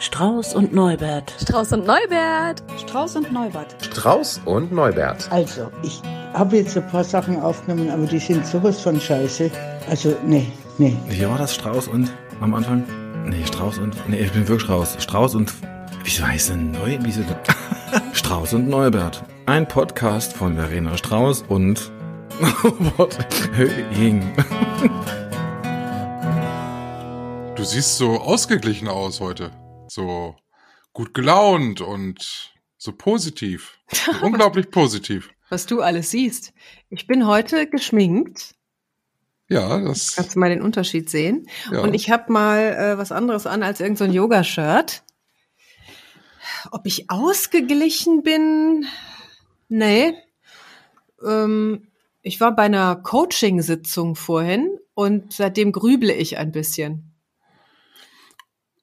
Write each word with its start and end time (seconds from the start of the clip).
Strauß 0.00 0.54
und 0.54 0.72
Neubert. 0.72 1.34
Strauß 1.42 1.72
und 1.74 1.86
Neubert. 1.86 2.62
Strauß 2.78 3.16
und 3.16 3.32
Neubert. 3.32 3.76
Strauß 3.84 4.40
und 4.46 4.72
Neubert. 4.72 5.30
Also, 5.30 5.70
ich 5.82 6.00
habe 6.32 6.56
jetzt 6.56 6.74
ein 6.74 6.88
paar 6.88 7.04
Sachen 7.04 7.38
aufgenommen, 7.38 7.90
aber 7.90 8.06
die 8.06 8.18
sind 8.18 8.46
sowas 8.46 8.80
von 8.80 8.98
scheiße. 8.98 9.50
Also, 9.90 10.16
nee, 10.24 10.50
nee. 10.78 10.96
Wie 11.06 11.28
war 11.28 11.36
das? 11.36 11.54
Strauß 11.54 11.88
und 11.88 12.10
am 12.40 12.54
Anfang? 12.54 12.82
Nee, 13.26 13.44
Strauß 13.44 13.76
und. 13.76 13.94
Nee, 14.08 14.20
ich 14.20 14.32
bin 14.32 14.48
wirklich 14.48 14.62
Strauß. 14.62 14.96
Strauß 15.02 15.34
und. 15.34 15.52
Wieso 16.02 16.26
heißt 16.26 16.48
denn 16.48 16.70
Neu? 16.70 16.96
Wieso 17.02 17.20
denn? 17.20 17.36
Strauß 18.14 18.54
und 18.54 18.70
Neubert. 18.70 19.22
Ein 19.44 19.68
Podcast 19.68 20.32
von 20.32 20.56
Verena 20.56 20.96
Strauß 20.96 21.44
und. 21.46 21.92
Höhing. 23.52 24.32
Du 27.54 27.64
siehst 27.64 27.98
so 27.98 28.12
ausgeglichen 28.18 28.88
aus 28.88 29.20
heute. 29.20 29.50
So 29.90 30.36
gut 30.92 31.14
gelaunt 31.14 31.80
und 31.80 32.52
so 32.78 32.92
positiv. 32.92 33.78
So 33.92 34.12
unglaublich 34.22 34.70
positiv. 34.70 35.30
Was 35.48 35.66
du 35.66 35.82
alles 35.82 36.12
siehst. 36.12 36.52
Ich 36.90 37.08
bin 37.08 37.26
heute 37.26 37.66
geschminkt. 37.66 38.54
Ja, 39.48 39.80
das. 39.80 40.14
Kannst 40.14 40.36
du 40.36 40.38
mal 40.38 40.48
den 40.48 40.62
Unterschied 40.62 41.10
sehen? 41.10 41.48
Ja. 41.72 41.80
Und 41.80 41.94
ich 41.94 42.08
habe 42.08 42.32
mal 42.32 42.60
äh, 42.60 42.98
was 42.98 43.10
anderes 43.10 43.48
an 43.48 43.64
als 43.64 43.80
irgendein 43.80 44.10
so 44.10 44.16
Yoga-Shirt. 44.16 45.02
Ob 46.70 46.86
ich 46.86 47.10
ausgeglichen 47.10 48.22
bin? 48.22 48.86
Nee. 49.68 50.14
Ähm, 51.26 51.88
ich 52.22 52.40
war 52.40 52.54
bei 52.54 52.62
einer 52.62 52.94
Coaching-Sitzung 52.94 54.14
vorhin 54.14 54.78
und 54.94 55.32
seitdem 55.32 55.72
grüble 55.72 56.12
ich 56.12 56.38
ein 56.38 56.52
bisschen. 56.52 57.09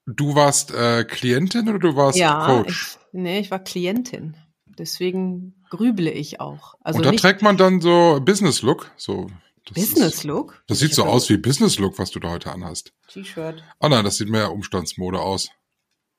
Du 0.08 0.36
warst 0.36 0.72
äh, 0.72 1.04
Klientin 1.04 1.68
oder 1.68 1.80
du 1.80 1.96
warst 1.98 2.18
ja, 2.18 2.46
Coach? 2.46 2.98
Ich, 2.98 3.14
nee, 3.20 3.40
ich 3.40 3.52
war 3.52 3.60
Klientin. 3.60 4.38
Deswegen 4.78 5.56
grüble 5.70 6.10
ich 6.10 6.40
auch. 6.40 6.76
Also 6.82 7.00
und 7.00 7.06
da 7.06 7.12
trägt 7.12 7.42
man 7.42 7.58
dann 7.58 7.82
so 7.82 8.22
Business 8.24 8.62
Look. 8.62 8.90
So, 8.96 9.28
Business 9.74 10.16
Ist, 10.16 10.24
Look. 10.24 10.64
das 10.68 10.80
sieht 10.80 10.94
so 10.94 11.04
aus 11.04 11.30
wie 11.30 11.38
Business 11.38 11.78
Look, 11.78 12.00
was 12.00 12.12
du 12.12 12.20
da 12.20 12.30
heute 12.30 12.52
anhast. 12.52 12.94
T-Shirt. 13.10 13.62
Oh 13.82 13.90
nein, 13.90 14.06
das 14.06 14.16
sieht 14.16 14.30
mehr 14.30 14.52
Umstandsmode 14.52 15.20
aus. 15.20 15.50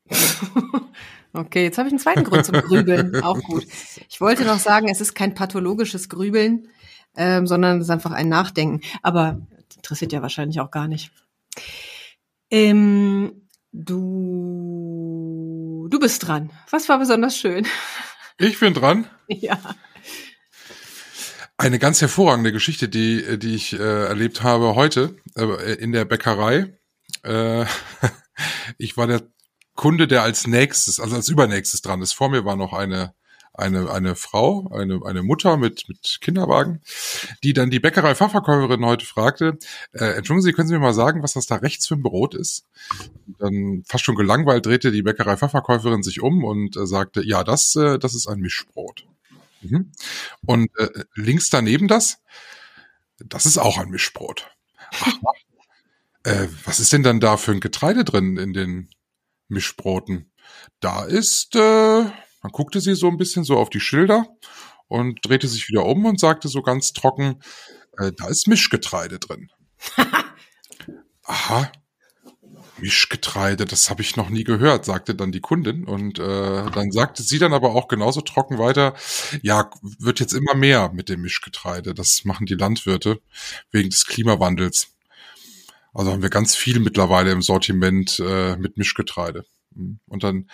okay, 1.33 1.65
jetzt 1.65 1.79
habe 1.79 1.89
ich 1.89 1.93
einen 1.93 2.01
zweiten 2.01 2.25
Grund 2.25 2.45
zum 2.45 2.57
Grübeln. 2.57 3.17
Auch 3.23 3.41
gut. 3.41 3.67
Ich 4.11 4.21
wollte 4.21 4.45
noch 4.45 4.59
sagen, 4.59 4.89
es 4.89 5.01
ist 5.01 5.15
kein 5.15 5.35
pathologisches 5.35 6.11
Grübeln, 6.11 6.69
ähm, 7.17 7.47
sondern 7.47 7.79
es 7.79 7.85
ist 7.85 7.91
einfach 7.91 8.13
ein 8.13 8.29
Nachdenken. 8.29 8.83
Aber 9.03 9.41
das 9.69 9.77
interessiert 9.77 10.13
ja 10.13 10.21
wahrscheinlich 10.21 10.61
auch 10.61 10.71
gar 10.71 10.89
nicht. 10.89 11.11
Ähm, 12.51 13.48
du, 13.85 15.47
du 15.91 15.99
bist 15.99 16.27
dran. 16.27 16.51
Was 16.71 16.89
war 16.89 16.99
besonders 16.99 17.37
schön? 17.37 17.67
Ich 18.39 18.59
bin 18.59 18.75
dran. 18.75 19.07
ja. 19.29 19.59
Eine 21.57 21.79
ganz 21.79 22.01
hervorragende 22.01 22.53
Geschichte, 22.53 22.89
die, 22.89 23.39
die 23.39 23.55
ich 23.55 23.73
äh, 23.73 24.07
erlebt 24.07 24.43
habe 24.43 24.75
heute 24.75 25.17
äh, 25.37 25.75
in 25.75 25.93
der 25.93 26.05
Bäckerei. 26.05 26.79
Äh, 27.23 27.65
ich 28.79 28.97
war 28.97 29.07
der 29.07 29.23
Kunde, 29.75 30.09
der 30.09 30.23
als 30.23 30.47
nächstes, 30.47 31.01
also 31.01 31.17
als 31.17 31.29
übernächstes 31.29 31.83
dran 31.83 32.03
ist. 32.03 32.13
Vor 32.13 32.31
mir 32.31 32.45
war 32.45 32.57
noch 32.57 32.73
eine 32.73 33.15
eine 33.59 33.91
eine 33.91 34.15
Frau, 34.15 34.71
eine 34.73 35.01
eine 35.05 35.23
Mutter 35.23 35.57
mit 35.57 35.89
mit 35.89 36.19
Kinderwagen, 36.21 36.81
die 37.43 37.53
dann 37.53 37.71
die 37.71 37.81
Bäckerei-Fachverkäuferin 37.81 38.85
heute 38.85 39.07
fragte: 39.07 39.59
äh, 39.93 40.17
Entschuldigen 40.17 40.43
Sie, 40.43 40.53
können 40.53 40.69
Sie 40.69 40.75
mir 40.75 40.81
mal 40.81 40.95
sagen, 40.95 41.23
was 41.23 41.35
das 41.35 41.47
da 41.47 41.57
rechts 41.57 41.87
für 41.87 41.95
ein 41.95 42.03
Brot 42.03 42.35
ist? 42.35 42.65
Dann 43.39 43.85
fast 43.87 44.05
schon 44.05 44.17
gelangweilt 44.17 44.67
drehte 44.67 44.93
die 44.93 45.03
Bäckerei-Fachverkäuferin 45.03 46.03
sich 46.03 46.23
um 46.23 46.45
und 46.45 46.77
äh, 46.77 46.87
sagte: 46.87 47.23
Ja, 47.25 47.45
das 47.45 47.75
äh, 47.77 47.99
das 47.99 48.15
ist 48.15 48.29
ein 48.29 48.41
Mischbrot. 48.41 49.07
Mhm. 49.61 49.93
Und 50.47 50.71
äh, 50.79 51.05
links 51.15 51.51
daneben 51.51 51.89
das, 51.89 52.19
das 53.19 53.47
ist 53.47 53.59
auch 53.59 53.79
ein 53.79 53.91
Mischbrot. 53.91 54.51
Ach, 55.01 55.13
äh, 56.25 56.49
was 56.65 56.81
ist 56.81 56.93
denn 56.93 57.03
dann 57.03 57.21
da 57.21 57.37
für 57.37 57.53
ein 57.53 57.61
Getreide 57.61 58.05
drin 58.05 58.37
in 58.37 58.53
den 58.53 58.91
Mischbroten? 59.49 60.31
Da 60.81 61.05
ist, 61.05 61.57
äh, 61.57 62.05
dann 62.49 62.53
guckte 62.53 62.81
sie 62.81 62.95
so 62.95 63.09
ein 63.09 63.19
bisschen 63.19 63.45
so 63.45 63.59
auf 63.59 63.69
die 63.69 63.81
Schilder 63.81 64.27
und 64.89 65.21
drehte 65.23 65.49
sich 65.49 65.69
wieder 65.69 65.85
um 65.85 66.07
und 66.07 66.19
sagte 66.19 66.49
so 66.49 66.63
ganz 66.63 66.93
trocken, 66.95 67.41
äh, 67.99 68.13
da 68.17 68.29
ist 68.29 68.49
Mischgetreide 68.49 69.19
drin. 69.19 69.51
Aha, 71.25 71.71
Mischgetreide, 72.79 73.67
das 73.67 73.91
habe 73.91 74.01
ich 74.01 74.17
noch 74.17 74.31
nie 74.31 74.45
gehört, 74.45 74.87
sagte 74.87 75.15
dann 75.15 75.31
die 75.31 75.43
Kundin. 75.43 75.85
Und 75.85 76.19
äh, 76.19 76.71
dann 76.71 76.91
sagte 76.91 77.23
sie 77.23 77.39
dann 77.39 77.53
aber 77.53 77.75
auch 77.75 77.87
genauso 77.87 78.23
trocken 78.23 78.59
weiter, 78.59 78.95
ja, 79.43 79.71
wird 79.83 80.21
jetzt 80.21 80.33
immer 80.33 80.55
mehr 80.55 80.91
mit 80.95 81.11
dem 81.11 81.21
Mischgetreide. 81.21 81.93
Das 81.93 82.25
machen 82.25 82.47
die 82.47 82.55
Landwirte 82.55 83.21
wegen 83.71 83.91
des 83.91 84.07
Klimawandels. 84.07 84.95
Also 85.93 86.13
haben 86.13 86.23
wir 86.23 86.31
ganz 86.31 86.57
viel 86.57 86.81
mittlerweile 86.81 87.31
im 87.31 87.43
Sortiment 87.43 88.19
äh, 88.21 88.57
mit 88.57 88.79
Mischgetreide. 88.79 89.45
Und 90.07 90.25
dann 90.25 90.49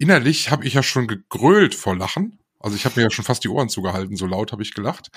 innerlich 0.00 0.50
habe 0.50 0.64
ich 0.66 0.74
ja 0.74 0.82
schon 0.82 1.06
gegrölt 1.06 1.74
vor 1.76 1.96
Lachen. 1.96 2.38
Also 2.58 2.76
ich 2.76 2.84
habe 2.84 2.96
mir 2.96 3.04
ja 3.04 3.10
schon 3.10 3.24
fast 3.24 3.44
die 3.44 3.48
Ohren 3.48 3.68
zugehalten, 3.68 4.16
so 4.16 4.26
laut 4.26 4.52
habe 4.52 4.62
ich 4.62 4.74
gelacht. 4.74 5.10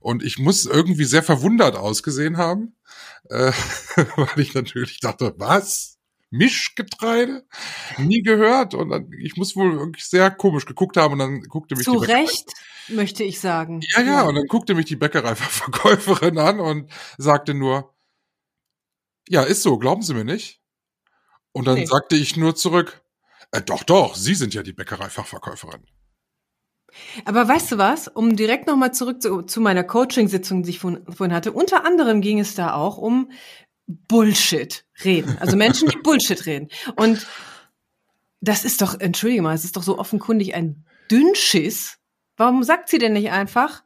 Und 0.00 0.22
ich 0.22 0.38
muss 0.38 0.66
irgendwie 0.66 1.04
sehr 1.04 1.22
verwundert 1.22 1.76
ausgesehen 1.76 2.36
haben, 2.36 2.76
äh, 3.30 3.52
weil 4.16 4.38
ich 4.40 4.54
natürlich 4.54 5.00
dachte, 5.00 5.34
was? 5.38 5.94
Mischgetreide? 6.30 7.46
Nie 7.98 8.20
gehört. 8.22 8.74
Und 8.74 8.90
dann, 8.90 9.10
ich 9.20 9.36
muss 9.36 9.56
wohl 9.56 9.78
wirklich 9.78 10.06
sehr 10.06 10.30
komisch 10.30 10.66
geguckt 10.66 10.96
haben 10.96 11.14
und 11.14 11.18
dann 11.20 11.40
guckte 11.42 11.76
mich 11.76 11.84
Zu 11.84 11.92
die 12.00 12.06
Bäckerei- 12.06 12.20
Recht, 12.22 12.52
möchte 12.88 13.22
ich 13.24 13.40
sagen. 13.40 13.80
Ja, 13.94 14.02
ja, 14.02 14.22
und 14.22 14.34
dann 14.34 14.46
guckte 14.46 14.74
mich 14.74 14.86
die 14.86 14.96
Bäckereiverkäuferin 14.96 16.38
an 16.38 16.60
und 16.60 16.90
sagte 17.16 17.54
nur, 17.54 17.94
ja, 19.28 19.42
ist 19.42 19.62
so, 19.62 19.78
glauben 19.78 20.02
Sie 20.02 20.14
mir 20.14 20.24
nicht? 20.24 20.60
Und 21.52 21.66
dann 21.66 21.76
Nee. 21.76 21.86
sagte 21.86 22.16
ich 22.16 22.36
nur 22.36 22.54
zurück, 22.54 23.02
äh, 23.52 23.62
doch, 23.62 23.82
doch, 23.82 24.14
Sie 24.14 24.34
sind 24.34 24.54
ja 24.54 24.62
die 24.62 24.72
Bäckereifachverkäuferin. 24.72 25.84
Aber 27.24 27.46
weißt 27.46 27.72
du 27.72 27.78
was? 27.78 28.08
Um 28.08 28.36
direkt 28.36 28.66
nochmal 28.66 28.94
zurück 28.94 29.20
zu, 29.20 29.42
zu 29.42 29.60
meiner 29.60 29.84
Coaching-Sitzung, 29.84 30.62
die 30.62 30.70
ich 30.70 30.78
vorhin, 30.78 31.32
hatte. 31.32 31.52
Unter 31.52 31.84
anderem 31.84 32.20
ging 32.20 32.40
es 32.40 32.54
da 32.54 32.72
auch 32.74 32.96
um 32.96 33.30
Bullshit 33.86 34.84
reden. 35.04 35.36
Also 35.40 35.56
Menschen, 35.56 35.88
die 35.88 35.98
Bullshit 35.98 36.46
reden. 36.46 36.68
Und 36.96 37.26
das 38.40 38.64
ist 38.64 38.82
doch, 38.82 38.98
entschuldige 38.98 39.42
mal, 39.42 39.54
es 39.54 39.64
ist 39.64 39.76
doch 39.76 39.82
so 39.82 39.98
offenkundig 39.98 40.54
ein 40.54 40.84
Dünnschiss. 41.10 41.98
Warum 42.36 42.62
sagt 42.62 42.88
sie 42.88 42.98
denn 42.98 43.12
nicht 43.12 43.30
einfach, 43.30 43.82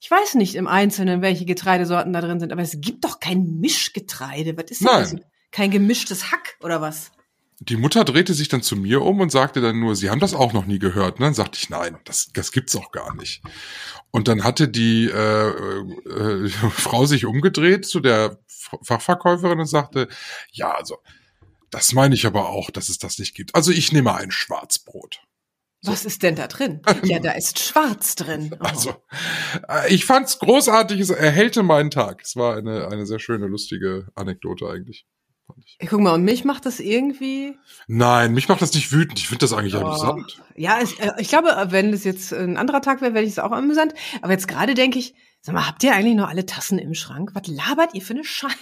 ich 0.00 0.10
weiß 0.10 0.34
nicht 0.34 0.56
im 0.56 0.66
Einzelnen, 0.66 1.22
welche 1.22 1.44
Getreidesorten 1.44 2.12
da 2.12 2.20
drin 2.20 2.40
sind, 2.40 2.52
aber 2.52 2.62
es 2.62 2.80
gibt 2.80 3.04
doch 3.04 3.20
kein 3.20 3.60
Mischgetreide. 3.60 4.56
Was 4.56 4.70
ist 4.70 4.80
denn 4.80 4.86
Nein. 4.86 5.02
das? 5.02 5.16
Kein 5.52 5.70
gemischtes 5.70 6.32
Hack 6.32 6.56
oder 6.60 6.80
was? 6.80 7.12
Die 7.68 7.76
Mutter 7.76 8.04
drehte 8.04 8.34
sich 8.34 8.48
dann 8.48 8.62
zu 8.62 8.76
mir 8.76 9.02
um 9.02 9.20
und 9.20 9.30
sagte 9.30 9.60
dann 9.60 9.78
nur, 9.78 9.94
Sie 9.94 10.10
haben 10.10 10.20
das 10.20 10.34
auch 10.34 10.52
noch 10.52 10.66
nie 10.66 10.78
gehört. 10.78 11.18
Und 11.18 11.22
dann 11.22 11.34
sagte 11.34 11.58
ich, 11.60 11.70
nein, 11.70 11.96
das, 12.04 12.30
das 12.34 12.50
gibt's 12.50 12.74
auch 12.74 12.90
gar 12.90 13.14
nicht. 13.14 13.42
Und 14.10 14.26
dann 14.26 14.42
hatte 14.42 14.68
die 14.68 15.06
äh, 15.06 15.48
äh, 15.48 16.48
Frau 16.70 17.06
sich 17.06 17.24
umgedreht 17.24 17.86
zu 17.86 18.00
der 18.00 18.38
Fachverkäuferin 18.82 19.60
und 19.60 19.66
sagte, 19.66 20.08
ja, 20.50 20.72
also, 20.72 20.98
das 21.70 21.92
meine 21.92 22.14
ich 22.14 22.26
aber 22.26 22.48
auch, 22.48 22.70
dass 22.70 22.88
es 22.88 22.98
das 22.98 23.18
nicht 23.18 23.34
gibt. 23.34 23.54
Also 23.54 23.70
ich 23.70 23.92
nehme 23.92 24.14
ein 24.14 24.30
Schwarzbrot. 24.30 25.20
Was 25.84 26.04
ist 26.04 26.22
denn 26.22 26.36
da 26.36 26.46
drin? 26.46 26.80
Ja, 27.04 27.18
da 27.18 27.32
ist 27.32 27.58
Schwarz 27.58 28.14
drin. 28.14 28.54
Oh. 28.54 28.64
Also, 28.64 28.94
äh, 29.68 29.92
ich 29.92 30.04
fand's 30.04 30.38
großartig, 30.38 31.00
es 31.00 31.10
erhellte 31.10 31.62
meinen 31.62 31.90
Tag. 31.90 32.22
Es 32.22 32.36
war 32.36 32.56
eine, 32.56 32.88
eine 32.88 33.06
sehr 33.06 33.18
schöne, 33.18 33.46
lustige 33.46 34.08
Anekdote 34.14 34.68
eigentlich. 34.68 35.06
Fand 35.52 35.64
ich. 35.64 35.76
Ey, 35.78 35.86
Guck 35.88 36.00
mal, 36.00 36.12
und 36.14 36.24
mich 36.24 36.44
macht 36.44 36.66
das 36.66 36.80
irgendwie. 36.80 37.56
Nein, 37.86 38.32
mich 38.34 38.48
macht 38.48 38.62
das 38.62 38.74
nicht 38.74 38.92
wütend. 38.92 39.18
Ich 39.18 39.28
finde 39.28 39.40
das 39.44 39.52
eigentlich 39.52 39.74
Oh. 39.76 39.80
amüsant. 39.80 40.42
Ja, 40.56 40.80
ich, 40.82 40.98
äh, 41.00 41.12
ich 41.18 41.28
glaube, 41.28 41.48
wenn 41.70 41.92
es 41.92 42.04
jetzt 42.04 42.32
ein 42.32 42.56
anderer 42.56 42.82
Tag 42.82 43.00
wäre, 43.00 43.14
wäre 43.14 43.24
ich 43.24 43.30
es 43.32 43.38
auch 43.38 43.52
amüsant. 43.52 43.94
Aber 44.22 44.32
jetzt 44.32 44.48
gerade 44.48 44.74
denke 44.74 44.98
ich, 44.98 45.14
sag 45.40 45.54
mal, 45.54 45.66
habt 45.66 45.82
ihr 45.84 45.94
eigentlich 45.94 46.14
noch 46.16 46.28
alle 46.28 46.46
Tassen 46.46 46.78
im 46.78 46.94
Schrank? 46.94 47.30
Was 47.34 47.46
labert 47.48 47.94
ihr 47.94 48.02
für 48.02 48.14
eine 48.14 48.24
Scheiße? 48.24 48.54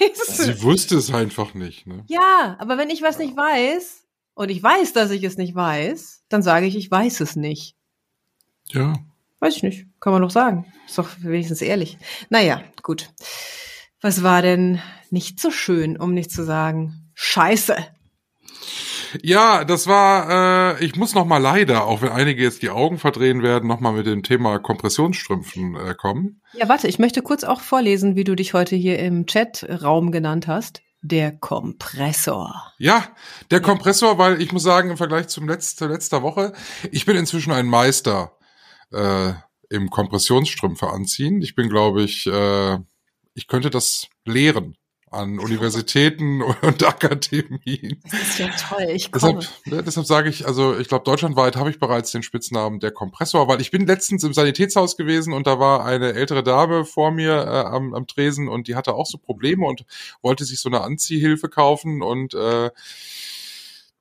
Sie 0.44 0.62
wusste 0.62 0.97
es 0.97 1.12
einfach 1.12 1.55
nicht. 1.55 1.87
Ne? 1.87 2.05
Ja, 2.09 2.56
aber 2.59 2.79
wenn 2.79 2.91
ich 2.91 3.03
was 3.03 3.19
nicht 3.19 3.37
weiß 3.37 4.05
und 4.35 4.49
ich 4.50 4.62
weiß, 4.62 4.93
dass 4.93 5.11
ich 5.11 5.23
es 5.25 5.37
nicht 5.37 5.55
weiß, 5.55 6.25
dann 6.29 6.43
sage 6.43 6.67
ich, 6.67 6.76
ich 6.76 6.91
weiß 6.91 7.20
es 7.20 7.37
nicht. 7.37 7.76
Ja. 8.69 8.94
Weiß 9.41 9.56
ich 9.56 9.62
nicht. 9.62 9.87
Kann 10.00 10.12
man 10.12 10.23
doch 10.23 10.31
sagen. 10.31 10.70
Ist 10.87 10.99
doch 10.99 11.09
wenigstens 11.19 11.62
ehrlich. 11.62 11.99
Naja, 12.29 12.62
gut. 12.82 13.11
Was 14.00 14.23
war 14.23 14.43
denn 14.43 14.81
nicht 15.11 15.41
so 15.41 15.50
schön, 15.50 15.99
um 15.99 16.14
nicht 16.14 16.31
zu 16.31 16.44
sagen, 16.44 17.11
scheiße? 17.14 17.76
Ja, 19.23 19.64
das 19.64 19.87
war, 19.88 20.79
äh, 20.79 20.85
ich 20.85 20.94
muss 20.97 21.14
noch 21.14 21.26
mal 21.26 21.38
leider, 21.38 21.85
auch 21.85 22.00
wenn 22.00 22.11
einige 22.11 22.43
jetzt 22.43 22.62
die 22.62 22.70
Augen 22.70 22.99
verdrehen 22.99 23.43
werden, 23.43 23.69
noch 23.69 23.81
mal 23.81 23.93
mit 23.93 24.06
dem 24.06 24.23
Thema 24.23 24.58
Kompressionsstrümpfen 24.58 25.75
äh, 25.75 25.94
kommen. 25.94 26.41
Ja, 26.55 26.69
warte, 26.69 26.87
ich 26.87 26.99
möchte 26.99 27.20
kurz 27.20 27.43
auch 27.43 27.61
vorlesen, 27.61 28.14
wie 28.14 28.25
du 28.25 28.37
dich 28.37 28.55
heute 28.55 28.76
hier 28.76 28.99
im 29.00 29.26
Chat-Raum 29.26 30.12
genannt 30.12 30.46
hast. 30.46 30.81
der 31.03 31.32
Kompressor. 31.32 32.73
Ja, 32.79 33.05
der 33.50 33.61
Kompressor, 33.61 34.19
weil 34.19 34.41
ich 34.41 34.53
muss 34.53 34.62
sagen, 34.62 34.91
im 34.91 34.96
Vergleich 34.96 35.29
zum 35.29 35.49
Letz 35.49 35.75
zur 35.75 35.88
letzter 35.88 36.23
Woche, 36.23 36.53
ich 36.91 37.06
bin 37.06 37.17
inzwischen 37.17 37.53
ein 37.53 37.67
Meister 37.67 38.37
äh, 38.93 39.32
im 39.70 39.88
Kompressionsstrümpfe 39.88 40.88
anziehen. 40.88 41.41
Ich 41.43 41.55
bin, 41.55 41.69
glaube 41.69 42.03
ich, 42.03 42.26
äh, 42.26 42.79
ich 43.35 43.47
könnte 43.47 43.71
das 43.71 44.09
lehren 44.25 44.77
an 45.11 45.41
Universitäten 45.41 46.41
und 46.62 46.85
Akademien. 46.85 48.00
Das 48.11 48.23
ist 48.23 48.38
ja 48.38 48.49
toll. 48.49 48.87
Ich 48.91 49.11
komme. 49.11 49.41
Deshalb, 49.41 49.67
ne, 49.67 49.82
deshalb 49.82 50.06
sage 50.06 50.29
ich, 50.29 50.47
also 50.47 50.79
ich 50.79 50.88
glaube, 50.88 51.05
deutschlandweit 51.05 51.56
habe 51.56 51.71
ich 51.71 51.81
bereits 51.81 52.12
den 52.12 52.23
Spitznamen 52.23 52.79
der 52.79 52.93
Kompressor, 52.93 53.49
weil 53.49 53.61
ich 53.61 53.71
bin 53.71 53.87
letztens 53.87 54.23
im 54.23 54.32
Sanitätshaus 54.32 54.97
gewesen 54.97 55.32
und 55.32 55.47
da 55.47 55.59
war 55.59 55.85
eine 55.85 56.12
ältere 56.12 56.44
Dame 56.44 56.85
vor 56.85 57.11
mir 57.11 57.32
äh, 57.32 57.67
am, 57.67 57.93
am 57.93 58.06
Tresen 58.06 58.49
und 58.49 58.69
die 58.69 58.77
hatte 58.77 58.94
auch 58.94 59.06
so 59.06 59.19
Probleme 59.19 59.67
und 59.67 59.85
wollte 60.23 60.44
sich 60.44 60.61
so 60.61 60.69
eine 60.69 60.82
Anziehhilfe 60.82 61.49
kaufen 61.49 62.03
und 62.03 62.35
äh, 62.35 62.71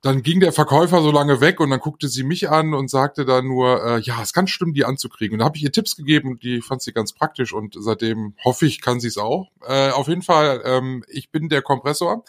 dann 0.02 0.22
ging 0.22 0.40
der 0.40 0.52
Verkäufer 0.52 1.02
so 1.02 1.10
lange 1.10 1.42
weg 1.42 1.60
und 1.60 1.68
dann 1.68 1.80
guckte 1.80 2.08
sie 2.08 2.24
mich 2.24 2.48
an 2.48 2.72
und 2.72 2.88
sagte 2.88 3.26
dann 3.26 3.46
nur, 3.46 3.84
äh, 3.84 4.00
ja, 4.00 4.16
es 4.16 4.28
ist 4.28 4.32
ganz 4.32 4.48
schlimm, 4.48 4.72
die 4.72 4.86
anzukriegen. 4.86 5.34
Und 5.34 5.40
da 5.40 5.44
habe 5.44 5.58
ich 5.58 5.62
ihr 5.62 5.72
Tipps 5.72 5.94
gegeben 5.94 6.30
und 6.30 6.42
die 6.42 6.62
fand 6.62 6.80
sie 6.80 6.94
ganz 6.94 7.12
praktisch 7.12 7.52
und 7.52 7.76
seitdem 7.78 8.34
hoffe 8.42 8.64
ich, 8.64 8.80
kann 8.80 8.98
sie 8.98 9.08
es 9.08 9.18
auch. 9.18 9.50
Äh, 9.66 9.90
auf 9.90 10.08
jeden 10.08 10.22
Fall, 10.22 10.62
ähm, 10.64 11.04
ich 11.08 11.30
bin 11.30 11.50
der 11.50 11.60
Kompressor. 11.60 12.24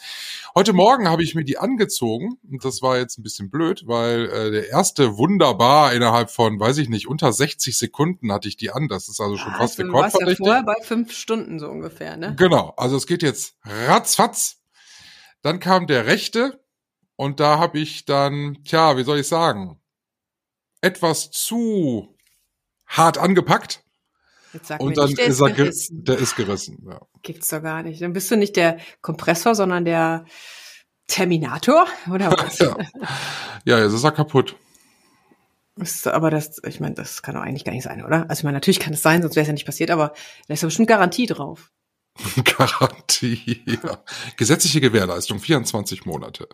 Heute 0.53 0.73
Morgen 0.73 1.07
habe 1.07 1.23
ich 1.23 1.33
mir 1.33 1.45
die 1.45 1.59
angezogen 1.59 2.37
und 2.49 2.65
das 2.65 2.81
war 2.81 2.97
jetzt 2.97 3.17
ein 3.17 3.23
bisschen 3.23 3.49
blöd, 3.49 3.83
weil 3.85 4.25
äh, 4.29 4.51
der 4.51 4.69
erste 4.69 5.17
wunderbar 5.17 5.93
innerhalb 5.93 6.29
von, 6.29 6.59
weiß 6.59 6.77
ich 6.77 6.89
nicht, 6.89 7.07
unter 7.07 7.31
60 7.31 7.77
Sekunden 7.77 8.33
hatte 8.33 8.49
ich 8.49 8.57
die 8.57 8.71
an. 8.71 8.89
Das 8.89 9.07
ist 9.07 9.21
also 9.21 9.37
schon 9.37 9.53
fast 9.53 9.79
also, 9.79 9.83
du 9.83 9.93
warst 9.93 10.19
ja 10.19 10.25
rekordverdächtig. 10.25 10.45
vorher 10.45 10.63
bei 10.63 10.75
fünf 10.83 11.13
Stunden 11.13 11.57
so 11.57 11.69
ungefähr, 11.69 12.17
ne? 12.17 12.35
Genau, 12.37 12.73
also 12.75 12.97
es 12.97 13.07
geht 13.07 13.23
jetzt 13.23 13.55
ratzfatz. 13.87 14.57
Dann 15.41 15.59
kam 15.59 15.87
der 15.87 16.05
rechte 16.05 16.60
und 17.21 17.39
da 17.39 17.59
habe 17.59 17.77
ich 17.77 18.05
dann, 18.05 18.57
tja, 18.63 18.97
wie 18.97 19.03
soll 19.03 19.19
ich 19.19 19.27
sagen, 19.27 19.79
etwas 20.81 21.29
zu 21.29 22.17
hart 22.87 23.19
angepackt 23.19 23.83
Jetzt 24.53 24.69
sag 24.69 24.81
und 24.81 24.97
dann 24.97 25.09
nicht, 25.09 25.19
ist 25.19 25.39
er, 25.39 25.49
ge 25.49 25.57
gerissen. 25.57 26.03
der 26.03 26.17
ist 26.17 26.35
gerissen. 26.35 26.83
Ja. 26.89 26.99
Gibt's 27.21 27.49
doch 27.49 27.61
gar 27.61 27.83
nicht. 27.83 28.01
Dann 28.01 28.13
bist 28.13 28.31
du 28.31 28.37
nicht 28.37 28.55
der 28.55 28.79
Kompressor, 29.01 29.53
sondern 29.53 29.85
der 29.85 30.25
Terminator 31.05 31.85
oder 32.11 32.31
was? 32.37 32.57
Ja. 32.57 32.75
ja, 33.65 33.83
jetzt 33.83 33.93
ist 33.93 34.03
er 34.03 34.13
kaputt. 34.13 34.55
Ist, 35.75 36.07
aber 36.07 36.31
das, 36.31 36.59
ich 36.65 36.79
meine, 36.79 36.95
das 36.95 37.21
kann 37.21 37.35
doch 37.35 37.43
eigentlich 37.43 37.65
gar 37.65 37.73
nicht 37.73 37.83
sein, 37.83 38.03
oder? 38.03 38.27
Also 38.31 38.39
ich 38.39 38.43
meine, 38.45 38.55
natürlich 38.55 38.79
kann 38.79 38.93
es 38.93 39.03
sein, 39.03 39.21
sonst 39.21 39.35
wäre 39.35 39.43
es 39.43 39.47
ja 39.47 39.53
nicht 39.53 39.67
passiert, 39.67 39.91
aber 39.91 40.13
da 40.47 40.55
ist 40.55 40.61
ja 40.61 40.67
bestimmt 40.67 40.87
Garantie 40.87 41.27
drauf. 41.27 41.71
Garantie. 42.43 43.61
Ja. 43.65 44.03
Gesetzliche 44.37 44.81
Gewährleistung, 44.81 45.39
24 45.39 46.05
Monate. 46.05 46.47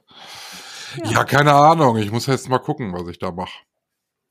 Ja. 1.04 1.24
keine 1.25 1.54
Ahnung. 1.54 1.98
Ich 1.98 2.12
muss 2.12 2.25
jetzt 2.27 2.50
mal 2.50 2.59
gucken, 2.59 2.94
was 2.94 3.07
ich 3.07 3.19
da 3.19 3.31
mache. 3.31 3.59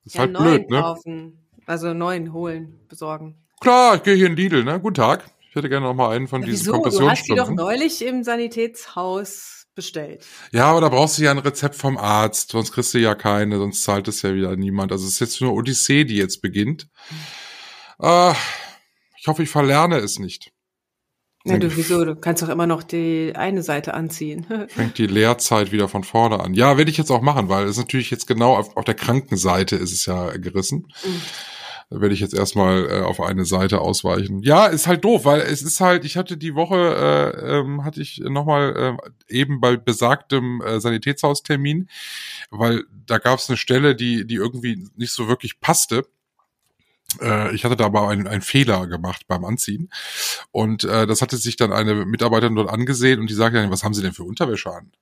Ist 0.05 0.15
Ja, 0.15 0.21
halt 0.23 0.35
blöd, 0.37 0.71
ne? 0.71 0.81
kaufen. 0.81 1.47
Also 1.67 1.93
neuen 1.95 2.33
holen, 2.33 2.81
besorgen. 2.89 3.45
Klar, 3.61 3.97
ich 3.97 4.03
gehe 4.05 4.15
hier 4.15 4.27
in 4.27 4.37
Lidl, 4.37 4.63
ne? 4.65 4.79
Guten 4.81 4.95
Tag. 4.95 5.29
Ich 5.49 5.55
hätte 5.57 5.69
gerne 5.69 5.87
noch 5.87 5.95
mal 5.95 6.15
einen 6.15 6.29
von 6.29 6.43
Ja, 6.43 6.49
diesen 6.49 6.67
wieso? 6.67 6.73
Du 6.73 6.85
hast 7.11 7.25
die 7.27 7.35
doch 7.35 7.47
Kompressionsstrümpfen. 7.47 7.55
neulich 7.57 8.05
im 8.05 8.23
Sanitätshaus 8.23 9.67
bestellt. 9.75 10.25
Ja, 10.53 10.67
aber 10.71 10.81
da 10.81 10.89
brauchst 10.89 11.19
du 11.19 11.23
ja 11.23 11.31
ein 11.31 11.39
Rezept 11.39 11.75
vom 11.75 11.99
Arzt, 11.99 12.51
sonst 12.53 12.73
kriegst 12.73 12.95
du 12.95 12.99
ja 12.99 13.15
keine, 13.15 13.57
sonst 13.59 13.83
zahlt 13.83 14.09
es 14.09 14.23
ja 14.23 14.35
wieder 14.35 14.57
niemand. 14.57 14.93
Also 14.93 15.07
es 15.07 15.15
ist 15.15 15.21
jetzt 15.21 15.41
nur 15.41 15.53
Odyssee, 15.55 16.05
die 16.05 16.17
jetzt 16.17 16.41
beginnt. 16.41 16.89
Äh, 18.01 18.33
ich 19.19 19.27
hoffe, 19.27 19.43
ich 19.43 19.51
verlerne 19.51 19.97
es 19.99 20.19
nicht. 20.19 20.53
Ja, 21.47 21.59
du, 21.59 21.77
wieso? 21.77 22.05
Du 22.05 22.17
kannst 22.17 22.43
doch 22.43 22.49
immer 22.49 22.67
noch 22.67 22.83
die 22.83 23.33
eine 23.37 23.63
Seite 23.63 23.95
anziehen. 23.95 24.47
Fängt 24.69 24.99
die 24.99 25.07
Lehrzeit 25.07 25.73
wieder 25.73 25.89
von 25.89 26.05
vorne 26.05 26.41
an. 26.41 26.55
Ja, 26.55 26.77
werde 26.77 26.91
ich 26.91 26.97
jetzt 26.97 27.11
auch 27.11 27.23
machen, 27.23 27.49
weil 27.49 27.65
es 27.65 27.73
ist 27.73 27.79
natürlich 27.79 28.11
jetzt 28.11 28.27
genau 28.27 28.57
auf, 28.57 28.77
auf 28.77 28.85
der 28.85 28.95
Krankenseite 28.95 29.77
ist 29.77 29.93
es 29.93 30.07
ja 30.07 30.37
gerissen. 30.37 30.89
Mhm. 31.05 31.23
Da 31.89 32.01
werde 32.01 32.15
ich 32.15 32.21
jetzt 32.21 32.35
erstmal 32.35 32.91
äh, 32.91 33.01
auf 33.03 33.21
eine 33.21 33.45
Seite 33.45 33.81
ausweichen. 33.81 34.43
Ja, 34.43 34.67
ist 34.67 34.89
halt 34.89 35.05
doof, 35.05 35.25
weil 35.25 35.41
es 35.41 35.63
ist 35.63 35.81
halt, 35.81 36.05
ich 36.05 36.17
hatte 36.17 36.37
die 36.37 36.57
Woche, 36.57 36.77
äh, 36.77 37.59
ähm, 37.59 37.85
hatte 37.85 38.03
ich 38.03 38.19
nochmal 38.19 38.99
äh, 38.99 39.33
eben 39.33 39.61
bei 39.61 39.77
besagtem 39.77 40.61
äh, 40.63 40.81
Sanitätshaustermin, 40.81 41.89
weil 42.51 42.83
da 43.07 43.19
gab 43.19 43.39
es 43.39 43.49
eine 43.49 43.57
Stelle, 43.57 43.95
die, 43.95 44.27
die 44.27 44.35
irgendwie 44.35 44.89
nicht 44.97 45.13
so 45.13 45.29
wirklich 45.29 45.61
passte. 45.61 46.07
Äh, 47.21 47.55
Ich 47.55 47.65
hatte 47.65 47.77
da 47.77 47.87
aber 47.87 48.09
einen, 48.09 48.27
einen 48.27 48.43
Fehler 48.43 48.87
gemacht 48.87 49.23
beim 49.29 49.45
Anziehen. 49.45 49.91
Und 50.51 50.85
äh, 50.85 51.07
das 51.07 51.23
hatte 51.23 51.37
sich 51.37 51.57
dann 51.57 51.73
eine 51.73 52.05
Mitarbeiterin 52.07 52.55
dort 52.57 52.71
angesehen 52.71 53.21
und 53.21 53.31
die 53.31 53.35
sagte 53.35 53.59
dann, 53.61 53.71
was 53.71 53.85
haben 53.85 53.95
Sie 53.95 54.03
denn 54.03 54.13
für 54.13 54.25
Unterwäsche 54.25 54.71
an? 54.73 54.93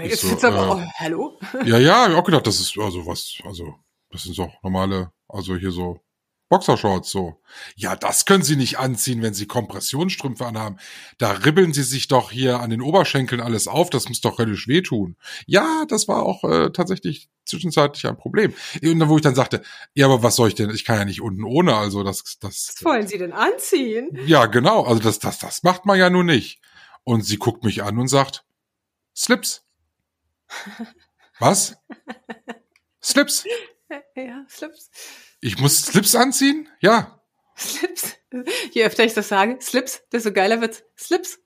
Jetzt 0.00 0.20
so, 0.22 0.28
sitzt 0.28 0.44
aber, 0.44 0.80
äh, 0.80 0.84
oh, 0.84 0.90
hallo? 0.96 1.40
Ja, 1.64 1.78
ja, 1.78 2.02
hab 2.02 2.10
ich 2.10 2.16
auch 2.16 2.24
gedacht, 2.24 2.46
das 2.46 2.60
ist 2.60 2.78
also 2.78 3.04
was, 3.06 3.38
also 3.44 3.74
das 4.10 4.22
sind 4.22 4.38
doch 4.38 4.52
normale, 4.62 5.10
also 5.28 5.56
hier 5.56 5.72
so 5.72 6.00
Boxershorts 6.48 7.10
so. 7.10 7.40
Ja, 7.76 7.96
das 7.96 8.24
können 8.24 8.42
Sie 8.42 8.56
nicht 8.56 8.78
anziehen, 8.78 9.22
wenn 9.22 9.34
Sie 9.34 9.46
Kompressionsstrümpfe 9.46 10.46
anhaben. 10.46 10.76
Da 11.18 11.32
ribbeln 11.32 11.72
Sie 11.72 11.82
sich 11.82 12.08
doch 12.08 12.30
hier 12.30 12.60
an 12.60 12.70
den 12.70 12.80
Oberschenkeln 12.80 13.40
alles 13.40 13.68
auf, 13.68 13.90
das 13.90 14.08
muss 14.08 14.20
doch 14.20 14.38
höllisch 14.38 14.66
wehtun. 14.68 15.16
Ja, 15.46 15.84
das 15.88 16.08
war 16.08 16.22
auch 16.22 16.44
äh, 16.44 16.70
tatsächlich 16.70 17.28
zwischenzeitlich 17.44 18.06
ein 18.06 18.16
Problem. 18.16 18.54
Und 18.82 18.98
dann, 18.98 19.08
wo 19.08 19.16
ich 19.16 19.22
dann 19.22 19.34
sagte, 19.34 19.62
ja, 19.94 20.06
aber 20.06 20.22
was 20.22 20.36
soll 20.36 20.48
ich 20.48 20.54
denn? 20.54 20.70
Ich 20.70 20.84
kann 20.84 20.98
ja 20.98 21.04
nicht 21.04 21.20
unten 21.20 21.44
ohne, 21.44 21.76
also 21.76 22.02
das, 22.02 22.38
das. 22.40 22.74
Was 22.76 22.84
wollen 22.84 23.06
Sie 23.06 23.18
denn 23.18 23.32
anziehen? 23.32 24.10
Ja, 24.26 24.46
genau, 24.46 24.84
also 24.84 25.02
das, 25.02 25.18
das, 25.18 25.38
das 25.38 25.62
macht 25.62 25.86
man 25.86 25.98
ja 25.98 26.10
nun 26.10 26.26
nicht. 26.26 26.60
Und 27.04 27.22
sie 27.24 27.38
guckt 27.38 27.64
mich 27.64 27.82
an 27.82 27.98
und 27.98 28.08
sagt, 28.08 28.44
Slips. 29.18 29.64
Was? 31.40 31.76
Slips. 33.02 33.44
Ja, 34.16 34.44
Slips. 34.48 34.90
Ich 35.40 35.58
muss 35.58 35.82
Slips 35.82 36.14
anziehen? 36.14 36.68
Ja. 36.80 37.20
Slips. 37.56 38.16
Je 38.72 38.84
öfter 38.84 39.04
ich 39.04 39.14
das 39.14 39.28
sage, 39.28 39.58
Slips, 39.60 40.02
desto 40.12 40.32
geiler 40.32 40.60
wird's. 40.60 40.82
Slips. 40.98 41.38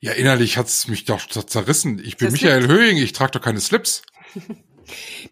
Ja, 0.00 0.12
innerlich 0.12 0.56
hat's 0.56 0.88
mich 0.88 1.04
doch 1.04 1.26
zerrissen. 1.26 1.98
Ich 2.02 2.16
bin 2.16 2.26
Das 2.28 2.32
Michael 2.40 2.68
Höhing, 2.68 2.96
ich 2.96 3.12
trage 3.12 3.32
doch 3.32 3.40
keine 3.42 3.60
Slips. 3.60 4.02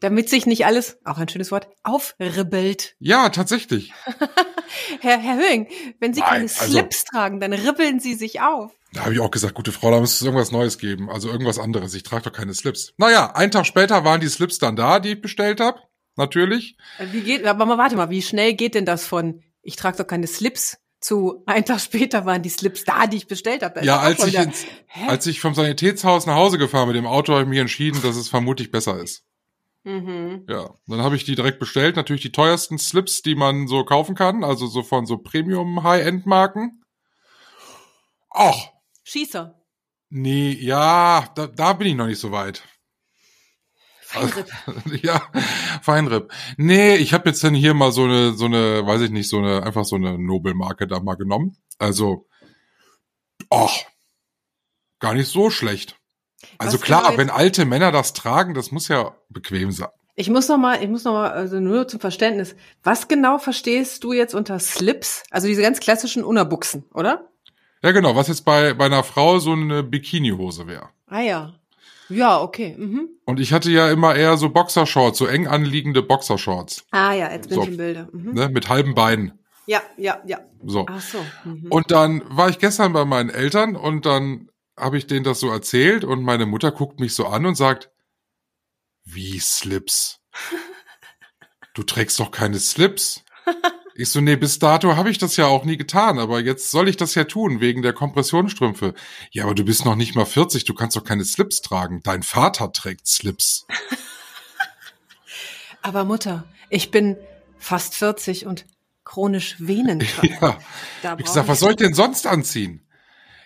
Damit 0.00 0.28
sich 0.28 0.46
nicht 0.46 0.66
alles, 0.66 0.98
auch 1.04 1.18
ein 1.18 1.28
schönes 1.28 1.50
Wort, 1.50 1.68
aufribbelt. 1.82 2.94
Ja, 3.00 3.28
tatsächlich. 3.30 3.92
Herr, 5.00 5.18
Herr 5.18 5.36
Höhing, 5.36 5.68
wenn 6.00 6.14
Sie 6.14 6.20
Nein, 6.20 6.28
keine 6.30 6.42
also- 6.44 6.64
Slips 6.66 7.04
tragen, 7.04 7.40
dann 7.40 7.52
ribbeln 7.52 7.98
Sie 8.00 8.14
sich 8.14 8.40
auf. 8.40 8.72
Da 8.92 9.02
habe 9.04 9.14
ich 9.14 9.20
auch 9.20 9.30
gesagt, 9.30 9.54
gute 9.54 9.72
Frau, 9.72 9.90
da 9.90 10.00
müsste 10.00 10.16
es 10.16 10.22
irgendwas 10.22 10.50
Neues 10.50 10.78
geben. 10.78 11.10
Also 11.10 11.28
irgendwas 11.28 11.58
anderes. 11.58 11.92
Ich 11.94 12.04
trage 12.04 12.22
doch 12.24 12.32
keine 12.32 12.54
Slips. 12.54 12.94
Naja, 12.96 13.34
einen 13.34 13.50
Tag 13.50 13.66
später 13.66 14.04
waren 14.04 14.20
die 14.20 14.28
Slips 14.28 14.58
dann 14.58 14.76
da, 14.76 14.98
die 14.98 15.10
ich 15.12 15.20
bestellt 15.20 15.60
habe. 15.60 15.80
Natürlich. 16.18 16.76
Wie 17.12 17.22
geht, 17.22 17.46
aber 17.46 17.64
mal, 17.64 17.78
warte 17.78 17.96
mal, 17.96 18.10
wie 18.10 18.22
schnell 18.22 18.52
geht 18.54 18.74
denn 18.74 18.84
das 18.84 19.06
von, 19.06 19.42
ich 19.62 19.76
trage 19.76 19.96
doch 19.96 20.06
keine 20.06 20.26
Slips, 20.26 20.76
zu 21.00 21.44
ein 21.46 21.64
Tag 21.64 21.80
später 21.80 22.26
waren 22.26 22.42
die 22.42 22.48
Slips 22.48 22.82
da, 22.84 23.06
die 23.06 23.18
ich 23.18 23.28
bestellt 23.28 23.62
habe. 23.62 23.84
Ja, 23.84 24.00
als 24.00 24.18
ich, 24.26 24.32
wieder- 24.32 24.42
ins, 24.42 24.66
als 25.06 25.26
ich 25.28 25.40
vom 25.40 25.54
Sanitätshaus 25.54 26.26
nach 26.26 26.34
Hause 26.34 26.58
gefahren 26.58 26.88
mit 26.88 26.96
dem 26.96 27.06
Auto, 27.06 27.32
habe 27.32 27.42
ich 27.44 27.48
mich 27.48 27.60
entschieden, 27.60 28.02
dass 28.02 28.16
es 28.16 28.28
vermutlich 28.28 28.72
besser 28.72 28.98
ist. 29.00 29.22
Mhm. 29.84 30.44
Ja, 30.48 30.74
dann 30.88 31.02
habe 31.02 31.14
ich 31.14 31.22
die 31.24 31.36
direkt 31.36 31.60
bestellt. 31.60 31.94
Natürlich 31.94 32.22
die 32.22 32.32
teuersten 32.32 32.78
Slips, 32.78 33.22
die 33.22 33.36
man 33.36 33.68
so 33.68 33.84
kaufen 33.84 34.16
kann. 34.16 34.42
Also 34.42 34.66
so 34.66 34.82
von 34.82 35.06
so 35.06 35.18
Premium-High-End-Marken. 35.18 36.82
Ach, 38.30 38.56
Schießer. 39.04 39.54
nee, 40.10 40.50
ja, 40.60 41.28
da, 41.36 41.46
da 41.46 41.72
bin 41.74 41.86
ich 41.86 41.94
noch 41.94 42.08
nicht 42.08 42.18
so 42.20 42.32
weit. 42.32 42.64
Feinripp. 44.08 44.46
ja, 45.02 45.20
Feinripp. 45.82 46.32
Nee, 46.56 46.96
ich 46.96 47.12
habe 47.12 47.28
jetzt 47.28 47.44
dann 47.44 47.52
hier 47.52 47.74
mal 47.74 47.92
so 47.92 48.04
eine, 48.04 48.32
so 48.32 48.46
eine, 48.46 48.86
weiß 48.86 49.02
ich 49.02 49.10
nicht, 49.10 49.28
so 49.28 49.36
eine, 49.36 49.62
einfach 49.62 49.84
so 49.84 49.96
eine 49.96 50.18
Nobelmarke 50.18 50.86
da 50.86 50.98
mal 51.00 51.16
genommen. 51.16 51.58
Also, 51.78 52.26
ach, 53.50 53.76
gar 54.98 55.12
nicht 55.12 55.28
so 55.28 55.50
schlecht. 55.50 55.98
Also 56.56 56.78
Was 56.78 56.80
klar, 56.80 57.18
wenn 57.18 57.28
alte 57.28 57.66
Männer 57.66 57.92
das 57.92 58.14
tragen, 58.14 58.54
das 58.54 58.70
muss 58.70 58.88
ja 58.88 59.14
bequem 59.28 59.72
sein. 59.72 59.90
Ich 60.14 60.30
muss 60.30 60.48
noch 60.48 60.56
mal, 60.56 60.82
ich 60.82 60.88
muss 60.88 61.04
noch 61.04 61.12
mal, 61.12 61.30
also 61.30 61.60
nur 61.60 61.86
zum 61.86 62.00
Verständnis. 62.00 62.56
Was 62.82 63.08
genau 63.08 63.36
verstehst 63.36 64.04
du 64.04 64.14
jetzt 64.14 64.34
unter 64.34 64.58
Slips? 64.58 65.22
Also 65.30 65.48
diese 65.48 65.60
ganz 65.60 65.80
klassischen 65.80 66.24
Unterbuchsen, 66.24 66.84
oder? 66.94 67.28
Ja, 67.82 67.92
genau, 67.92 68.16
was 68.16 68.28
jetzt 68.28 68.46
bei, 68.46 68.72
bei 68.72 68.86
einer 68.86 69.04
Frau 69.04 69.38
so 69.38 69.52
eine 69.52 69.82
Bikini-Hose 69.82 70.66
wäre. 70.66 70.88
Ah 71.06 71.20
ja. 71.20 71.57
Ja, 72.08 72.40
okay. 72.40 72.74
Mhm. 72.78 73.08
Und 73.24 73.40
ich 73.40 73.52
hatte 73.52 73.70
ja 73.70 73.90
immer 73.90 74.14
eher 74.14 74.36
so 74.36 74.48
Boxershorts, 74.50 75.18
so 75.18 75.26
eng 75.26 75.46
anliegende 75.46 76.02
Boxershorts, 76.02 76.84
Ah 76.90 77.12
ja, 77.12 77.30
jetzt 77.30 77.48
bin 77.48 77.56
So. 77.56 77.62
ich 77.62 77.68
im 77.68 77.76
Bilde. 77.76 78.08
Mhm. 78.12 78.32
ne, 78.34 78.48
mit 78.48 78.68
halben 78.68 78.94
Beinen. 78.94 79.38
Ja, 79.66 79.82
ja, 79.98 80.22
ja. 80.26 80.40
So. 80.64 80.86
Ach 80.88 81.00
so. 81.00 81.18
Mhm. 81.44 81.66
Und 81.70 81.90
dann 81.90 82.22
war 82.28 82.48
ich 82.48 82.58
gestern 82.58 82.92
bei 82.94 83.04
meinen 83.04 83.28
Eltern 83.28 83.76
und 83.76 84.06
dann 84.06 84.48
habe 84.78 84.96
ich 84.96 85.06
denen 85.06 85.24
das 85.24 85.40
so 85.40 85.50
erzählt 85.50 86.04
und 86.04 86.22
meine 86.22 86.46
Mutter 86.46 86.70
guckt 86.72 87.00
mich 87.00 87.14
so 87.14 87.26
an 87.26 87.44
und 87.44 87.54
sagt, 87.56 87.90
wie 89.04 89.38
Slips? 89.38 90.20
Du 91.74 91.82
trägst 91.82 92.18
doch 92.20 92.30
keine 92.30 92.58
Slips. 92.58 93.24
Ich 94.00 94.10
so, 94.10 94.20
nee, 94.20 94.36
bis 94.36 94.60
dato 94.60 94.94
habe 94.94 95.10
ich 95.10 95.18
das 95.18 95.36
ja 95.36 95.48
auch 95.48 95.64
nie 95.64 95.76
getan, 95.76 96.20
aber 96.20 96.38
jetzt 96.38 96.70
soll 96.70 96.88
ich 96.88 96.96
das 96.96 97.16
ja 97.16 97.24
tun, 97.24 97.60
wegen 97.60 97.82
der 97.82 97.92
Kompressionsstrümpfe. 97.92 98.94
Ja, 99.32 99.42
aber 99.42 99.56
du 99.56 99.64
bist 99.64 99.84
noch 99.84 99.96
nicht 99.96 100.14
mal 100.14 100.24
40, 100.24 100.64
du 100.64 100.72
kannst 100.72 100.96
doch 100.96 101.02
keine 101.02 101.24
Slips 101.24 101.62
tragen. 101.62 102.00
Dein 102.04 102.22
Vater 102.22 102.72
trägt 102.72 103.08
Slips. 103.08 103.66
Aber 105.82 106.04
Mutter, 106.04 106.44
ich 106.70 106.92
bin 106.92 107.16
fast 107.58 107.96
40 107.96 108.46
und 108.46 108.66
chronisch 109.04 109.56
venenkrank. 109.58 110.30
Ja. 110.40 110.58
Da 111.02 111.16
Ich 111.18 111.26
sag, 111.26 111.48
was 111.48 111.58
soll 111.58 111.72
ich 111.72 111.78
denn 111.78 111.94
sonst 111.94 112.28
anziehen? 112.28 112.86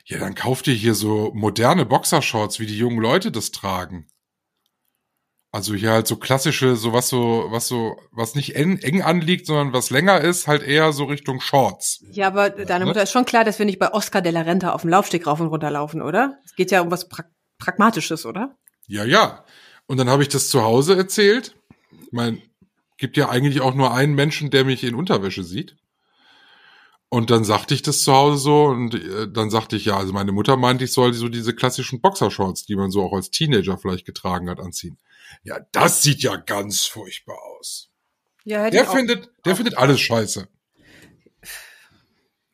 Ja, 0.05 0.19
dann 0.19 0.35
kauf 0.35 0.61
dir 0.61 0.75
hier 0.75 0.95
so 0.95 1.31
moderne 1.33 1.87
Boxershorts, 1.87 2.61
wie 2.61 2.67
die 2.67 2.77
jungen 2.77 3.01
Leute 3.01 3.33
das 3.33 3.53
tragen. 3.53 4.07
Also 5.55 5.75
hier 5.75 5.91
halt 5.91 6.07
so 6.07 6.17
klassische, 6.17 6.77
so 6.77 6.95
was 6.95 7.11
so, 7.11 7.47
was 7.51 7.69
so, 7.69 7.99
was 8.11 8.35
nicht 8.35 8.57
eng, 8.57 8.79
eng 8.79 9.03
anliegt, 9.03 9.45
sondern 9.45 9.75
was 9.75 9.91
länger 9.91 10.23
ist, 10.23 10.49
halt 10.49 10.63
eher 10.63 10.95
so 10.95 11.05
Richtung 11.05 11.43
Shorts. 11.43 12.03
Ja, 12.11 12.29
aber 12.29 12.49
deine 12.49 12.87
ne? 12.87 12.87
Mutter 12.87 13.03
ist 13.03 13.13
schon 13.13 13.27
klar, 13.27 13.45
dass 13.45 13.59
wir 13.59 13.67
nicht 13.67 13.79
bei 13.79 13.93
Oscar 13.93 14.23
de 14.23 14.33
la 14.33 14.41
Renta 14.41 14.73
auf 14.73 14.81
dem 14.81 14.91
Laufsteg 14.91 15.27
rauf 15.27 15.41
und 15.41 15.49
runter 15.49 15.71
laufen, 15.71 16.01
oder? 16.01 16.39
Es 16.47 16.57
geht 16.57 16.71
ja 16.71 16.81
um 16.81 16.91
was 16.91 17.09
pra 17.09 17.25
Pragmatisches, 17.59 18.27
oder? 18.27 18.57
Ja, 18.89 19.05
ja. 19.05 19.45
Und 19.87 19.99
dann 19.99 20.09
habe 20.09 20.23
ich 20.23 20.29
das 20.29 20.49
zu 20.49 20.63
Hause 20.63 20.97
erzählt. 20.97 21.55
Ich 22.07 22.13
meine, 22.13 22.43
gibt 22.97 23.17
ja 23.17 23.29
eigentlich 23.29 23.61
auch 23.61 23.75
nur 23.75 23.95
einen 23.95 24.15
Menschen, 24.15 24.51
der 24.51 24.65
mich 24.65 24.83
in 24.83 24.95
Unterwäsche 24.95 25.45
sieht. 25.45 25.77
Und 27.09 27.31
dann 27.31 27.45
sagte 27.45 27.75
ich 27.75 27.83
das 27.83 28.03
zu 28.03 28.13
Hause 28.15 28.39
so 28.39 28.65
und 28.65 28.95
äh, 28.95 29.31
dann 29.31 29.51
sagte 29.51 29.77
ich, 29.77 29.85
ja, 29.85 29.99
also 29.99 30.15
meine 30.15 30.33
Mutter 30.33 30.57
meinte, 30.57 30.85
ich 30.85 30.93
soll 30.93 31.13
so 31.13 31.29
diese 31.29 31.55
klassischen 31.55 32.01
Boxershorts, 32.01 32.65
die 32.65 32.75
man 32.75 32.91
so 32.91 33.03
auch 33.03 33.13
als 33.13 33.31
Teenager 33.31 33.77
vielleicht 33.77 34.07
getragen 34.07 34.49
hat, 34.49 34.59
anziehen. 34.59 34.97
Ja, 35.43 35.61
das 35.73 36.03
sieht 36.03 36.23
ja 36.23 36.37
ganz 36.37 36.85
furchtbar 36.85 37.39
aus. 37.59 37.91
Ja, 38.45 38.71
Der 38.71 38.87
findet, 38.87 39.31
der 39.45 39.55
findet 39.57 39.77
alles 39.77 40.01
scheiße. 40.01 40.49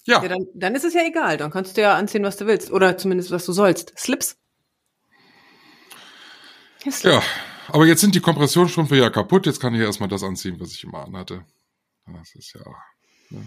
Ja, 0.05 0.23
Ja, 0.23 0.29
dann, 0.29 0.47
dann 0.55 0.75
ist 0.75 0.85
es 0.85 0.95
ja 0.95 1.03
egal. 1.07 1.37
Dann 1.37 1.51
kannst 1.51 1.77
du 1.77 1.81
ja 1.83 1.95
anziehen, 1.97 2.23
was 2.25 2.37
du 2.37 2.47
willst. 2.47 2.71
Oder 2.71 2.97
zumindest, 2.99 3.31
was 3.31 3.45
du 3.47 3.53
sollst. 3.53 3.93
Slips. 3.99 4.37
Ja, 6.85 6.93
Slips. 6.93 7.03
ja. 7.03 7.23
Aber 7.69 7.87
jetzt 7.87 8.01
sind 8.01 8.15
die 8.15 8.21
Kompressionsstrümpfe 8.21 8.97
ja 8.97 9.11
kaputt. 9.11 9.47
Jetzt 9.47 9.61
kann 9.61 9.75
ich 9.75 9.81
erstmal 9.81 10.09
das 10.09 10.23
anziehen, 10.23 10.59
was 10.61 10.73
ich 10.73 10.85
immer 10.85 11.05
anhatte. 11.05 11.45
Das 12.07 12.35
ist 12.35 12.55
ja. 12.55 12.61
ja. 13.31 13.39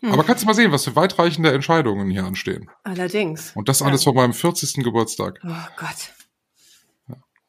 Hm. 0.00 0.12
Aber 0.12 0.24
kannst 0.24 0.42
du 0.42 0.46
mal 0.46 0.54
sehen, 0.54 0.70
was 0.72 0.84
für 0.84 0.94
weitreichende 0.96 1.50
Entscheidungen 1.52 2.10
hier 2.10 2.24
anstehen. 2.24 2.70
Allerdings. 2.82 3.52
Und 3.54 3.70
das 3.70 3.80
alles 3.80 4.02
Ja. 4.02 4.12
vor 4.12 4.14
meinem 4.14 4.34
40. 4.34 4.84
Geburtstag. 4.84 5.40
Oh 5.44 5.66
Gott. 5.78 6.12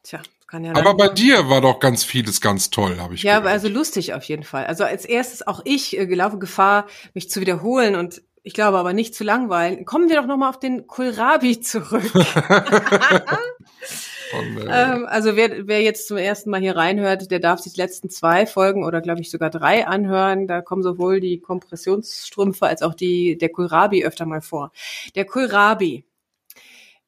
Tja, 0.02 0.22
kann 0.56 0.64
ja 0.64 0.74
Aber 0.74 0.96
bei 0.96 1.08
dir 1.08 1.48
war 1.48 1.60
doch 1.60 1.80
ganz 1.80 2.04
vieles 2.04 2.40
ganz 2.40 2.70
toll, 2.70 2.98
habe 2.98 3.14
ich 3.14 3.22
Ja, 3.22 3.34
aber 3.34 3.44
gehört. 3.44 3.64
also 3.64 3.68
lustig 3.68 4.14
auf 4.14 4.24
jeden 4.24 4.42
Fall. 4.42 4.66
Also 4.66 4.84
als 4.84 5.04
erstes 5.04 5.46
auch 5.46 5.60
ich 5.64 5.98
äh, 5.98 6.06
gelaufe 6.06 6.38
Gefahr, 6.38 6.86
mich 7.14 7.30
zu 7.30 7.40
wiederholen 7.40 7.94
und 7.94 8.22
ich 8.42 8.54
glaube 8.54 8.78
aber 8.78 8.92
nicht 8.92 9.14
zu 9.14 9.24
langweilen. 9.24 9.84
Kommen 9.84 10.08
wir 10.08 10.16
doch 10.16 10.26
nochmal 10.26 10.50
auf 10.50 10.58
den 10.58 10.86
Kohlrabi 10.86 11.60
zurück. 11.60 12.04
Äh, 14.32 14.92
ähm, 14.92 15.06
also 15.06 15.36
wer, 15.36 15.68
wer 15.68 15.82
jetzt 15.82 16.08
zum 16.08 16.16
ersten 16.16 16.50
Mal 16.50 16.60
hier 16.60 16.76
reinhört, 16.76 17.30
der 17.30 17.38
darf 17.38 17.60
sich 17.60 17.74
die 17.74 17.80
letzten 17.80 18.10
zwei 18.10 18.44
Folgen 18.44 18.84
oder 18.84 19.00
glaube 19.00 19.20
ich 19.20 19.30
sogar 19.30 19.50
drei 19.50 19.86
anhören. 19.86 20.48
Da 20.48 20.62
kommen 20.62 20.82
sowohl 20.82 21.20
die 21.20 21.38
Kompressionsstrümpfe 21.38 22.66
als 22.66 22.82
auch 22.82 22.94
die, 22.94 23.38
der 23.38 23.50
Kohlrabi 23.50 24.04
öfter 24.04 24.26
mal 24.26 24.40
vor. 24.40 24.72
Der 25.14 25.26
Kohlrabi. 25.26 26.04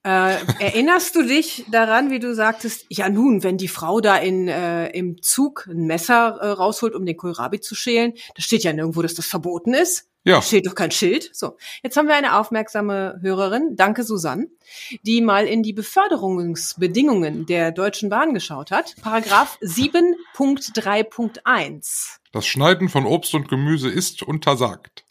Äh, 0.04 0.36
erinnerst 0.60 1.16
du 1.16 1.22
dich 1.22 1.64
daran, 1.70 2.10
wie 2.10 2.20
du 2.20 2.34
sagtest, 2.34 2.84
ja 2.88 3.08
nun, 3.08 3.42
wenn 3.42 3.56
die 3.58 3.66
Frau 3.68 4.00
da 4.00 4.16
in, 4.16 4.46
äh, 4.48 4.88
im 4.90 5.20
Zug 5.22 5.66
ein 5.68 5.86
Messer 5.86 6.38
äh, 6.40 6.48
rausholt, 6.50 6.94
um 6.94 7.04
den 7.04 7.16
Kohlrabi 7.16 7.58
zu 7.60 7.74
schälen, 7.74 8.12
da 8.36 8.42
steht 8.42 8.62
ja 8.62 8.72
nirgendwo, 8.72 9.02
dass 9.02 9.14
das 9.14 9.26
verboten 9.26 9.74
ist. 9.74 10.06
ja, 10.24 10.36
Da 10.36 10.42
steht 10.42 10.66
doch 10.68 10.76
kein 10.76 10.92
Schild. 10.92 11.30
So, 11.34 11.56
jetzt 11.82 11.96
haben 11.96 12.06
wir 12.06 12.14
eine 12.14 12.38
aufmerksame 12.38 13.18
Hörerin, 13.22 13.74
danke 13.74 14.04
Susanne, 14.04 14.46
die 15.02 15.20
mal 15.20 15.48
in 15.48 15.64
die 15.64 15.72
Beförderungsbedingungen 15.72 17.44
der 17.46 17.72
Deutschen 17.72 18.08
Bahn 18.08 18.34
geschaut 18.34 18.70
hat. 18.70 18.94
Paragraph 19.02 19.58
7.3.1. 19.62 22.18
das 22.32 22.46
Schneiden 22.46 22.88
von 22.88 23.04
Obst 23.04 23.34
und 23.34 23.48
Gemüse 23.48 23.90
ist 23.90 24.22
untersagt. 24.22 25.04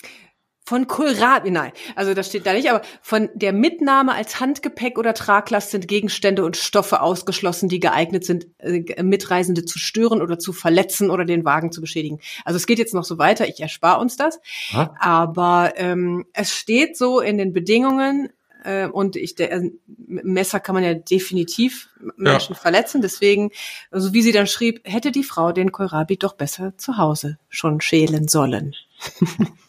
Von 0.68 0.86
Kohlrabi, 0.86 1.50
nein, 1.50 1.72
also 1.96 2.14
das 2.14 2.28
steht 2.28 2.46
da 2.46 2.52
nicht, 2.52 2.70
aber 2.70 2.82
von 3.02 3.30
der 3.34 3.54
Mitnahme 3.54 4.14
als 4.14 4.42
Handgepäck 4.42 4.98
oder 5.00 5.14
Traglast 5.14 5.72
sind 5.72 5.88
Gegenstände 5.88 6.44
und 6.44 6.58
Stoffe 6.58 7.02
ausgeschlossen, 7.02 7.70
die 7.70 7.80
geeignet 7.80 8.26
sind, 8.26 8.48
äh, 8.58 9.02
Mitreisende 9.02 9.64
zu 9.64 9.80
stören 9.80 10.22
oder 10.22 10.40
zu 10.40 10.52
verletzen 10.52 11.10
oder 11.10 11.24
den 11.24 11.46
Wagen 11.46 11.72
zu 11.72 11.80
beschädigen. 11.80 12.20
Also 12.44 12.58
es 12.58 12.68
geht 12.68 12.80
jetzt 12.80 12.94
noch 12.94 13.06
so 13.06 13.18
weiter, 13.18 13.48
ich 13.48 13.62
erspare 13.62 14.02
uns 14.02 14.18
das. 14.18 14.42
Ha? 14.74 14.94
Aber 15.00 15.72
ähm, 15.78 16.26
es 16.34 16.54
steht 16.54 16.98
so 16.98 17.22
in 17.22 17.38
den 17.38 17.54
Bedingungen, 17.54 18.28
äh, 18.66 18.88
und 18.88 19.16
ich, 19.16 19.36
der, 19.36 19.54
äh, 19.54 19.72
Messer 20.06 20.60
kann 20.60 20.76
man 20.76 20.84
ja 20.84 20.96
definitiv 20.96 21.88
Menschen 22.18 22.56
verletzen. 22.56 23.02
Deswegen, 23.02 23.52
so 23.92 24.12
wie 24.12 24.22
sie 24.22 24.34
dann 24.34 24.48
schrieb, 24.48 24.82
hätte 24.84 25.14
die 25.14 25.24
Frau 25.24 25.54
den 25.54 25.72
Kohlrabi 25.72 26.18
doch 26.18 26.34
besser 26.34 26.78
zu 26.78 26.98
Hause 26.98 27.40
schon 27.48 27.80
schälen 27.80 28.28
sollen. 28.28 28.76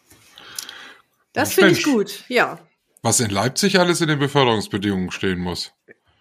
das 1.38 1.54
finde 1.54 1.70
ich 1.72 1.82
gut, 1.82 2.24
ja. 2.28 2.58
Was 3.02 3.20
in 3.20 3.30
Leipzig 3.30 3.78
alles 3.78 4.00
in 4.00 4.08
den 4.08 4.18
Beförderungsbedingungen 4.18 5.10
stehen 5.10 5.38
muss. 5.38 5.72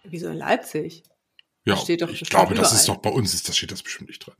Wieso 0.04 0.28
in 0.28 0.38
Leipzig? 0.38 1.02
Ja, 1.64 1.76
Steht 1.76 2.00
doch 2.02 2.08
ich 2.08 2.20
glaube, 2.30 2.54
das 2.54 2.72
ist 2.72 2.84
überall. 2.84 2.96
doch 2.96 3.02
bei 3.02 3.10
uns, 3.10 3.34
ist, 3.34 3.48
das 3.48 3.56
steht 3.56 3.72
das 3.72 3.82
bestimmt 3.82 4.08
nicht 4.08 4.24
drin. 4.24 4.34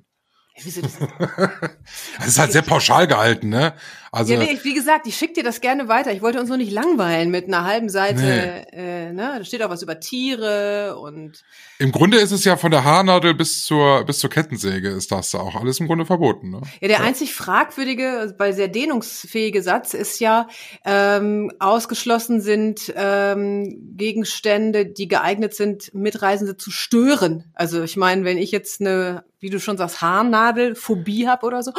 Ja, 0.56 0.62
Wieso 0.64 0.80
das? 0.80 0.98
Das 2.18 2.26
ist 2.28 2.38
halt 2.38 2.52
sehr 2.52 2.62
pauschal 2.62 3.06
gehalten, 3.06 3.48
ne? 3.50 3.74
Also, 4.12 4.34
ja, 4.34 4.40
nee, 4.40 4.58
wie 4.62 4.74
gesagt, 4.74 5.06
ich 5.06 5.16
schicke 5.16 5.34
dir 5.34 5.42
das 5.44 5.60
gerne 5.60 5.88
weiter. 5.88 6.12
Ich 6.12 6.22
wollte 6.22 6.40
uns 6.40 6.48
nur 6.48 6.58
nicht 6.58 6.72
langweilen 6.72 7.30
mit 7.30 7.46
einer 7.46 7.64
halben 7.64 7.88
Seite. 7.88 8.66
Nee. 8.72 8.76
Äh, 8.78 9.12
ne? 9.12 9.34
Da 9.38 9.44
steht 9.44 9.62
auch 9.62 9.70
was 9.70 9.82
über 9.82 10.00
Tiere 10.00 10.98
und 10.98 11.44
im 11.78 11.92
Grunde 11.92 12.18
ist 12.18 12.32
es 12.32 12.44
ja 12.44 12.56
von 12.56 12.70
der 12.70 12.84
Haarnadel 12.84 13.34
bis 13.34 13.64
zur, 13.64 14.04
bis 14.04 14.18
zur 14.18 14.30
Kettensäge 14.30 14.88
ist 14.88 15.12
das 15.12 15.30
da 15.30 15.38
auch 15.38 15.54
alles 15.54 15.78
im 15.78 15.86
Grunde 15.86 16.06
verboten, 16.06 16.50
ne? 16.50 16.60
Ja, 16.80 16.88
der 16.88 17.02
einzig 17.02 17.34
fragwürdige, 17.34 18.18
also 18.18 18.34
weil 18.38 18.52
sehr 18.52 18.68
dehnungsfähige 18.68 19.62
Satz 19.62 19.94
ist 19.94 20.18
ja, 20.18 20.48
ähm, 20.84 21.52
ausgeschlossen 21.58 22.40
sind 22.40 22.92
ähm, 22.96 23.94
Gegenstände, 23.96 24.86
die 24.86 25.06
geeignet 25.06 25.54
sind, 25.54 25.94
Mitreisende 25.94 26.56
zu 26.56 26.70
stören. 26.70 27.44
Also 27.54 27.82
ich 27.82 27.96
meine, 27.96 28.24
wenn 28.24 28.38
ich 28.38 28.50
jetzt 28.50 28.80
eine, 28.80 29.24
wie 29.38 29.50
du 29.50 29.60
schon 29.60 29.76
sagst, 29.76 30.02
Haarnadelphobie 30.02 31.28
habe 31.28 31.46
oder 31.46 31.62
so, 31.62 31.72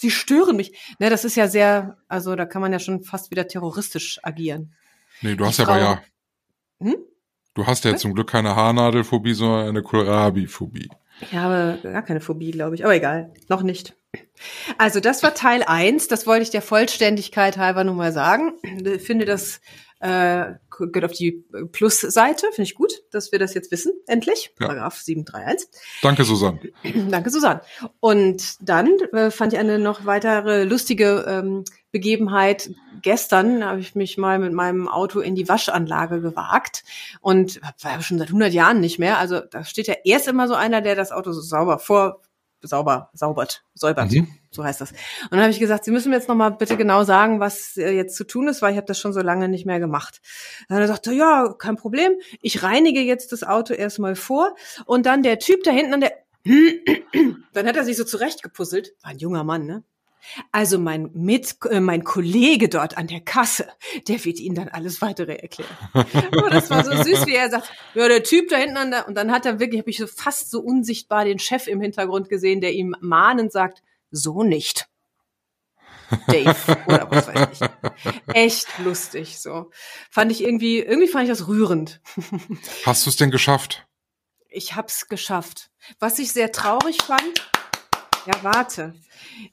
sie 0.00 0.10
stören 0.10 0.56
mich. 0.56 0.72
Ne, 0.98 1.10
das 1.10 1.24
ist 1.24 1.36
ja 1.36 1.48
sehr, 1.48 1.98
also 2.08 2.36
da 2.36 2.46
kann 2.46 2.62
man 2.62 2.72
ja 2.72 2.78
schon 2.78 3.02
fast 3.02 3.30
wieder 3.30 3.46
terroristisch 3.46 4.18
agieren. 4.22 4.74
Nee, 5.20 5.34
du 5.34 5.44
hast 5.44 5.58
ja 5.58 5.66
aber 5.66 5.78
ja. 5.78 6.02
Hm? 6.80 6.96
Du 7.54 7.66
hast 7.66 7.84
ja 7.84 7.96
zum 7.96 8.14
Glück 8.14 8.30
keine 8.30 8.54
Haarnadelphobie, 8.54 9.34
sondern 9.34 9.68
eine 9.68 9.82
Kohlrabi-Phobie. 9.82 10.88
Ich 11.20 11.34
habe 11.34 11.80
gar 11.82 12.02
keine 12.02 12.20
Phobie, 12.20 12.52
glaube 12.52 12.76
ich. 12.76 12.84
Aber 12.84 12.94
egal, 12.94 13.34
noch 13.48 13.62
nicht. 13.62 13.96
Also 14.78 15.00
das 15.00 15.24
war 15.24 15.34
Teil 15.34 15.64
eins. 15.64 16.06
Das 16.06 16.26
wollte 16.26 16.44
ich 16.44 16.50
der 16.50 16.62
Vollständigkeit 16.62 17.56
halber 17.56 17.82
nur 17.82 17.96
mal 17.96 18.12
sagen. 18.12 18.52
Ich 18.62 19.02
finde 19.02 19.24
das 19.24 19.60
äh, 19.98 20.52
gehört 20.78 21.04
auf 21.04 21.16
die 21.16 21.44
Plus-Seite. 21.72 22.46
Finde 22.52 22.68
ich 22.68 22.74
gut, 22.74 22.92
dass 23.10 23.32
wir 23.32 23.38
das 23.38 23.54
jetzt 23.54 23.70
wissen, 23.70 23.92
endlich. 24.06 24.52
Ja. 24.58 24.66
Paragraph 24.66 24.96
731. 25.00 25.68
Danke, 26.02 26.24
Susanne. 26.24 26.60
Danke, 27.10 27.30
Susanne. 27.30 27.60
Und 28.00 28.56
dann 28.60 28.98
äh, 29.12 29.30
fand 29.30 29.52
ich 29.52 29.58
eine 29.58 29.78
noch 29.78 30.06
weitere 30.06 30.64
lustige 30.64 31.24
ähm, 31.28 31.64
Begebenheit. 31.90 32.70
Gestern 33.02 33.64
habe 33.64 33.80
ich 33.80 33.94
mich 33.94 34.18
mal 34.18 34.38
mit 34.38 34.52
meinem 34.52 34.88
Auto 34.88 35.20
in 35.20 35.34
die 35.34 35.48
Waschanlage 35.48 36.20
gewagt 36.20 36.84
und 37.20 37.60
war 37.82 37.92
ja 37.92 38.02
schon 38.02 38.18
seit 38.18 38.28
100 38.28 38.52
Jahren 38.52 38.80
nicht 38.80 38.98
mehr. 38.98 39.18
Also 39.18 39.40
da 39.40 39.64
steht 39.64 39.86
ja 39.88 39.94
erst 40.04 40.28
immer 40.28 40.48
so 40.48 40.54
einer, 40.54 40.80
der 40.80 40.94
das 40.94 41.12
Auto 41.12 41.32
so 41.32 41.40
sauber 41.40 41.78
vor 41.78 42.20
sauber 42.60 43.10
saubert, 43.12 43.64
säubert, 43.74 44.10
Mhm. 44.10 44.28
So 44.50 44.64
heißt 44.64 44.80
das. 44.80 44.92
Und 44.92 45.32
dann 45.32 45.40
habe 45.40 45.50
ich 45.50 45.60
gesagt, 45.60 45.84
Sie 45.84 45.90
müssen 45.90 46.10
mir 46.10 46.16
jetzt 46.16 46.28
noch 46.28 46.34
mal 46.34 46.50
bitte 46.50 46.76
genau 46.76 47.04
sagen, 47.04 47.40
was 47.40 47.76
äh, 47.76 47.90
jetzt 47.90 48.16
zu 48.16 48.24
tun 48.24 48.48
ist, 48.48 48.62
weil 48.62 48.72
ich 48.72 48.76
habe 48.76 48.86
das 48.86 48.98
schon 48.98 49.12
so 49.12 49.20
lange 49.20 49.48
nicht 49.48 49.66
mehr 49.66 49.80
gemacht. 49.80 50.20
Dann 50.68 50.76
hat 50.76 50.84
er 50.84 50.88
sagte, 50.88 51.12
ja, 51.12 51.54
kein 51.58 51.76
Problem. 51.76 52.12
Ich 52.40 52.62
reinige 52.62 53.00
jetzt 53.00 53.32
das 53.32 53.44
Auto 53.44 53.74
erstmal 53.74 54.16
vor 54.16 54.54
und 54.86 55.06
dann 55.06 55.22
der 55.22 55.38
Typ 55.38 55.62
da 55.64 55.70
hinten 55.70 55.94
an 55.94 56.00
der 56.00 56.12
dann 57.52 57.66
hat 57.66 57.76
er 57.76 57.84
sich 57.84 57.96
so 57.96 58.04
zurechtgepuzzelt. 58.04 58.94
War 59.02 59.10
ein 59.10 59.18
junger 59.18 59.44
Mann, 59.44 59.66
ne? 59.66 59.84
Also 60.52 60.78
mein 60.78 61.10
Mit, 61.14 61.56
äh, 61.70 61.80
mein 61.80 62.04
Kollege 62.04 62.68
dort 62.68 62.98
an 62.98 63.06
der 63.06 63.20
Kasse, 63.20 63.68
der 64.08 64.24
wird 64.24 64.40
Ihnen 64.40 64.54
dann 64.54 64.68
alles 64.68 65.00
weitere 65.00 65.36
erklären. 65.36 65.70
Aber 65.92 66.50
das 66.50 66.70
war 66.70 66.84
so 66.84 66.90
süß, 66.90 67.26
wie 67.26 67.34
er 67.34 67.50
sagt, 67.50 67.70
ja, 67.94 68.08
der 68.08 68.22
Typ 68.22 68.48
da 68.48 68.56
hinten 68.56 68.76
an 68.76 68.90
der, 68.90 69.08
und 69.08 69.14
dann 69.14 69.32
hat 69.32 69.46
er 69.46 69.60
wirklich, 69.60 69.80
habe 69.80 69.90
ich 69.90 69.98
so 69.98 70.06
fast 70.06 70.50
so 70.50 70.60
unsichtbar 70.60 71.24
den 71.24 71.38
Chef 71.38 71.66
im 71.66 71.80
Hintergrund 71.80 72.28
gesehen, 72.28 72.60
der 72.60 72.72
ihm 72.72 72.94
mahnend 73.00 73.52
sagt, 73.52 73.82
so 74.10 74.42
nicht. 74.42 74.88
Dave 76.26 76.56
oder 76.86 77.10
was 77.10 77.28
weiß 77.28 77.48
ich. 77.52 78.34
Echt 78.34 78.78
lustig, 78.78 79.38
so. 79.38 79.70
Fand 80.10 80.32
ich 80.32 80.42
irgendwie, 80.42 80.78
irgendwie 80.78 81.08
fand 81.08 81.24
ich 81.24 81.30
das 81.30 81.48
rührend. 81.48 82.00
Hast 82.84 83.04
du 83.04 83.10
es 83.10 83.16
denn 83.16 83.30
geschafft? 83.30 83.86
Ich 84.48 84.74
hab's 84.74 85.08
geschafft. 85.08 85.70
Was 85.98 86.18
ich 86.18 86.32
sehr 86.32 86.50
traurig 86.52 87.02
fand, 87.02 87.50
Ja, 88.28 88.42
warte. 88.42 88.94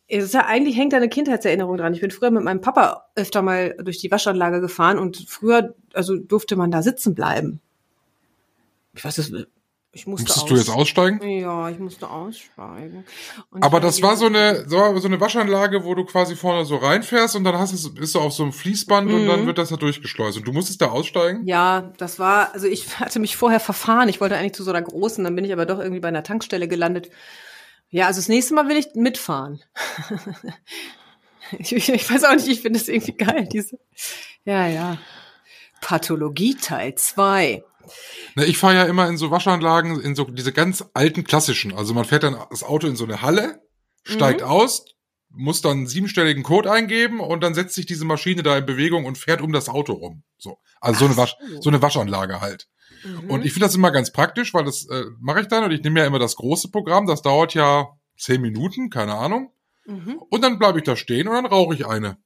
Ja, 0.09 0.45
eigentlich 0.45 0.75
hängt 0.75 0.91
da 0.91 0.97
eine 0.97 1.07
Kindheitserinnerung 1.07 1.77
dran. 1.77 1.93
Ich 1.93 2.01
bin 2.01 2.11
früher 2.11 2.29
mit 2.31 2.43
meinem 2.43 2.59
Papa 2.59 3.05
öfter 3.15 3.41
mal 3.41 3.75
durch 3.81 3.99
die 3.99 4.11
Waschanlage 4.11 4.59
gefahren 4.59 4.99
und 4.99 5.25
früher, 5.29 5.75
also 5.93 6.17
durfte 6.17 6.57
man 6.57 6.71
da 6.71 6.81
sitzen 6.81 7.15
bleiben. 7.15 7.61
Ich 8.93 9.05
weiß 9.05 9.17
es, 9.19 9.31
ich 9.95 10.07
musste 10.07 10.27
Musstest 10.27 10.49
du 10.49 10.55
jetzt 10.57 10.69
aussteigen? 10.69 11.25
Ja, 11.25 11.69
ich 11.69 11.79
musste 11.79 12.09
aussteigen. 12.09 13.05
Und 13.49 13.63
Aber 13.63 13.79
das 13.79 14.01
war 14.01 14.17
so 14.17 14.25
eine, 14.25 14.67
so, 14.67 14.77
eine 14.77 15.21
Waschanlage, 15.21 15.85
wo 15.85 15.95
du 15.95 16.03
quasi 16.03 16.35
vorne 16.35 16.65
so 16.65 16.75
reinfährst 16.75 17.37
und 17.37 17.45
dann 17.45 17.57
hast 17.57 17.71
du, 17.71 17.93
bist 17.93 18.13
du 18.13 18.19
auf 18.19 18.33
so 18.33 18.43
einem 18.43 18.51
Fließband 18.51 19.09
und 19.09 19.25
dann 19.25 19.45
wird 19.45 19.57
das 19.57 19.69
da 19.69 19.77
durchgeschleust. 19.77 20.37
Und 20.37 20.45
du 20.45 20.51
musstest 20.51 20.81
da 20.81 20.87
aussteigen? 20.87 21.47
Ja, 21.47 21.93
das 21.97 22.19
war, 22.19 22.53
also 22.53 22.67
ich 22.67 22.99
hatte 22.99 23.19
mich 23.19 23.37
vorher 23.37 23.61
verfahren. 23.61 24.09
Ich 24.09 24.19
wollte 24.19 24.35
eigentlich 24.35 24.51
zu 24.51 24.65
so 24.65 24.71
einer 24.71 24.81
großen, 24.81 25.23
dann 25.23 25.33
bin 25.33 25.45
ich 25.45 25.53
aber 25.53 25.65
doch 25.65 25.79
irgendwie 25.79 26.01
bei 26.01 26.09
einer 26.09 26.23
Tankstelle 26.23 26.67
gelandet. 26.67 27.09
Ja, 27.89 28.07
also 28.07 28.19
das 28.19 28.27
nächste 28.27 28.53
Mal 28.53 28.67
will 28.67 28.75
ich 28.75 28.95
mitfahren. 28.95 29.63
ich, 31.57 31.71
ich, 31.73 31.87
ich 31.87 32.11
weiß 32.11 32.25
auch 32.25 32.35
nicht, 32.35 32.49
ich 32.49 32.59
finde 32.59 32.79
es 32.79 32.89
irgendwie 32.89 33.13
geil, 33.13 33.47
diese. 33.49 33.79
Ja, 34.43 34.67
ja. 34.67 34.97
Pathologie 35.79 36.55
Teil 36.55 36.95
2. 36.95 37.63
Na, 38.35 38.43
ich 38.43 38.57
fahre 38.57 38.75
ja 38.75 38.83
immer 38.83 39.07
in 39.07 39.17
so 39.17 39.31
Waschanlagen, 39.31 39.99
in 40.01 40.15
so 40.15 40.25
diese 40.25 40.51
ganz 40.51 40.85
alten 40.93 41.23
klassischen. 41.23 41.73
Also 41.73 41.93
man 41.93 42.05
fährt 42.05 42.23
dann 42.23 42.37
das 42.49 42.63
Auto 42.63 42.87
in 42.87 42.95
so 42.95 43.03
eine 43.05 43.21
Halle, 43.21 43.61
steigt 44.03 44.41
Mhm. 44.41 44.47
aus, 44.47 44.85
muss 45.29 45.61
dann 45.61 45.71
einen 45.79 45.87
siebenstelligen 45.87 46.43
Code 46.43 46.71
eingeben 46.71 47.19
und 47.19 47.41
dann 47.43 47.53
setzt 47.53 47.75
sich 47.75 47.85
diese 47.85 48.05
Maschine 48.05 48.43
da 48.43 48.57
in 48.57 48.65
Bewegung 48.65 49.05
und 49.05 49.17
fährt 49.17 49.41
um 49.41 49.51
das 49.51 49.69
Auto 49.69 49.93
rum. 49.93 50.23
So. 50.37 50.59
Also 50.79 50.99
so 50.99 51.05
eine, 51.05 51.17
Wasch, 51.17 51.35
so 51.59 51.69
eine 51.69 51.81
Waschanlage 51.81 52.41
halt. 52.41 52.67
Mhm. 53.03 53.29
Und 53.29 53.45
ich 53.45 53.51
finde 53.53 53.67
das 53.67 53.75
immer 53.75 53.91
ganz 53.91 54.11
praktisch, 54.11 54.53
weil 54.53 54.63
das 54.63 54.87
äh, 54.89 55.05
mache 55.19 55.41
ich 55.41 55.47
dann 55.47 55.63
und 55.63 55.71
ich 55.71 55.81
nehme 55.83 55.99
ja 55.99 56.05
immer 56.05 56.19
das 56.19 56.35
große 56.35 56.69
Programm, 56.69 57.05
das 57.07 57.21
dauert 57.21 57.53
ja 57.53 57.89
zehn 58.17 58.41
Minuten, 58.41 58.89
keine 58.89 59.15
Ahnung. 59.15 59.51
Mhm. 59.85 60.21
Und 60.29 60.43
dann 60.43 60.57
bleibe 60.57 60.79
ich 60.79 60.85
da 60.85 60.95
stehen 60.95 61.27
und 61.27 61.35
dann 61.35 61.45
rauche 61.45 61.75
ich 61.75 61.85
eine. 61.85 62.17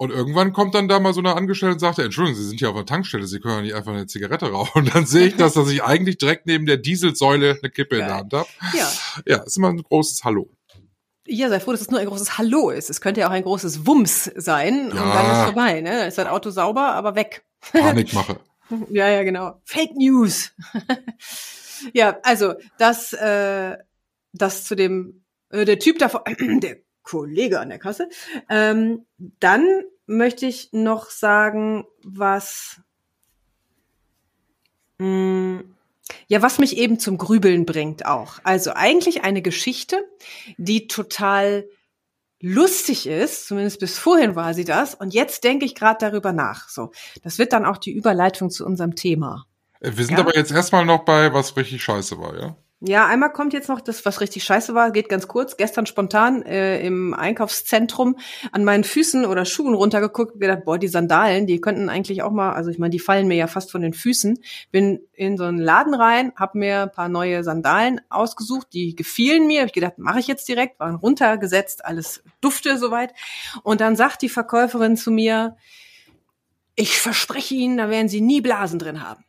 Und 0.00 0.10
irgendwann 0.10 0.52
kommt 0.52 0.74
dann 0.76 0.86
da 0.86 1.00
mal 1.00 1.12
so 1.12 1.18
eine 1.20 1.34
Angestellte 1.34 1.74
und 1.74 1.80
sagt, 1.80 1.98
Entschuldigung, 1.98 2.40
Sie 2.40 2.46
sind 2.48 2.58
hier 2.60 2.70
auf 2.70 2.76
der 2.76 2.86
Tankstelle, 2.86 3.26
Sie 3.26 3.40
können 3.40 3.56
ja 3.56 3.60
nicht 3.62 3.74
einfach 3.74 3.92
eine 3.92 4.06
Zigarette 4.06 4.50
rauchen. 4.50 4.82
Und 4.82 4.94
dann 4.94 5.06
sehe 5.06 5.26
ich 5.26 5.36
das, 5.36 5.54
dass 5.54 5.68
ich 5.70 5.82
eigentlich 5.82 6.18
direkt 6.18 6.46
neben 6.46 6.66
der 6.66 6.76
Dieselsäule 6.76 7.58
eine 7.60 7.70
Kippe 7.70 7.96
in 7.96 8.00
der 8.02 8.08
Geil. 8.08 8.16
Hand 8.18 8.32
habe. 8.32 8.48
Ja. 8.76 8.92
Ja, 9.26 9.36
ist 9.42 9.56
immer 9.56 9.68
ein 9.70 9.82
großes 9.82 10.22
Hallo. 10.22 10.48
Ja, 11.26 11.48
sei 11.48 11.58
froh, 11.60 11.72
dass 11.72 11.80
es 11.82 11.90
nur 11.90 11.98
ein 12.00 12.06
großes 12.06 12.38
Hallo 12.38 12.70
ist. 12.70 12.88
Es 12.90 13.00
könnte 13.00 13.20
ja 13.20 13.26
auch 13.26 13.32
ein 13.32 13.42
großes 13.42 13.86
Wumms 13.86 14.30
sein 14.36 14.92
und 14.92 14.96
Ja. 14.96 15.12
dann 15.14 15.30
ist 15.32 15.44
vorbei, 15.52 15.80
ne? 15.80 15.90
Dann 15.98 16.08
ist 16.08 16.16
dein 16.16 16.26
Auto 16.28 16.50
sauber, 16.50 16.94
aber 16.94 17.14
weg. 17.16 17.44
Panikmache. 17.72 18.40
Ja, 18.90 19.08
ja, 19.08 19.22
genau. 19.22 19.62
Fake 19.64 19.96
News. 19.96 20.52
ja, 21.94 22.18
also 22.22 22.52
das, 22.78 23.14
äh, 23.14 23.76
das 24.34 24.64
zu 24.64 24.74
dem, 24.74 25.24
äh, 25.50 25.64
der 25.64 25.78
Typ 25.78 25.98
davor, 25.98 26.22
der 26.38 26.76
Kollege 27.08 27.60
an 27.60 27.70
der 27.70 27.78
Kasse. 27.78 28.08
Ähm, 28.50 29.06
dann 29.40 29.66
möchte 30.06 30.46
ich 30.46 30.70
noch 30.72 31.10
sagen, 31.10 31.86
was, 32.02 32.80
mh, 34.98 35.62
ja, 36.26 36.42
was 36.42 36.58
mich 36.58 36.76
eben 36.76 36.98
zum 36.98 37.18
Grübeln 37.18 37.64
bringt 37.66 38.04
auch. 38.06 38.38
Also 38.44 38.72
eigentlich 38.74 39.22
eine 39.22 39.42
Geschichte, 39.42 40.02
die 40.56 40.86
total 40.86 41.68
lustig 42.40 43.06
ist, 43.06 43.48
zumindest 43.48 43.80
bis 43.80 43.98
vorhin 43.98 44.36
war 44.36 44.54
sie 44.54 44.64
das, 44.64 44.94
und 44.94 45.12
jetzt 45.12 45.44
denke 45.44 45.64
ich 45.64 45.74
gerade 45.74 45.98
darüber 46.00 46.32
nach. 46.32 46.68
So, 46.68 46.92
das 47.22 47.38
wird 47.38 47.52
dann 47.52 47.64
auch 47.66 47.78
die 47.78 47.92
Überleitung 47.92 48.50
zu 48.50 48.64
unserem 48.64 48.94
Thema. 48.94 49.46
Äh, 49.80 49.92
Wir 49.96 50.04
sind 50.04 50.16
Ja. 50.18 50.20
aber 50.24 50.36
jetzt 50.36 50.52
erstmal 50.52 50.84
noch 50.84 51.04
bei, 51.04 51.32
was 51.32 51.56
richtig 51.56 51.82
scheiße 51.82 52.18
war, 52.18 52.38
ja? 52.38 52.56
Ja, 52.80 53.08
einmal 53.08 53.32
kommt 53.32 53.54
jetzt 53.54 53.68
noch 53.68 53.80
das, 53.80 54.04
was 54.04 54.20
richtig 54.20 54.44
scheiße 54.44 54.72
war, 54.72 54.92
geht 54.92 55.08
ganz 55.08 55.26
kurz. 55.26 55.56
Gestern 55.56 55.86
spontan 55.86 56.42
äh, 56.42 56.80
im 56.86 57.12
Einkaufszentrum 57.12 58.16
an 58.52 58.62
meinen 58.62 58.84
Füßen 58.84 59.26
oder 59.26 59.44
Schuhen 59.44 59.74
runtergeguckt 59.74 60.38
gedacht, 60.38 60.64
boah, 60.64 60.78
die 60.78 60.86
Sandalen, 60.86 61.48
die 61.48 61.60
könnten 61.60 61.88
eigentlich 61.88 62.22
auch 62.22 62.30
mal, 62.30 62.52
also 62.52 62.70
ich 62.70 62.78
meine, 62.78 62.90
die 62.90 63.00
fallen 63.00 63.26
mir 63.26 63.34
ja 63.34 63.48
fast 63.48 63.72
von 63.72 63.82
den 63.82 63.94
Füßen. 63.94 64.38
Bin 64.70 65.00
in 65.12 65.36
so 65.36 65.42
einen 65.42 65.58
Laden 65.58 65.92
rein, 65.92 66.32
habe 66.36 66.56
mir 66.56 66.82
ein 66.82 66.92
paar 66.92 67.08
neue 67.08 67.42
Sandalen 67.42 68.00
ausgesucht, 68.10 68.68
die 68.72 68.94
gefielen 68.94 69.48
mir. 69.48 69.62
Hab 69.62 69.66
ich 69.66 69.72
gedacht, 69.72 69.98
mache 69.98 70.20
ich 70.20 70.28
jetzt 70.28 70.46
direkt, 70.46 70.78
waren 70.78 70.94
runtergesetzt, 70.94 71.84
alles 71.84 72.22
dufte 72.40 72.78
soweit. 72.78 73.12
Und 73.64 73.80
dann 73.80 73.96
sagt 73.96 74.22
die 74.22 74.28
Verkäuferin 74.28 74.96
zu 74.96 75.10
mir, 75.10 75.56
ich 76.78 77.00
verspreche 77.00 77.56
Ihnen, 77.56 77.76
da 77.76 77.90
werden 77.90 78.08
Sie 78.08 78.20
nie 78.20 78.40
Blasen 78.40 78.78
drin 78.78 79.02
haben. 79.02 79.24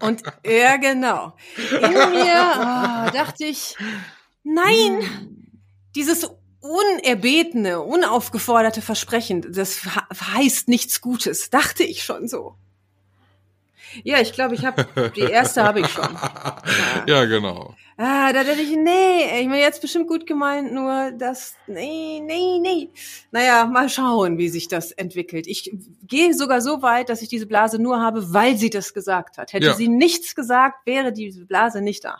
Und 0.00 0.22
ja, 0.46 0.76
genau. 0.76 1.36
In 1.56 1.90
mir 1.90 2.52
oh, 2.54 3.10
dachte 3.12 3.44
ich, 3.46 3.76
nein, 4.44 5.00
dieses 5.96 6.30
unerbetene, 6.60 7.80
unaufgeforderte 7.80 8.80
Versprechen, 8.80 9.44
das 9.52 9.80
heißt 10.34 10.68
nichts 10.68 11.00
Gutes, 11.00 11.50
dachte 11.50 11.82
ich 11.82 12.04
schon 12.04 12.28
so. 12.28 12.54
Ja, 14.04 14.20
ich 14.20 14.32
glaube, 14.32 14.54
ich 14.54 14.64
habe 14.64 14.86
die 15.16 15.20
erste 15.22 15.62
habe 15.64 15.80
ich 15.80 15.88
schon. 15.88 16.08
ja, 17.06 17.24
genau. 17.24 17.74
Ah, 17.98 18.30
da 18.32 18.44
dachte 18.44 18.60
ich, 18.60 18.76
nee, 18.76 19.40
ich 19.40 19.46
meine 19.46 19.60
jetzt 19.62 19.80
bestimmt 19.80 20.06
gut 20.06 20.26
gemeint, 20.26 20.70
nur 20.70 21.12
das, 21.12 21.54
nee, 21.66 22.20
nee, 22.22 22.58
nee. 22.60 22.90
Naja, 23.30 23.64
mal 23.64 23.88
schauen, 23.88 24.36
wie 24.36 24.50
sich 24.50 24.68
das 24.68 24.92
entwickelt. 24.92 25.46
Ich 25.46 25.72
gehe 26.06 26.34
sogar 26.34 26.60
so 26.60 26.82
weit, 26.82 27.08
dass 27.08 27.22
ich 27.22 27.28
diese 27.28 27.46
Blase 27.46 27.78
nur 27.78 28.00
habe, 28.02 28.34
weil 28.34 28.58
sie 28.58 28.68
das 28.68 28.92
gesagt 28.92 29.38
hat. 29.38 29.54
Hätte 29.54 29.66
Ja. 29.66 29.74
sie 29.74 29.88
nichts 29.88 30.34
gesagt, 30.34 30.86
wäre 30.86 31.10
diese 31.12 31.46
Blase 31.46 31.80
nicht 31.80 32.04
da. 32.04 32.18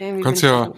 Irgendwie 0.00 0.22
Du 0.22 0.24
kannst 0.24 0.42
ja, 0.42 0.72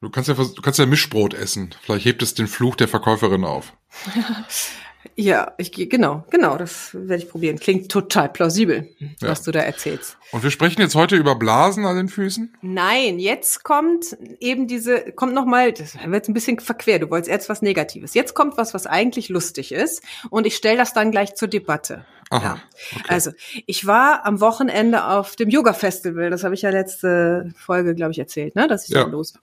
du 0.00 0.10
kannst 0.10 0.28
ja, 0.28 0.34
du 0.34 0.62
kannst 0.62 0.78
ja 0.78 0.86
Mischbrot 0.86 1.34
essen. 1.34 1.74
Vielleicht 1.82 2.04
hebt 2.06 2.22
es 2.22 2.34
den 2.34 2.46
Fluch 2.46 2.76
der 2.76 2.86
Verkäuferin 2.86 3.44
auf. 3.44 3.72
Ja, 5.14 5.52
ich 5.58 5.72
gehe, 5.72 5.86
genau, 5.86 6.24
genau, 6.30 6.56
das 6.58 6.90
werde 6.94 7.22
ich 7.22 7.28
probieren. 7.28 7.58
Klingt 7.58 7.90
total 7.90 8.28
plausibel, 8.28 8.88
Ja. 8.98 9.28
was 9.28 9.42
du 9.42 9.52
da 9.52 9.60
erzählst. 9.60 10.16
Und 10.32 10.42
wir 10.42 10.50
sprechen 10.50 10.80
jetzt 10.80 10.94
heute 10.94 11.16
über 11.16 11.36
Blasen 11.36 11.86
an 11.86 11.96
den 11.96 12.08
Füßen. 12.08 12.56
Nein, 12.62 13.18
jetzt 13.18 13.62
kommt 13.64 14.16
eben 14.40 14.66
diese, 14.66 15.12
kommt 15.12 15.34
noch 15.34 15.44
mal, 15.46 15.72
das 15.72 15.94
wird 15.94 16.12
jetzt 16.14 16.28
ein 16.28 16.34
bisschen 16.34 16.58
verquer. 16.58 16.98
Du 16.98 17.10
wolltest 17.10 17.30
erst 17.30 17.48
was 17.48 17.62
Negatives. 17.62 18.14
Jetzt 18.14 18.34
kommt 18.34 18.56
was, 18.56 18.74
was 18.74 18.86
eigentlich 18.86 19.28
lustig 19.28 19.72
ist, 19.72 20.02
und 20.30 20.46
ich 20.46 20.56
stelle 20.56 20.78
das 20.78 20.92
dann 20.92 21.10
gleich 21.10 21.34
zur 21.34 21.48
Debatte. 21.48 22.04
Aha. 22.30 22.54
Ja. 22.56 23.02
Also, 23.06 23.30
ich 23.66 23.86
war 23.86 24.26
am 24.26 24.40
Wochenende 24.40 25.04
auf 25.06 25.36
dem 25.36 25.48
Yoga 25.48 25.72
Festival. 25.72 26.28
Das 26.30 26.42
habe 26.42 26.54
ich 26.54 26.62
ja 26.62 26.70
letzte 26.70 27.52
Folge, 27.56 27.94
glaube 27.94 28.10
ich, 28.12 28.18
erzählt, 28.18 28.56
ne, 28.56 28.66
dass 28.66 28.88
ich 28.88 28.94
Ja. 28.94 29.04
da 29.04 29.10
los 29.10 29.34
war. 29.34 29.42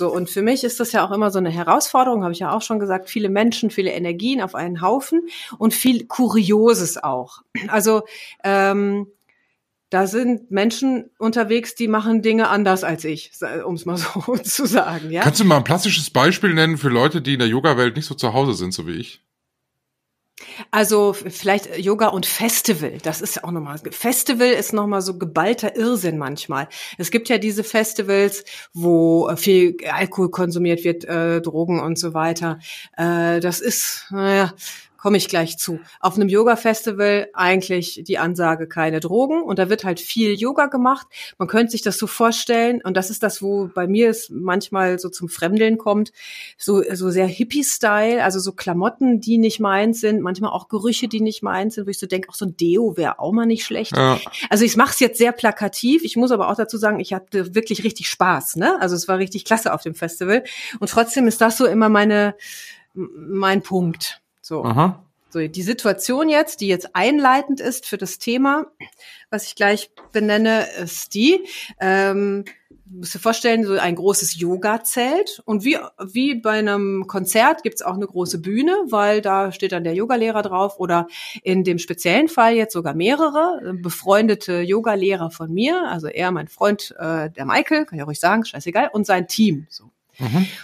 So, 0.00 0.10
und 0.10 0.30
für 0.30 0.40
mich 0.40 0.64
ist 0.64 0.80
das 0.80 0.92
ja 0.92 1.06
auch 1.06 1.10
immer 1.10 1.30
so 1.30 1.36
eine 1.36 1.50
Herausforderung, 1.50 2.22
habe 2.22 2.32
ich 2.32 2.38
ja 2.38 2.52
auch 2.52 2.62
schon 2.62 2.78
gesagt, 2.78 3.10
viele 3.10 3.28
Menschen, 3.28 3.68
viele 3.68 3.90
Energien 3.90 4.40
auf 4.40 4.54
einen 4.54 4.80
Haufen 4.80 5.28
und 5.58 5.74
viel 5.74 6.06
Kurioses 6.06 6.96
auch. 6.96 7.42
Also, 7.68 8.04
ähm, 8.42 9.08
da 9.90 10.06
sind 10.06 10.50
Menschen 10.50 11.10
unterwegs, 11.18 11.74
die 11.74 11.86
machen 11.86 12.22
Dinge 12.22 12.48
anders 12.48 12.82
als 12.82 13.04
ich, 13.04 13.32
um 13.66 13.74
es 13.74 13.84
mal 13.84 13.96
so 14.24 14.38
zu 14.38 14.64
sagen, 14.64 15.10
ja. 15.10 15.20
Kannst 15.20 15.40
du 15.40 15.44
mal 15.44 15.58
ein 15.58 15.64
plastisches 15.64 16.08
Beispiel 16.08 16.54
nennen 16.54 16.78
für 16.78 16.88
Leute, 16.88 17.20
die 17.20 17.34
in 17.34 17.38
der 17.38 17.48
Yoga-Welt 17.48 17.96
nicht 17.96 18.06
so 18.06 18.14
zu 18.14 18.32
Hause 18.32 18.54
sind, 18.54 18.72
so 18.72 18.86
wie 18.86 18.94
ich? 18.94 19.20
Also 20.70 21.12
vielleicht 21.12 21.78
Yoga 21.78 22.08
und 22.08 22.26
Festival, 22.26 22.98
das 23.02 23.20
ist 23.20 23.36
ja 23.36 23.44
auch 23.44 23.50
nochmal, 23.50 23.78
Festival 23.90 24.48
ist 24.48 24.72
nochmal 24.72 25.02
so 25.02 25.18
geballter 25.18 25.76
Irrsinn 25.76 26.18
manchmal. 26.18 26.68
Es 26.98 27.10
gibt 27.10 27.28
ja 27.28 27.38
diese 27.38 27.64
Festivals, 27.64 28.44
wo 28.72 29.28
äh, 29.28 29.36
viel 29.36 29.76
Alkohol 29.90 30.30
konsumiert 30.30 30.84
wird, 30.84 31.04
äh, 31.04 31.40
Drogen 31.40 31.80
und 31.80 31.98
so 31.98 32.14
weiter. 32.14 32.58
Äh, 32.96 33.40
das 33.40 33.60
ist, 33.60 34.06
naja, 34.10 34.52
komme 35.00 35.16
ich 35.16 35.28
gleich 35.28 35.58
zu. 35.58 35.80
Auf 36.00 36.16
einem 36.16 36.28
Yoga-Festival 36.28 37.28
eigentlich 37.32 38.02
die 38.04 38.18
Ansage 38.18 38.68
keine 38.68 39.00
Drogen 39.00 39.42
und 39.42 39.58
da 39.58 39.70
wird 39.70 39.84
halt 39.84 39.98
viel 40.00 40.34
Yoga 40.34 40.66
gemacht. 40.66 41.06
Man 41.38 41.48
könnte 41.48 41.72
sich 41.72 41.82
das 41.82 41.98
so 41.98 42.06
vorstellen 42.06 42.80
und 42.84 42.96
das 42.96 43.10
ist 43.10 43.22
das, 43.22 43.42
wo 43.42 43.70
bei 43.72 43.86
mir 43.86 44.10
es 44.10 44.28
manchmal 44.30 44.98
so 44.98 45.08
zum 45.08 45.28
Fremdeln 45.28 45.78
kommt, 45.78 46.12
so, 46.58 46.82
so 46.92 47.10
sehr 47.10 47.26
Hippie-Style, 47.26 48.22
also 48.22 48.40
so 48.40 48.52
Klamotten, 48.52 49.20
die 49.20 49.38
nicht 49.38 49.60
meins 49.60 50.00
sind, 50.00 50.20
manchmal 50.20 50.50
auch 50.50 50.68
Gerüche, 50.68 51.08
die 51.08 51.20
nicht 51.20 51.42
meins 51.42 51.74
sind, 51.74 51.86
wo 51.86 51.90
ich 51.90 51.98
so 51.98 52.06
denke, 52.06 52.28
auch 52.28 52.34
so 52.34 52.44
ein 52.44 52.56
Deo 52.56 52.96
wäre 52.96 53.18
auch 53.18 53.32
mal 53.32 53.46
nicht 53.46 53.64
schlecht. 53.64 53.96
Ja. 53.96 54.18
Also 54.50 54.64
ich 54.64 54.76
mache 54.76 54.92
es 54.92 55.00
jetzt 55.00 55.18
sehr 55.18 55.32
plakativ. 55.32 56.02
Ich 56.04 56.16
muss 56.16 56.30
aber 56.30 56.48
auch 56.48 56.56
dazu 56.56 56.76
sagen, 56.76 57.00
ich 57.00 57.12
hatte 57.14 57.54
wirklich 57.54 57.84
richtig 57.84 58.08
Spaß. 58.08 58.56
Ne? 58.56 58.80
Also 58.80 58.96
es 58.96 59.08
war 59.08 59.18
richtig 59.18 59.44
klasse 59.44 59.72
auf 59.72 59.82
dem 59.82 59.94
Festival. 59.94 60.44
Und 60.78 60.90
trotzdem 60.90 61.26
ist 61.26 61.40
das 61.40 61.56
so 61.56 61.66
immer 61.66 61.88
meine 61.88 62.34
mein 62.94 63.62
Punkt. 63.62 64.20
So. 64.50 64.64
Aha. 64.64 65.00
So, 65.28 65.46
die 65.46 65.62
Situation 65.62 66.28
jetzt, 66.28 66.60
die 66.60 66.66
jetzt 66.66 66.96
einleitend 66.96 67.60
ist 67.60 67.86
für 67.86 67.96
das 67.96 68.18
Thema, 68.18 68.66
was 69.30 69.46
ich 69.46 69.54
gleich 69.54 69.92
benenne, 70.10 70.66
ist 70.82 71.14
die, 71.14 71.46
ähm, 71.78 72.44
musst 72.84 73.14
dir 73.14 73.20
vorstellen, 73.20 73.64
so 73.64 73.74
ein 73.74 73.94
großes 73.94 74.40
Yoga-Zelt. 74.40 75.40
Und 75.44 75.64
wie, 75.64 75.78
wie 76.04 76.34
bei 76.34 76.58
einem 76.58 77.06
Konzert 77.06 77.62
gibt's 77.62 77.80
auch 77.80 77.94
eine 77.94 78.08
große 78.08 78.40
Bühne, 78.40 78.74
weil 78.88 79.20
da 79.20 79.52
steht 79.52 79.70
dann 79.70 79.84
der 79.84 79.94
Yogalehrer 79.94 80.42
drauf 80.42 80.80
oder 80.80 81.06
in 81.44 81.62
dem 81.62 81.78
speziellen 81.78 82.26
Fall 82.26 82.54
jetzt 82.54 82.72
sogar 82.72 82.94
mehrere 82.94 83.60
äh, 83.64 83.72
befreundete 83.72 84.62
Yogalehrer 84.62 85.30
von 85.30 85.54
mir, 85.54 85.88
also 85.88 86.08
er, 86.08 86.32
mein 86.32 86.48
Freund, 86.48 86.92
äh, 86.98 87.30
der 87.30 87.44
Michael, 87.44 87.84
kann 87.84 87.96
ich 87.96 88.02
auch 88.02 88.08
ruhig 88.08 88.18
sagen, 88.18 88.44
scheißegal, 88.44 88.90
und 88.92 89.06
sein 89.06 89.28
Team. 89.28 89.68
So. 89.70 89.92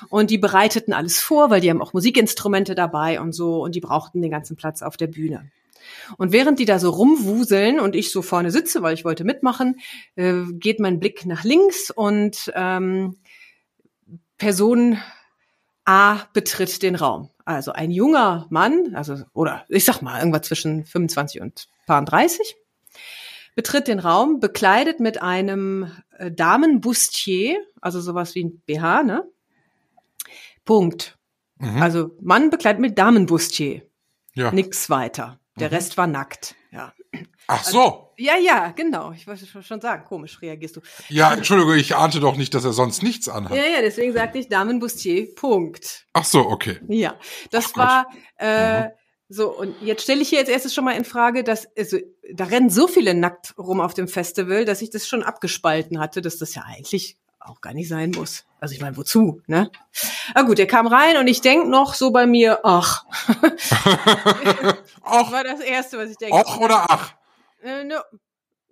Und 0.09 0.31
die 0.31 0.39
bereiteten 0.39 0.93
alles 0.93 1.21
vor, 1.21 1.51
weil 1.51 1.61
die 1.61 1.71
haben 1.71 1.83
auch 1.83 1.93
Musikinstrumente 1.93 2.75
dabei 2.75 3.21
und 3.21 3.33
so 3.33 3.63
und 3.63 3.75
die 3.75 3.81
brauchten 3.81 4.23
den 4.23 4.31
ganzen 4.31 4.57
Platz 4.57 4.83
auf 4.83 4.97
der 4.97 5.07
Bühne. 5.07 5.51
Und 6.17 6.33
während 6.33 6.59
die 6.59 6.65
da 6.65 6.79
so 6.79 6.91
rumwuseln 6.91 7.81
und 7.81 7.95
ich 7.95 8.11
so 8.11 8.23
vorne 8.23 8.51
sitze, 8.51 8.83
weil 8.83 8.95
ich 8.95 9.05
wollte 9.05 9.25
mitmachen, 9.25 9.77
äh, 10.17 10.43
geht 10.53 10.81
mein 10.81 11.01
Blick 11.01 11.27
nach 11.27 11.45
links 11.45 11.91
und 11.91 12.53
ähm, 12.55 13.17
Person 14.39 14.99
A 15.85 16.19
betritt 16.33 16.83
den 16.83 16.97
Raum. 16.97 17.31
Also 17.45 17.73
ein 17.73 17.91
junger 17.91 18.47
Mann, 18.51 18.95
also 18.95 19.17
oder 19.33 19.65
ich 19.69 19.85
sag 19.85 20.03
mal 20.03 20.19
irgendwas 20.19 20.43
zwischen 20.43 20.85
25 20.85 21.41
und 21.41 21.69
paar 21.87 22.05
30, 22.05 22.57
betritt 23.55 23.87
den 23.87 24.01
Raum, 24.01 24.41
bekleidet 24.41 24.99
mit 24.99 25.23
einem 25.23 25.91
äh, 26.19 26.33
Damenbustier, 26.33 27.59
also 27.81 28.01
sowas 28.01 28.35
wie 28.35 28.45
ein 28.45 28.63
BH, 28.67 29.05
ne? 29.05 29.25
Punkt. 30.67 31.17
Mhm. 31.59 31.81
Also 31.83 32.11
Mann 32.21 32.51
bekleidet 32.51 32.81
mit 32.83 32.99
Damenbustier. 32.99 33.83
ja. 34.35 34.53
Nix 34.53 34.91
weiter. 34.91 35.41
Der 35.59 35.69
Mhm. 35.71 35.75
Rest 35.75 35.97
war 35.97 36.07
nackt. 36.07 36.55
Ja. 36.71 36.93
Ach 37.47 37.65
so. 37.65 38.13
Ja, 38.19 38.37
ja, 38.37 38.73
genau. 38.73 39.13
Ich 39.13 39.27
wollte 39.27 39.47
schon 39.63 39.81
sagen, 39.81 40.05
komisch 40.05 40.43
reagierst 40.43 40.77
du. 40.77 40.81
Ja, 41.09 41.33
Entschuldigung, 41.33 41.75
ich 41.77 41.97
ahnte 41.97 42.21
doch 42.21 42.37
nicht, 42.37 42.53
dass 42.53 42.65
er 42.67 42.75
sonst 42.75 43.03
nichts 43.03 43.29
anhat. 43.31 43.57
Ja, 43.57 43.65
ja, 43.65 43.81
deswegen 43.81 44.13
sagte 44.13 44.39
ich 44.39 44.49
Damenbustier. 44.51 45.35
Punkt. 45.35 46.07
Ach 46.13 46.25
so, 46.25 46.41
okay. 46.41 46.79
Ja, 46.89 47.19
das 47.51 47.67
Ach 47.69 47.73
Gott. 47.73 47.85
war 47.85 48.07
äh, 48.39 48.81
Mhm. 48.83 48.91
so. 49.31 49.57
Und 49.57 49.81
jetzt 49.81 50.03
stelle 50.03 50.21
ich 50.21 50.29
hier 50.29 50.41
als 50.41 50.51
erstes 50.51 50.75
schon 50.75 50.85
mal 50.85 50.93
in 50.97 51.05
Frage, 51.07 51.43
dass 51.45 51.67
also, 51.79 51.97
da 52.35 52.45
rennen 52.45 52.69
so 52.69 52.87
viele 52.89 53.15
nackt 53.15 53.55
rum 53.57 53.81
auf 53.81 53.95
dem 53.95 54.09
Festival, 54.09 54.67
dass 54.67 54.83
ich 54.83 54.91
das 54.91 55.07
schon 55.09 55.23
abgespalten 55.23 55.99
hatte, 56.01 56.21
dass 56.21 56.37
das 56.37 56.55
ja 56.55 56.65
eigentlich 56.67 57.17
auch 57.49 57.61
gar 57.61 57.73
nicht 57.73 57.89
sein 57.89 58.11
muss. 58.11 58.45
Also 58.61 58.75
ich 58.75 58.81
meine, 58.81 58.97
wozu, 58.97 59.41
ne? 59.47 59.71
Aber 60.35 60.47
gut, 60.47 60.59
er 60.59 60.67
kam 60.67 60.87
rein 60.87 61.17
und 61.17 61.27
ich 61.29 61.41
denk 61.41 61.69
noch 61.69 61.95
so 61.95 62.11
bei 62.11 62.27
mir, 62.27 62.61
ach, 62.65 63.05
Och, 65.07 65.31
war 65.33 65.45
das 65.45 65.61
Erste, 65.61 65.99
was 65.99 66.11
ich 66.11 66.17
denke. 66.17 66.37
och 66.37 66.61
oder 66.61 66.87
ach. 66.89 67.15
Äh, 67.63 67.85
ne, 67.85 68.03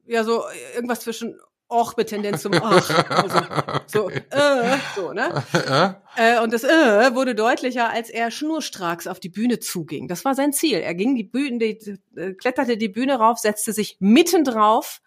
ja, 0.07 0.25
so 0.25 0.43
äh, 0.49 0.77
irgendwas 0.77 1.01
zwischen 1.01 1.39
Och 1.69 1.97
mit 1.97 2.09
Tendenz 2.09 2.43
zum 2.43 2.53
Ach. 2.55 3.09
Also, 3.11 3.41
so, 3.87 4.11
äh, 4.31 4.77
so, 4.95 5.13
ne? 5.13 5.43
Äh? 6.17 6.37
Äh, 6.37 6.43
und 6.43 6.53
das 6.53 6.63
äh 6.63 7.15
wurde 7.15 7.35
deutlicher, 7.35 7.91
als 7.91 8.11
er 8.11 8.31
schnurstracks 8.31 9.07
auf 9.07 9.19
die 9.19 9.31
Bühne 9.31 9.59
zuging. 9.61 10.07
Das 10.07 10.25
war 10.25 10.35
sein 10.35 10.53
Ziel. 10.53 10.79
Er 10.79 10.95
ging 10.95 11.15
die 11.15 11.25
Bühne, 11.25 11.59
die, 11.59 11.99
äh, 12.17 12.35
kletterte 12.35 12.77
die 12.77 12.89
Bühne 12.89 13.17
rauf, 13.17 13.39
setzte 13.39 13.73
sich 13.73 13.97
mitten 13.99 14.45
drauf, 14.45 15.01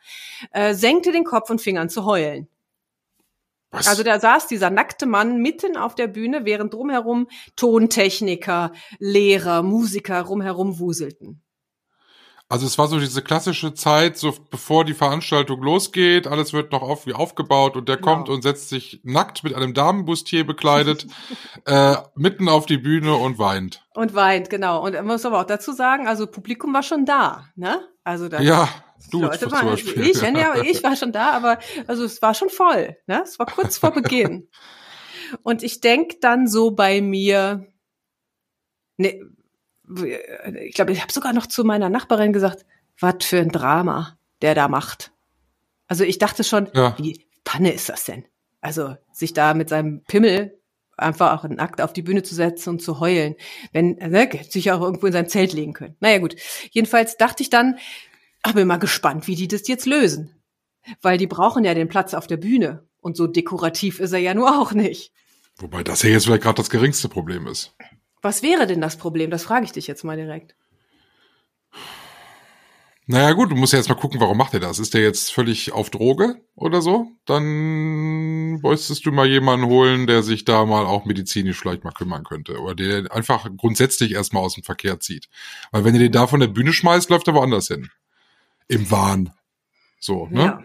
äh, 0.51 0.73
senkte 0.73 1.11
den 1.11 1.23
Kopf 1.25 1.49
und 1.49 1.61
fing 1.61 1.77
an 1.77 1.89
zu 1.89 2.05
heulen. 2.05 2.47
Was? 3.71 3.87
Also 3.87 4.03
da 4.03 4.19
saß 4.19 4.47
dieser 4.47 4.69
nackte 4.69 5.05
Mann 5.05 5.41
mitten 5.41 5.75
auf 5.75 5.95
der 5.95 6.07
Bühne, 6.07 6.45
während 6.45 6.73
drumherum 6.73 7.27
Tontechniker, 7.55 8.71
Lehrer, 8.99 9.61
Musiker 9.63 10.21
rumherum 10.21 10.79
wuselten. 10.79 11.43
Also 12.49 12.65
es 12.65 12.77
war 12.77 12.87
so 12.87 12.97
diese 12.97 13.21
klassische 13.21 13.73
Zeit, 13.73 14.17
so 14.17 14.33
bevor 14.49 14.85
die 14.85 14.93
Veranstaltung 14.93 15.61
losgeht, 15.61 16.27
alles 16.27 16.53
wird 16.53 16.71
noch 16.71 16.81
auf, 16.81 17.05
wie 17.05 17.13
aufgebaut 17.13 17.75
und 17.75 17.89
der 17.89 17.97
Genau. 17.97 18.13
kommt 18.13 18.29
und 18.29 18.41
setzt 18.41 18.69
sich 18.69 19.01
nackt 19.03 19.43
mit 19.43 19.53
einem 19.53 19.73
Damenbustier 19.73 20.47
bekleidet 20.47 21.07
äh, 21.65 21.97
mitten 22.15 22.47
auf 22.47 22.65
die 22.65 22.77
Bühne 22.77 23.15
und 23.15 23.37
weint. 23.37 23.83
Und 23.93 24.13
weint, 24.13 24.49
genau. 24.49 24.81
Und 24.81 24.93
man 24.93 25.07
muss 25.07 25.25
aber 25.25 25.41
auch 25.41 25.45
dazu 25.45 25.73
sagen, 25.73 26.07
also 26.07 26.25
Publikum 26.25 26.73
war 26.73 26.83
schon 26.83 27.05
da, 27.05 27.49
ne? 27.57 27.81
Also 28.05 28.29
da 28.29 28.39
Ja, 28.39 28.69
du 29.11 29.21
Leute 29.21 29.51
waren, 29.51 29.67
Beispiel. 29.67 30.07
ich, 30.09 30.21
ja, 30.21 30.29
ja, 30.29 30.61
ich 30.61 30.83
war 30.83 30.95
schon 30.95 31.11
da, 31.11 31.31
aber 31.31 31.59
also 31.87 32.03
es 32.03 32.21
war 32.21 32.33
schon 32.33 32.49
voll, 32.49 32.97
ne? 33.07 33.21
Es 33.23 33.39
war 33.39 33.45
kurz 33.45 33.77
vor 33.77 33.91
Beginn. 33.91 34.49
Und 35.43 35.63
ich 35.63 35.81
denk 35.81 36.21
dann 36.21 36.47
so 36.47 36.71
bei 36.71 37.01
mir, 37.01 37.67
ne, 38.97 39.21
ich 40.63 40.73
glaube, 40.75 40.91
ich 40.91 41.01
habe 41.01 41.11
sogar 41.11 41.33
noch 41.33 41.47
zu 41.47 41.63
meiner 41.63 41.89
Nachbarin 41.89 42.33
gesagt, 42.33 42.65
was 42.99 43.23
für 43.25 43.39
ein 43.39 43.49
Drama 43.51 44.17
der 44.41 44.53
da 44.53 44.67
macht. 44.67 45.11
Also 45.87 46.03
ich 46.03 46.19
dachte 46.19 46.43
schon, 46.43 46.69
Ja. 46.73 46.95
wie 46.99 47.25
Panne 47.43 47.71
ist 47.73 47.89
das 47.89 48.05
denn? 48.05 48.25
Also 48.61 48.95
sich 49.11 49.33
da 49.33 49.53
mit 49.53 49.69
seinem 49.69 50.03
Pimmel 50.03 50.59
einfach 50.97 51.37
auch 51.37 51.47
nackt 51.47 51.81
auf 51.81 51.93
die 51.93 52.01
Bühne 52.01 52.23
zu 52.23 52.35
setzen 52.35 52.69
und 52.71 52.81
zu 52.81 52.99
heulen, 52.99 53.35
wenn 53.71 53.95
ne, 53.95 54.29
sich 54.49 54.71
auch 54.71 54.81
irgendwo 54.81 55.07
in 55.07 55.13
sein 55.13 55.29
Zelt 55.29 55.53
legen 55.53 55.73
können. 55.73 55.95
Naja 55.99 56.17
gut, 56.19 56.35
jedenfalls 56.71 57.17
dachte 57.17 57.43
ich 57.43 57.49
dann, 57.49 57.77
bin 58.53 58.67
mal 58.67 58.77
gespannt, 58.77 59.27
wie 59.27 59.35
die 59.35 59.47
das 59.47 59.67
jetzt 59.67 59.85
lösen, 59.85 60.35
weil 61.01 61.17
die 61.17 61.27
brauchen 61.27 61.63
ja 61.63 61.73
den 61.73 61.89
Platz 61.89 62.13
auf 62.13 62.27
der 62.27 62.37
Bühne 62.37 62.87
und 63.01 63.17
so 63.17 63.27
dekorativ 63.27 63.99
ist 63.99 64.13
er 64.13 64.19
ja 64.19 64.33
nur 64.33 64.59
auch 64.61 64.73
nicht. 64.73 65.11
Wobei 65.57 65.83
das 65.83 66.03
ja 66.03 66.09
jetzt 66.09 66.25
vielleicht 66.25 66.43
gerade 66.43 66.57
das 66.57 66.69
geringste 66.69 67.09
Problem 67.09 67.47
ist. 67.47 67.75
Was 68.21 68.43
wäre 68.43 68.67
denn 68.67 68.81
das 68.81 68.97
Problem? 68.97 69.31
Das 69.31 69.43
frage 69.43 69.65
ich 69.65 69.71
dich 69.71 69.87
jetzt 69.87 70.03
mal 70.03 70.17
direkt. 70.17 70.55
Naja 73.09 73.31
gut, 73.31 73.51
du 73.51 73.55
musst 73.55 73.71
ja 73.71 73.79
jetzt 73.79 73.87
mal 73.87 73.95
gucken, 73.95 74.19
warum 74.19 74.37
macht 74.37 74.53
er 74.53 74.59
das? 74.59 74.79
Ist 74.79 74.93
der 74.93 75.01
jetzt 75.01 75.31
völlig 75.31 75.71
auf 75.71 75.89
Droge 75.89 76.41
oder 76.55 76.81
so? 76.81 77.07
Dann 77.25 78.61
wolltest 78.61 79.05
du 79.05 79.11
mal 79.13 79.25
jemanden 79.25 79.67
holen, 79.67 80.07
der 80.07 80.23
sich 80.23 80.43
da 80.43 80.65
mal 80.65 80.85
auch 80.85 81.05
medizinisch 81.05 81.57
vielleicht 81.57 81.85
mal 81.85 81.93
kümmern 81.93 82.25
könnte. 82.25 82.59
Oder 82.59 82.75
der 82.75 83.15
einfach 83.15 83.49
grundsätzlich 83.55 84.11
erstmal 84.11 84.43
aus 84.43 84.55
dem 84.55 84.63
Verkehr 84.63 84.99
zieht. 84.99 85.29
Weil 85.71 85.85
wenn 85.85 85.95
ihr 85.95 86.01
den 86.01 86.11
da 86.11 86.27
von 86.27 86.41
der 86.41 86.47
Bühne 86.47 86.73
schmeißt, 86.73 87.09
läuft 87.09 87.29
er 87.29 87.33
woanders 87.33 87.69
hin. 87.69 87.89
Im 88.67 88.89
Wahn. 88.91 89.31
So, 89.99 90.27
ne? 90.27 90.41
Ja. 90.43 90.63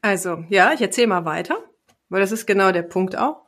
Also, 0.00 0.44
ja, 0.48 0.72
ich 0.72 0.80
erzähle 0.80 1.08
mal 1.08 1.24
weiter, 1.24 1.58
weil 2.08 2.20
das 2.20 2.32
ist 2.32 2.46
genau 2.46 2.72
der 2.72 2.82
Punkt 2.82 3.16
auch. 3.16 3.42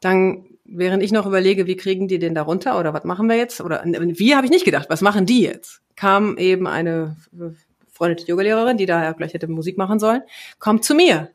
Dann, 0.00 0.46
während 0.64 1.02
ich 1.02 1.12
noch 1.12 1.26
überlege, 1.26 1.66
wie 1.66 1.76
kriegen 1.76 2.08
die 2.08 2.18
den 2.18 2.34
da 2.34 2.42
runter 2.42 2.78
oder 2.78 2.94
was 2.94 3.04
machen 3.04 3.28
wir 3.28 3.36
jetzt? 3.36 3.60
Oder 3.60 3.82
wie 3.84 4.34
habe 4.34 4.46
ich 4.46 4.50
nicht 4.50 4.64
gedacht, 4.64 4.86
was 4.88 5.00
machen 5.02 5.26
die 5.26 5.42
jetzt? 5.42 5.82
Kam 5.96 6.38
eben 6.38 6.66
eine 6.66 7.16
befreundete 7.32 8.26
Yogalehrerin, 8.26 8.76
die 8.76 8.86
da 8.86 9.02
ja 9.02 9.12
gleich 9.12 9.34
hätte 9.34 9.46
Musik 9.48 9.78
machen 9.78 9.98
sollen, 9.98 10.22
kommt 10.58 10.84
zu 10.84 10.94
mir. 10.94 11.30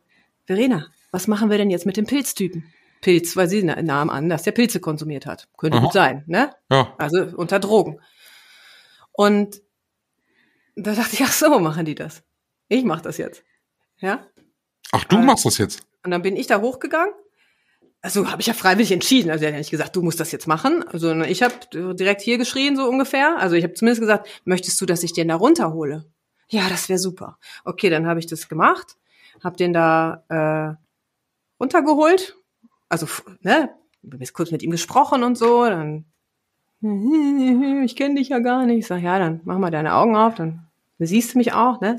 Verena, 0.45 0.87
was 1.11 1.27
machen 1.27 1.49
wir 1.49 1.57
denn 1.57 1.69
jetzt 1.69 1.85
mit 1.85 1.95
dem 1.97 2.05
Pilztypen? 2.05 2.65
Pilz, 3.01 3.37
weil 3.37 3.47
sie 3.47 3.63
na- 3.63 3.81
nahm 3.81 4.09
an, 4.09 4.27
dass 4.29 4.43
der 4.43 4.51
Pilze 4.51 4.79
konsumiert 4.81 5.25
hat. 5.25 5.47
Könnte 5.57 5.77
Aha. 5.77 5.85
gut 5.85 5.93
sein, 5.93 6.23
ne? 6.27 6.51
Ja. 6.69 6.93
Also 6.97 7.23
unter 7.37 7.59
Drogen. 7.59 7.99
Und 9.13 9.61
da 10.83 10.93
dachte 10.93 11.13
ich, 11.13 11.23
ach 11.23 11.31
so, 11.31 11.59
machen 11.59 11.85
die 11.85 11.95
das. 11.95 12.23
Ich 12.67 12.83
mache 12.83 13.01
das 13.01 13.17
jetzt. 13.17 13.43
Ja? 13.99 14.25
Ach, 14.91 15.03
du 15.05 15.17
Äh, 15.17 15.21
machst 15.21 15.45
das 15.45 15.57
jetzt. 15.57 15.81
Und 16.03 16.11
dann 16.11 16.21
bin 16.21 16.35
ich 16.35 16.47
da 16.47 16.61
hochgegangen. 16.61 17.13
Also 18.01 18.31
habe 18.31 18.41
ich 18.41 18.47
ja 18.47 18.53
freiwillig 18.53 18.91
entschieden. 18.93 19.29
Also 19.29 19.43
er 19.43 19.49
hat 19.49 19.53
ja 19.55 19.59
nicht 19.59 19.71
gesagt, 19.71 19.95
du 19.95 20.01
musst 20.01 20.19
das 20.19 20.31
jetzt 20.31 20.47
machen. 20.47 20.83
Also 20.87 21.11
ich 21.21 21.43
habe 21.43 21.53
direkt 21.95 22.21
hier 22.21 22.37
geschrien, 22.37 22.77
so 22.77 22.87
ungefähr. 22.87 23.37
Also 23.37 23.55
ich 23.55 23.63
habe 23.63 23.73
zumindest 23.73 24.01
gesagt, 24.01 24.29
möchtest 24.45 24.79
du, 24.79 24.85
dass 24.85 25.03
ich 25.03 25.11
den 25.11 25.27
da 25.27 25.35
runterhole? 25.35 26.05
Ja, 26.47 26.69
das 26.69 26.87
wäre 26.87 26.97
super. 26.99 27.37
Okay, 27.65 27.89
dann 27.89 28.07
habe 28.07 28.19
ich 28.19 28.25
das 28.27 28.47
gemacht, 28.47 28.95
habe 29.43 29.57
den 29.57 29.73
da 29.73 30.23
äh, 30.29 30.75
runtergeholt. 31.59 32.37
Also, 32.87 33.05
ne, 33.41 33.69
jetzt 34.17 34.33
kurz 34.33 34.51
mit 34.51 34.63
ihm 34.63 34.71
gesprochen 34.71 35.23
und 35.23 35.37
so. 35.37 35.65
Dann, 35.65 36.05
ich 37.83 37.95
kenne 37.97 38.15
dich 38.15 38.29
ja 38.29 38.39
gar 38.39 38.65
nicht. 38.65 38.79
Ich 38.79 38.87
sag, 38.87 39.01
ja, 39.01 39.19
dann 39.19 39.41
mach 39.43 39.57
mal 39.59 39.71
deine 39.71 39.93
Augen 39.93 40.15
auf, 40.15 40.35
dann 40.35 40.68
siehst 41.07 41.33
du 41.33 41.37
mich 41.37 41.53
auch. 41.53 41.81
Ne? 41.81 41.97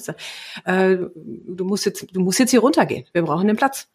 Äh, 0.65 0.97
du 1.15 1.65
musst 1.65 1.87
jetzt, 1.87 2.07
du 2.13 2.21
musst 2.21 2.39
jetzt 2.39 2.51
hier 2.51 2.61
runtergehen. 2.61 3.07
Wir 3.13 3.23
brauchen 3.23 3.47
den 3.47 3.57
Platz 3.57 3.89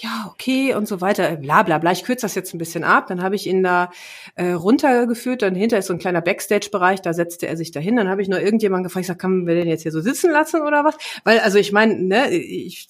ja, 0.00 0.30
okay 0.30 0.74
und 0.74 0.86
so 0.86 1.00
weiter, 1.00 1.36
bla 1.36 1.64
bla 1.64 1.78
bla. 1.78 1.90
Ich 1.90 2.04
kürze 2.04 2.22
das 2.22 2.36
jetzt 2.36 2.54
ein 2.54 2.58
bisschen 2.58 2.84
ab. 2.84 3.08
Dann 3.08 3.20
habe 3.20 3.34
ich 3.34 3.48
ihn 3.48 3.64
da 3.64 3.90
äh, 4.36 4.52
runtergeführt. 4.52 5.42
Dann 5.42 5.56
hinter 5.56 5.76
ist 5.76 5.86
so 5.86 5.92
ein 5.92 5.98
kleiner 5.98 6.20
Backstage-Bereich, 6.20 7.02
da 7.02 7.12
setzte 7.12 7.48
er 7.48 7.56
sich 7.56 7.72
dahin. 7.72 7.96
Dann 7.96 8.08
habe 8.08 8.22
ich 8.22 8.28
nur 8.28 8.40
irgendjemanden 8.40 8.84
gefragt, 8.84 9.02
ich 9.02 9.08
sag, 9.08 9.18
kann 9.18 9.46
wir 9.46 9.56
den 9.56 9.66
jetzt 9.66 9.82
hier 9.82 9.90
so 9.90 10.00
sitzen 10.00 10.30
lassen 10.30 10.62
oder 10.62 10.84
was? 10.84 10.96
Weil, 11.24 11.40
also 11.40 11.58
ich 11.58 11.72
meine, 11.72 12.00
ne, 12.00 12.30
ich 12.30 12.88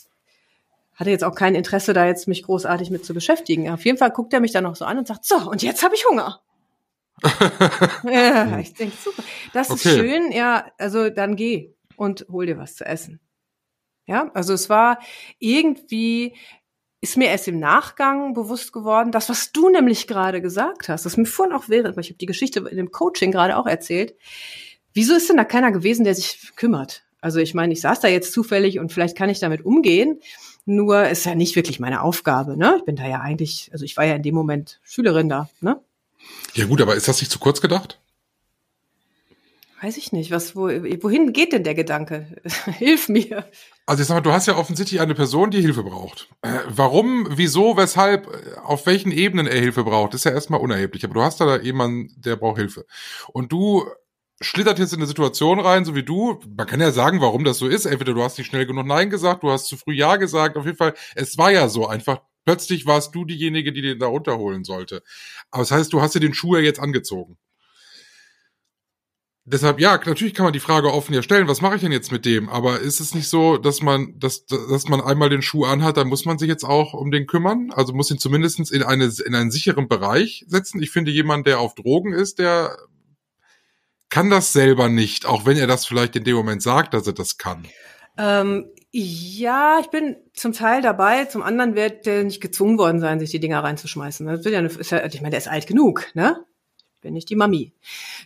hatte 0.97 1.11
jetzt 1.11 1.25
auch 1.25 1.35
kein 1.35 1.55
Interesse, 1.55 1.95
da 1.95 2.05
jetzt 2.05 2.29
mich 2.29 2.43
großartig 2.43 2.91
mit 2.91 3.07
zu 3.07 3.15
beschäftigen. 3.15 3.71
Auf 3.71 3.87
jeden 3.87 3.97
Fall 3.97 4.11
guckt 4.11 4.35
er 4.35 4.41
mich 4.41 4.53
dann 4.53 4.65
noch 4.65 4.77
so 4.77 4.85
an 4.85 4.99
und 4.99 5.09
sagt, 5.09 5.25
so, 5.25 5.37
und 5.51 5.63
jetzt 5.63 5.83
habe 5.83 5.95
ich 5.95 6.05
Hunger. 6.05 6.43
ja, 8.05 8.59
ich 8.59 8.75
denke, 8.75 8.97
super. 8.97 9.23
Das 9.53 9.71
ist 9.71 9.87
Okay. 9.87 9.95
schön, 9.95 10.33
ja, 10.33 10.71
also 10.79 11.11
dann 11.11 11.37
geh 11.37 11.75
und 11.97 12.27
hol 12.31 12.47
dir 12.47 12.59
was 12.59 12.77
zu 12.77 12.85
essen. 12.85 13.21
Ja, 14.07 14.31
also 14.35 14.55
es 14.55 14.71
war 14.71 14.99
irgendwie, 15.39 16.35
ist 17.01 17.17
mir 17.17 17.29
erst 17.29 17.49
im 17.49 17.59
Nachgang 17.59 18.33
bewusst 18.35 18.73
geworden, 18.73 19.13
das, 19.13 19.29
was 19.29 19.53
du 19.53 19.69
nämlich 19.69 20.07
gerade 20.07 20.41
gesagt 20.41 20.89
hast, 20.89 21.05
das 21.05 21.17
mir 21.17 21.27
vorhin 21.27 21.55
auch 21.55 21.69
während, 21.69 21.97
weil 21.97 22.05
ich 22.05 22.11
habe 22.11 22.19
die 22.19 22.27
Geschichte 22.27 22.61
in 22.61 22.77
dem 22.77 22.91
Coaching 22.91 23.31
gerade 23.31 23.57
auch 23.57 23.67
erzählt. 23.67 24.15
Wieso 24.95 25.15
ist 25.15 25.29
denn 25.29 25.37
da 25.37 25.45
keiner 25.45 25.73
gewesen, 25.73 26.05
der 26.05 26.15
sich 26.15 26.53
kümmert? 26.57 27.05
Also 27.21 27.41
ich 27.41 27.53
meine, 27.53 27.73
ich 27.73 27.81
saß 27.81 28.01
da 28.01 28.09
jetzt 28.09 28.33
zufällig 28.33 28.79
und 28.79 28.93
vielleicht 28.93 29.17
kann 29.17 29.29
ich 29.29 29.41
damit 29.41 29.65
umgehen. 29.65 30.21
Nur 30.65 31.09
ist 31.09 31.27
ja 31.27 31.35
nicht 31.35 31.57
wirklich 31.57 31.81
meine 31.81 32.03
Aufgabe, 32.03 32.57
ne? 32.57 32.77
Ich 32.79 32.85
bin 32.85 32.97
da 32.97 33.07
ja 33.07 33.21
eigentlich, 33.21 33.71
also 33.73 33.85
ich 33.85 33.97
war 33.97 34.05
ja 34.05 34.15
in 34.15 34.23
dem 34.23 34.35
Moment 34.35 34.81
Schülerin 34.83 35.29
da, 35.29 35.49
ne? 35.61 35.81
Ja 36.55 36.67
gut, 36.67 36.81
aber 36.81 36.97
ist 36.97 37.09
das 37.09 37.21
nicht 37.21 37.31
zu 37.31 37.39
kurz 37.39 37.61
gedacht? 37.61 38.01
Weiß 39.81 39.97
ich 39.97 40.11
nicht. 40.11 40.33
Was, 40.33 40.57
wo, 40.57 40.67
wohin 40.67 41.33
geht 41.33 41.53
denn 41.53 41.63
der 41.63 41.75
Gedanke? 41.75 42.37
Hilf 42.79 43.09
mir. 43.09 43.49
Also 43.87 44.03
ich 44.03 44.09
sag 44.09 44.17
mal, 44.17 44.21
du 44.23 44.33
hast 44.33 44.47
ja 44.47 44.57
offensichtlich 44.57 45.01
eine 45.01 45.15
Person, 45.15 45.53
die 45.53 45.61
Hilfe 45.61 45.85
braucht. 45.85 46.29
Äh, 46.43 46.59
warum, 46.67 47.29
wieso, 47.31 47.77
weshalb, 47.77 48.27
äh, 48.27 48.59
auf 48.59 48.87
welchen 48.87 49.13
Ebenen 49.13 49.47
er 49.47 49.61
Hilfe 49.61 49.85
braucht, 49.85 50.15
ist 50.15 50.25
ja 50.25 50.33
erstmal 50.33 50.61
unerheblich. 50.61 51.05
Aber 51.05 51.15
du 51.15 51.23
hast 51.23 51.41
da 51.41 51.61
jemanden, 51.61 52.13
der 52.21 52.35
braucht 52.35 52.59
Hilfe. 52.59 52.87
Und 53.33 53.53
du 53.53 53.87
schlittert 54.41 54.81
jetzt 54.81 54.93
in 54.93 54.99
eine 54.99 55.07
Situation 55.07 55.61
rein, 55.61 55.85
so 55.85 55.95
wie 55.95 56.03
du. 56.03 56.41
Man 56.57 56.67
kann 56.67 56.81
ja 56.81 56.91
sagen, 56.91 57.21
warum 57.21 57.45
das 57.45 57.59
so 57.59 57.69
ist. 57.69 57.87
Entweder 57.87 58.15
du 58.15 58.23
hast 58.23 58.37
nicht 58.39 58.49
schnell 58.49 58.67
genug 58.67 58.87
Nein 58.87 59.11
gesagt, 59.11 59.45
du 59.45 59.51
hast 59.51 59.67
zu 59.67 59.77
früh 59.77 59.95
Ja 59.95 60.17
gesagt. 60.17 60.57
Auf 60.57 60.65
jeden 60.65 60.77
Fall, 60.77 60.95
es 61.15 61.39
war 61.39 61.53
ja 61.53 61.69
so 61.69 61.87
einfach. 61.87 62.23
Plötzlich 62.49 62.87
warst 62.87 63.15
du 63.15 63.27
diejenige, 63.27 63.75
die 63.75 63.83
den 63.83 63.99
da 63.99 64.07
runterholen 64.07 64.65
sollte. 64.65 65.03
Aber 65.51 65.61
das 65.61 65.71
heißt, 65.71 65.93
du 65.93 66.01
hast 66.01 66.15
dir 66.15 66.21
den 66.21 66.33
Schuh 66.33 66.57
ja 66.57 66.63
jetzt 66.63 66.81
angezogen. 66.81 67.37
Deshalb, 69.45 69.79
ja, 69.79 70.01
natürlich 70.03 70.33
kann 70.33 70.45
man 70.45 70.55
die 70.55 70.59
Frage 70.59 70.91
offen 70.91 71.13
ja 71.13 71.23
stellen, 71.23 71.47
was 71.47 71.61
mache 71.61 71.75
ich 71.75 71.83
denn 71.83 71.93
jetzt 71.93 72.11
mit 72.11 72.25
dem? 72.25 72.49
Aber 72.49 72.81
ist 72.81 73.01
es 73.01 73.15
nicht 73.15 73.29
so, 73.29 73.59
dass 73.59 73.83
man, 73.83 74.19
dass, 74.19 74.47
dass 74.47 74.89
man 74.89 75.03
einmal 75.03 75.29
den 75.29 75.43
Schuh 75.43 75.67
anhat, 75.67 75.99
dann 75.99 76.09
muss 76.09 76.25
man 76.25 76.39
sich 76.39 76.49
jetzt 76.49 76.65
auch 76.65 76.95
um 76.95 77.11
den 77.11 77.27
kümmern? 77.27 77.71
Also 77.71 77.93
muss 77.93 78.11
ihn 78.11 78.19
zumindest 78.19 78.73
in, 78.73 78.83
eine, 78.83 79.13
in 79.27 79.35
einen 79.35 79.51
sicheren 79.51 79.87
Bereich 79.87 80.47
setzen. 80.49 80.83
Ich 80.83 80.91
finde, 80.91 81.11
jemand, 81.11 81.47
der 81.47 81.61
auf 81.61 81.75
Drogen 81.75 82.15
ist, 82.15 82.39
der 82.39 82.79
kann 84.09 84.31
das 84.31 84.55
selber 84.55 84.89
nicht, 84.89 85.27
auch 85.27 85.45
wenn 85.45 85.59
er 85.59 85.67
das 85.67 85.85
vielleicht 85.85 86.17
in 86.17 86.25
dem 86.25 86.37
Moment 86.37 86.63
sagt, 86.63 86.95
dass 86.95 87.07
er 87.07 87.13
das 87.13 87.37
kann. 87.37 87.69
Ähm, 88.17 88.71
ja, 88.91 89.79
ich 89.81 89.89
bin 89.89 90.17
zum 90.33 90.53
Teil 90.53 90.81
dabei, 90.83 91.27
zum 91.27 91.43
anderen 91.43 91.75
wird 91.75 92.07
der 92.07 92.25
nicht 92.25 92.41
gezwungen 92.41 92.79
worden 92.79 93.01
sein, 93.01 93.21
sich 93.21 93.31
die 93.31 93.41
Dinger 93.41 93.63
reinzuschmeißen. 93.63 94.27
Das 94.27 94.45
wird 94.45 94.55
ja, 94.55 94.61
ist 94.61 94.91
ja, 94.91 95.05
ich 95.05 95.21
meine, 95.21 95.31
der 95.31 95.39
ist 95.39 95.49
alt 95.49 95.67
genug, 95.67 96.07
ne? 96.15 96.45
bin 97.01 97.15
ich 97.17 97.25
die 97.25 97.37
Mami. 97.37 97.73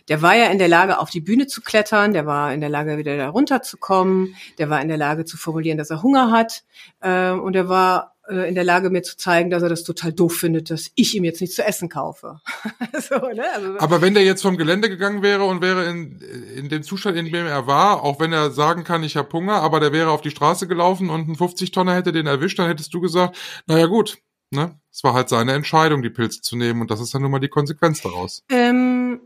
Der 0.09 0.21
war 0.21 0.35
ja 0.35 0.45
in 0.45 0.57
der 0.57 0.67
Lage, 0.67 0.99
auf 0.99 1.09
die 1.09 1.21
Bühne 1.21 1.47
zu 1.47 1.61
klettern, 1.61 2.13
der 2.13 2.25
war 2.25 2.53
in 2.53 2.59
der 2.59 2.69
Lage, 2.69 2.97
wieder 2.97 3.15
da 3.17 3.29
runterzukommen, 3.29 4.35
der 4.57 4.69
war 4.69 4.81
in 4.81 4.87
der 4.87 4.97
Lage 4.97 5.25
zu 5.25 5.37
formulieren, 5.37 5.77
dass 5.77 5.89
er 5.89 6.01
Hunger 6.01 6.31
hat 6.31 6.63
äh, 7.01 7.31
und 7.31 7.55
er 7.55 7.69
war 7.69 8.12
äh, 8.29 8.47
in 8.47 8.55
der 8.55 8.63
Lage, 8.63 8.89
mir 8.89 9.03
zu 9.03 9.17
zeigen, 9.17 9.49
dass 9.49 9.63
er 9.63 9.69
das 9.69 9.83
total 9.83 10.13
doof 10.13 10.35
findet, 10.35 10.69
dass 10.69 10.91
ich 10.95 11.15
ihm 11.15 11.23
jetzt 11.23 11.41
nichts 11.41 11.55
zu 11.55 11.65
essen 11.65 11.89
kaufe. 11.89 12.39
so, 12.99 13.15
ne? 13.15 13.43
also, 13.53 13.79
Aber 13.79 14.01
wenn 14.01 14.13
der 14.13 14.23
jetzt 14.23 14.41
vom 14.41 14.57
Gelände 14.57 14.89
gegangen 14.89 15.21
wäre 15.21 15.43
und 15.43 15.61
wäre 15.61 15.89
in, 15.89 16.21
in 16.55 16.69
dem 16.69 16.83
Zustand, 16.83 17.17
in 17.17 17.25
dem 17.25 17.45
er 17.45 17.67
war, 17.67 18.03
auch 18.03 18.19
wenn 18.19 18.31
er 18.31 18.51
sagen 18.51 18.83
kann, 18.83 19.03
ich 19.03 19.17
habe 19.17 19.31
Hunger, 19.33 19.55
aber 19.55 19.79
der 19.79 19.91
wäre 19.91 20.11
auf 20.11 20.21
die 20.21 20.31
Straße 20.31 20.67
gelaufen 20.67 21.09
und 21.09 21.27
ein 21.27 21.35
50-Tonner 21.35 21.95
hätte 21.95 22.11
den 22.13 22.27
erwischt, 22.27 22.59
dann 22.59 22.67
hättest 22.67 22.93
du 22.93 23.01
gesagt, 23.01 23.37
naja 23.67 23.87
gut, 23.87 24.17
ne? 24.51 24.79
Es 24.91 25.03
war 25.03 25.13
halt 25.13 25.27
seine 25.27 25.53
Entscheidung, 25.53 26.01
die 26.01 26.09
Pilze 26.09 26.41
zu 26.41 26.55
nehmen 26.55 26.81
und 26.81 26.91
das 26.91 27.01
ist 27.01 27.13
dann 27.13 27.23
nun 27.23 27.31
mal 27.31 27.39
die 27.39 27.49
Konsequenz 27.49 28.01
daraus. 28.01 28.43
Ähm, 28.49 29.19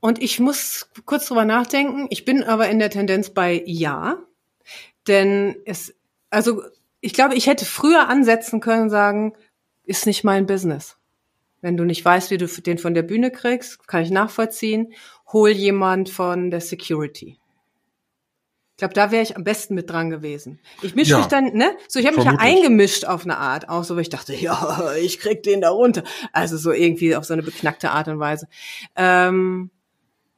und 0.00 0.22
ich 0.22 0.40
muss 0.40 0.90
kurz 1.06 1.28
drüber 1.28 1.46
nachdenken. 1.46 2.08
Ich 2.10 2.26
bin 2.26 2.42
aber 2.42 2.68
in 2.68 2.78
der 2.78 2.90
Tendenz 2.90 3.30
bei 3.30 3.62
ja, 3.64 4.18
denn 5.06 5.56
es, 5.64 5.94
also 6.28 6.62
ich 7.04 7.12
glaube, 7.12 7.34
ich 7.34 7.46
hätte 7.46 7.66
früher 7.66 8.08
ansetzen 8.08 8.60
können, 8.60 8.88
sagen, 8.88 9.34
ist 9.84 10.06
nicht 10.06 10.24
mein 10.24 10.46
Business. 10.46 10.96
Wenn 11.60 11.76
du 11.76 11.84
nicht 11.84 12.02
weißt, 12.02 12.30
wie 12.30 12.38
du 12.38 12.46
den 12.46 12.78
von 12.78 12.94
der 12.94 13.02
Bühne 13.02 13.30
kriegst, 13.30 13.86
kann 13.86 14.02
ich 14.02 14.10
nachvollziehen. 14.10 14.94
Hol 15.30 15.50
jemand 15.50 16.08
von 16.08 16.50
der 16.50 16.62
Security. 16.62 17.38
Ich 18.70 18.78
glaube, 18.78 18.94
da 18.94 19.10
wäre 19.10 19.22
ich 19.22 19.36
am 19.36 19.44
besten 19.44 19.74
mit 19.74 19.90
dran 19.90 20.08
gewesen. 20.08 20.60
Ich 20.80 20.94
mische 20.94 21.10
ja, 21.12 21.18
mich 21.18 21.26
dann, 21.26 21.52
ne? 21.52 21.76
So, 21.88 22.00
ich 22.00 22.06
habe 22.06 22.16
mich 22.16 22.24
ja 22.24 22.36
eingemischt 22.38 23.04
auf 23.04 23.24
eine 23.24 23.36
Art, 23.36 23.68
auch 23.68 23.84
so, 23.84 23.96
weil 23.96 24.02
ich 24.02 24.08
dachte, 24.08 24.34
ja, 24.40 24.94
ich 24.94 25.20
krieg 25.20 25.42
den 25.42 25.60
da 25.60 25.70
runter. 25.70 26.04
Also 26.32 26.56
so 26.56 26.72
irgendwie 26.72 27.14
auf 27.16 27.24
so 27.24 27.34
eine 27.34 27.42
beknackte 27.42 27.90
Art 27.90 28.08
und 28.08 28.18
Weise. 28.18 28.48
Ähm, 28.96 29.70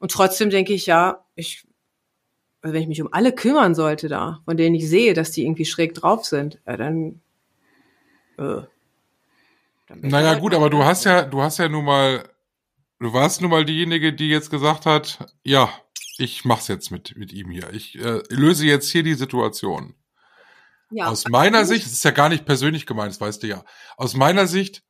und 0.01 0.11
trotzdem 0.11 0.51
denke 0.51 0.75
ich, 0.75 0.87
ja, 0.87 1.25
ich, 1.37 1.65
also 2.67 2.75
wenn 2.75 2.83
ich 2.83 2.89
mich 2.89 3.01
um 3.01 3.13
alle 3.13 3.33
kümmern 3.33 3.77
sollte 3.77 4.09
da, 4.09 4.41
von 4.45 4.57
denen 4.57 4.75
ich 4.75 4.89
sehe, 4.89 5.15
dass 5.15 5.31
die 5.31 5.45
irgendwie 5.45 5.65
schräg 5.65 5.95
drauf 5.95 6.25
sind, 6.25 6.59
ja, 6.67 6.77
dann, 6.77 7.21
äh, 8.39 8.63
dann 9.87 10.01
Naja, 10.01 10.31
halt 10.31 10.41
gut, 10.41 10.53
aber 10.53 10.69
du 10.69 10.83
hast 10.83 11.05
ja, 11.05 11.23
du 11.23 11.43
hast 11.43 11.59
ja 11.59 11.69
nun 11.69 11.85
mal, 11.85 12.29
du 12.99 13.13
warst 13.13 13.41
nun 13.41 13.53
mal 13.53 13.65
diejenige, 13.65 14.13
die 14.13 14.29
jetzt 14.29 14.51
gesagt 14.51 14.85
hat, 14.85 15.33
ja, 15.45 15.71
ich 16.19 16.45
mach's 16.45 16.67
jetzt 16.67 16.91
mit, 16.91 17.17
mit 17.17 17.33
ihm 17.33 17.51
hier. 17.51 17.73
Ich 17.73 18.01
äh, 18.01 18.21
löse 18.31 18.67
jetzt 18.67 18.91
hier 18.91 19.05
die 19.05 19.15
Situation. 19.15 19.95
Ja. 20.91 21.07
Aus 21.07 21.29
meiner 21.29 21.67
Sicht, 21.67 21.87
es 21.87 21.93
ist 21.93 22.05
ja 22.05 22.11
gar 22.11 22.29
nicht 22.29 22.47
persönlich 22.47 22.85
gemeint, 22.85 23.13
das 23.13 23.21
weißt 23.21 23.45
du 23.45 23.47
ja. 23.47 23.65
Aus 23.97 24.17
meiner 24.17 24.49
Sicht 24.49 24.83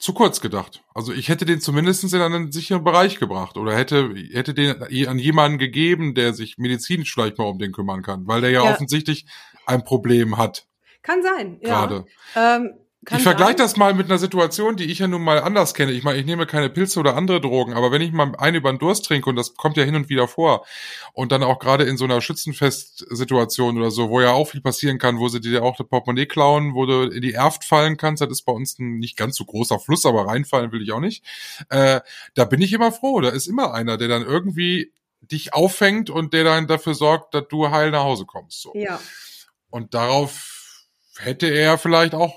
zu 0.00 0.14
kurz 0.14 0.40
gedacht. 0.40 0.82
Also 0.94 1.12
ich 1.12 1.28
hätte 1.28 1.44
den 1.44 1.60
zumindest 1.60 2.02
in 2.12 2.20
einen 2.20 2.50
sicheren 2.52 2.82
Bereich 2.82 3.18
gebracht 3.18 3.58
oder 3.58 3.76
hätte, 3.76 4.14
hätte 4.32 4.54
den 4.54 5.06
an 5.06 5.18
jemanden 5.18 5.58
gegeben, 5.58 6.14
der 6.14 6.32
sich 6.32 6.56
medizinisch 6.56 7.12
vielleicht 7.12 7.38
mal 7.38 7.44
um 7.44 7.58
den 7.58 7.70
kümmern 7.70 8.02
kann, 8.02 8.26
weil 8.26 8.40
der 8.40 8.50
ja, 8.50 8.64
ja. 8.64 8.72
offensichtlich 8.72 9.26
ein 9.66 9.84
Problem 9.84 10.38
hat. 10.38 10.66
Kann 11.02 11.22
sein, 11.22 11.60
ja. 11.62 12.04
Ähm, 12.34 12.72
kann 13.06 13.16
ich 13.16 13.24
vergleiche 13.24 13.56
das 13.56 13.78
mal 13.78 13.94
mit 13.94 14.06
einer 14.06 14.18
Situation, 14.18 14.76
die 14.76 14.84
ich 14.84 14.98
ja 14.98 15.08
nun 15.08 15.22
mal 15.22 15.40
anders 15.40 15.72
kenne. 15.72 15.92
Ich 15.92 16.04
meine, 16.04 16.18
ich 16.18 16.26
nehme 16.26 16.44
keine 16.44 16.68
Pilze 16.68 17.00
oder 17.00 17.16
andere 17.16 17.40
Drogen, 17.40 17.72
aber 17.72 17.90
wenn 17.92 18.02
ich 18.02 18.12
mal 18.12 18.34
einen 18.36 18.56
über 18.56 18.70
den 18.70 18.78
Durst 18.78 19.06
trinke, 19.06 19.30
und 19.30 19.36
das 19.36 19.54
kommt 19.54 19.78
ja 19.78 19.84
hin 19.84 19.94
und 19.94 20.10
wieder 20.10 20.28
vor, 20.28 20.66
und 21.14 21.32
dann 21.32 21.42
auch 21.42 21.58
gerade 21.60 21.84
in 21.84 21.96
so 21.96 22.04
einer 22.04 22.20
Schützenfest-Situation 22.20 23.78
oder 23.78 23.90
so, 23.90 24.10
wo 24.10 24.20
ja 24.20 24.32
auch 24.32 24.48
viel 24.48 24.60
passieren 24.60 24.98
kann, 24.98 25.18
wo 25.18 25.28
sie 25.28 25.40
dir 25.40 25.62
auch 25.62 25.76
das 25.76 25.88
Portemonnaie 25.88 26.26
klauen, 26.26 26.74
wo 26.74 26.84
du 26.84 27.04
in 27.04 27.22
die 27.22 27.32
Erft 27.32 27.64
fallen 27.64 27.96
kannst, 27.96 28.20
das 28.20 28.30
ist 28.30 28.42
bei 28.42 28.52
uns 28.52 28.78
ein 28.78 28.98
nicht 28.98 29.16
ganz 29.16 29.36
so 29.36 29.46
großer 29.46 29.78
Fluss, 29.78 30.04
aber 30.04 30.26
reinfallen 30.26 30.70
will 30.70 30.82
ich 30.82 30.92
auch 30.92 31.00
nicht. 31.00 31.24
Äh, 31.70 32.00
da 32.34 32.44
bin 32.44 32.60
ich 32.60 32.74
immer 32.74 32.92
froh. 32.92 33.22
Da 33.22 33.30
ist 33.30 33.46
immer 33.46 33.72
einer, 33.72 33.96
der 33.96 34.08
dann 34.08 34.22
irgendwie 34.22 34.92
dich 35.22 35.54
auffängt 35.54 36.10
und 36.10 36.34
der 36.34 36.44
dann 36.44 36.66
dafür 36.66 36.94
sorgt, 36.94 37.34
dass 37.34 37.48
du 37.48 37.70
heil 37.70 37.92
nach 37.92 38.04
Hause 38.04 38.26
kommst. 38.26 38.60
So. 38.60 38.72
Ja. 38.74 39.00
Und 39.70 39.94
darauf 39.94 40.86
hätte 41.16 41.46
er 41.46 41.78
vielleicht 41.78 42.14
auch 42.14 42.34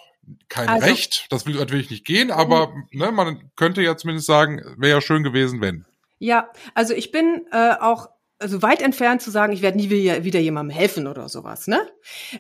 kein 0.50 0.70
also, 0.70 0.86
Recht, 0.86 1.28
das 1.30 1.46
will 1.46 1.56
natürlich 1.56 1.90
nicht 1.90 2.06
gehen, 2.06 2.32
aber 2.32 2.70
mhm. 2.70 2.88
ne, 2.92 3.12
man 3.12 3.52
könnte 3.56 3.82
ja 3.82 3.98
zumindest 3.98 4.28
sagen, 4.28 4.62
wäre 4.78 4.96
ja 4.98 5.02
schön 5.02 5.24
gewesen, 5.24 5.62
wenn. 5.62 5.86
Ja, 6.20 6.50
also 6.74 6.94
ich 6.94 7.12
bin 7.12 7.46
äh, 7.52 7.74
auch 7.80 8.10
also 8.40 8.62
weit 8.62 8.82
entfernt 8.82 9.22
zu 9.22 9.32
sagen, 9.32 9.54
ich 9.54 9.62
werde 9.62 9.78
nie 9.78 9.90
wieder, 9.90 10.24
wieder 10.26 10.40
jemandem 10.40 10.76
helfen 10.76 11.08
oder 11.08 11.30
sowas, 11.30 11.68
ne? 11.68 11.88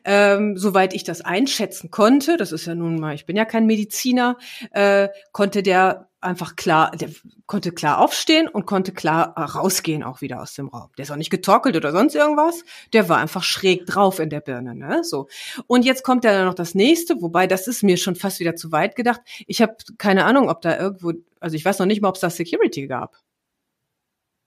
Ähm, 0.04 0.58
soweit 0.58 0.94
ich 0.94 1.04
das 1.06 1.22
einschätzen 1.22 1.92
konnte, 1.92 2.36
das 2.36 2.52
ist 2.52 2.66
ja 2.66 2.76
nun 2.76 3.00
mal, 3.00 3.16
ich 3.16 3.26
bin 3.26 3.38
ja 3.38 3.46
kein 3.46 3.66
Mediziner, 3.66 4.38
äh, 4.72 5.08
konnte 5.32 5.64
der 5.64 6.10
einfach 6.24 6.56
klar, 6.56 6.92
der 6.92 7.10
konnte 7.46 7.72
klar 7.72 8.00
aufstehen 8.00 8.48
und 8.48 8.66
konnte 8.66 8.94
klar 8.94 9.38
rausgehen 9.38 10.04
auch 10.04 10.22
wieder 10.22 10.42
aus 10.42 10.54
dem 10.54 10.70
Raum. 10.70 10.90
Der 10.98 11.04
ist 11.04 11.12
auch 11.12 11.16
nicht 11.16 11.30
getorkelt 11.30 11.76
oder 11.76 11.92
sonst 11.92 12.16
irgendwas. 12.16 12.64
Der 12.94 13.10
war 13.10 13.18
einfach 13.18 13.44
schräg 13.44 13.86
drauf 13.86 14.20
in 14.20 14.30
der 14.30 14.42
Birne, 14.42 14.76
ne? 14.76 15.04
So. 15.04 15.28
Und 15.68 15.86
jetzt 15.86 16.04
kommt 16.04 16.24
ja 16.24 16.46
noch 16.46 16.54
das 16.54 16.76
nächste, 16.76 17.22
wobei 17.22 17.48
das 17.48 17.68
ist 17.68 17.84
mir 17.84 17.98
schon 17.98 18.16
fast 18.16 18.40
wieder 18.40 18.56
zu 18.56 18.72
weit 18.72 18.96
gedacht. 18.96 19.22
Ich 19.48 19.62
habe 19.62 19.76
keine 19.98 20.26
Ahnung, 20.26 20.50
ob 20.50 20.62
da 20.62 20.78
irgendwo, 20.78 21.14
also 21.40 21.56
ich 21.56 21.66
weiß 21.66 21.80
noch 21.80 21.86
nicht 21.86 22.02
mal, 22.02 22.10
ob 22.10 22.16
es 22.16 22.22
da 22.22 22.30
Security 22.30 22.88
gab. 22.88 23.18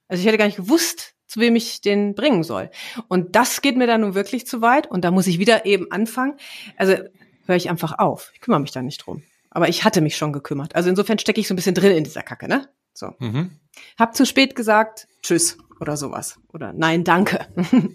Also 0.08 0.20
ich 0.20 0.26
hätte 0.26 0.38
gar 0.38 0.46
nicht 0.46 0.56
gewusst, 0.56 1.14
zu 1.26 1.40
wem 1.40 1.56
ich 1.56 1.80
den 1.80 2.14
bringen 2.14 2.44
soll. 2.44 2.70
Und 3.08 3.36
das 3.36 3.60
geht 3.60 3.76
mir 3.76 3.86
dann 3.86 4.02
nun 4.02 4.14
wirklich 4.14 4.46
zu 4.46 4.62
weit 4.62 4.90
und 4.90 5.04
da 5.04 5.10
muss 5.10 5.26
ich 5.26 5.38
wieder 5.38 5.66
eben 5.66 5.90
anfangen. 5.90 6.36
Also 6.76 6.94
höre 7.46 7.56
ich 7.56 7.70
einfach 7.70 7.98
auf. 7.98 8.30
Ich 8.34 8.40
kümmere 8.40 8.60
mich 8.60 8.70
da 8.70 8.82
nicht 8.82 8.98
drum. 8.98 9.22
Aber 9.56 9.70
ich 9.70 9.84
hatte 9.84 10.02
mich 10.02 10.18
schon 10.18 10.34
gekümmert. 10.34 10.76
Also 10.76 10.90
insofern 10.90 11.18
stecke 11.18 11.40
ich 11.40 11.48
so 11.48 11.54
ein 11.54 11.56
bisschen 11.56 11.74
drin 11.74 11.96
in 11.96 12.04
dieser 12.04 12.20
Kacke, 12.20 12.46
ne? 12.46 12.68
So. 12.92 13.14
Mhm. 13.20 13.52
Hab 13.98 14.14
zu 14.14 14.26
spät 14.26 14.54
gesagt, 14.54 15.08
tschüss 15.22 15.56
oder 15.80 15.96
sowas. 15.96 16.38
Oder 16.52 16.74
nein, 16.74 17.04
danke. 17.04 17.46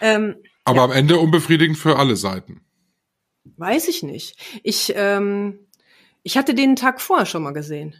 ähm, 0.00 0.34
Aber 0.64 0.78
ja. 0.78 0.84
am 0.86 0.90
Ende 0.90 1.20
unbefriedigend 1.20 1.78
für 1.78 2.00
alle 2.00 2.16
Seiten. 2.16 2.62
Weiß 3.44 3.86
ich 3.86 4.02
nicht. 4.02 4.36
Ich, 4.64 4.92
ähm, 4.96 5.68
ich 6.24 6.36
hatte 6.36 6.54
den 6.54 6.74
Tag 6.74 7.00
vorher 7.00 7.26
schon 7.26 7.44
mal 7.44 7.52
gesehen. 7.52 7.94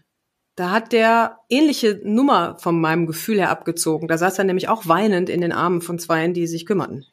Da 0.57 0.73
hat 0.73 0.90
der 0.90 1.38
ähnliche 1.49 2.01
Nummer 2.03 2.59
von 2.59 2.81
meinem 2.81 3.07
Gefühl 3.07 3.38
her 3.38 3.51
abgezogen. 3.51 4.09
Da 4.09 4.18
saß 4.18 4.38
er 4.38 4.44
nämlich 4.44 4.68
auch 4.68 4.88
weinend 4.88 5.29
in 5.29 5.40
den 5.40 5.53
Armen 5.53 5.83
von 5.83 6.01
Zweien, 6.01 6.35
die 6.35 6.49
sich 6.49 6.66
kümmerten. 6.66 7.07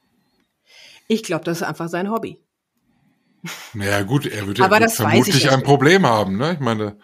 Ich 1.08 1.22
glaube, 1.22 1.44
das 1.44 1.62
ist 1.62 1.68
einfach 1.68 1.90
sein 1.90 2.10
Hobby. 2.10 2.40
Naja, 3.74 4.04
gut, 4.04 4.26
er 4.26 4.48
würde 4.48 4.62
ja 4.62 4.90
vermutlich 4.90 5.50
ein 5.50 5.64
Problem 5.64 6.06
haben, 6.06 6.38
ne? 6.38 6.54
Ich 6.54 6.60
meine. 6.60 6.98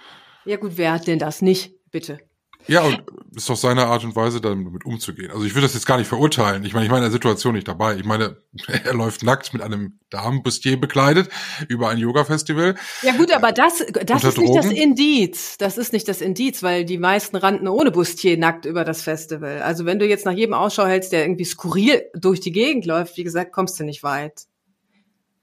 Ja, 0.45 0.57
gut, 0.57 0.73
wer 0.75 0.93
hat 0.93 1.07
denn 1.07 1.19
das 1.19 1.41
nicht, 1.41 1.73
bitte? 1.91 2.19
Ja, 2.67 2.81
und 2.81 3.01
ist 3.33 3.49
doch 3.49 3.55
seine 3.55 3.85
Art 3.85 4.03
und 4.03 4.15
Weise, 4.15 4.41
damit 4.41 4.85
umzugehen. 4.85 5.31
Also 5.31 5.45
ich 5.45 5.55
würde 5.55 5.67
das 5.67 5.73
jetzt 5.73 5.85
gar 5.85 5.97
nicht 5.97 6.07
verurteilen. 6.07 6.65
Ich 6.65 6.73
meine, 6.73 6.85
ich 6.85 6.91
meine 6.91 7.05
in 7.05 7.11
der 7.11 7.13
Situation 7.13 7.53
nicht 7.55 7.67
dabei. 7.67 7.95
Ich 7.95 8.03
meine, 8.03 8.37
er 8.67 8.93
läuft 8.93 9.23
nackt 9.23 9.53
mit 9.53 9.61
einem 9.61 9.99
Damenbustier 10.09 10.79
bekleidet 10.79 11.29
über 11.69 11.89
ein 11.89 11.97
Yoga-Festival. 11.97 12.75
Ja 13.03 13.13
gut, 13.13 13.31
aber 13.31 13.53
das, 13.53 13.85
das 14.05 14.23
ist 14.23 14.37
Drogen. 14.37 14.51
nicht 14.51 14.57
das 14.57 14.71
Indiz. 14.71 15.57
Das 15.57 15.77
ist 15.77 15.93
nicht 15.93 16.07
das 16.07 16.19
Indiz, 16.19 16.61
weil 16.61 16.83
die 16.83 16.97
meisten 16.97 17.37
rannten 17.37 17.67
ohne 17.67 17.91
Bustier 17.91 18.37
nackt 18.37 18.65
über 18.65 18.83
das 18.83 19.01
Festival. 19.01 19.61
Also 19.61 19.85
wenn 19.85 19.99
du 19.99 20.05
jetzt 20.05 20.25
nach 20.25 20.33
jedem 20.33 20.53
Ausschau 20.53 20.85
hältst, 20.85 21.13
der 21.13 21.21
irgendwie 21.21 21.45
skurril 21.45 22.03
durch 22.15 22.41
die 22.41 22.51
Gegend 22.51 22.85
läuft, 22.85 23.15
wie 23.17 23.23
gesagt, 23.23 23.53
kommst 23.53 23.79
du 23.79 23.85
nicht 23.85 24.03
weit. 24.03 24.46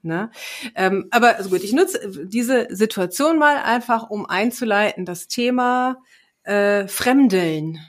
Ne? 0.05 0.29
Ähm, 0.75 1.07
aber 1.09 1.37
also 1.37 1.49
gut, 1.49 1.63
ich 1.63 1.73
nutze 1.73 2.27
diese 2.27 2.67
Situation 2.69 3.39
mal 3.39 3.57
einfach, 3.57 4.09
um 4.09 4.25
einzuleiten, 4.27 5.03
das 5.03 5.27
Thema 5.27 5.97
äh, 6.43 6.87
Fremdeln. 6.87 7.79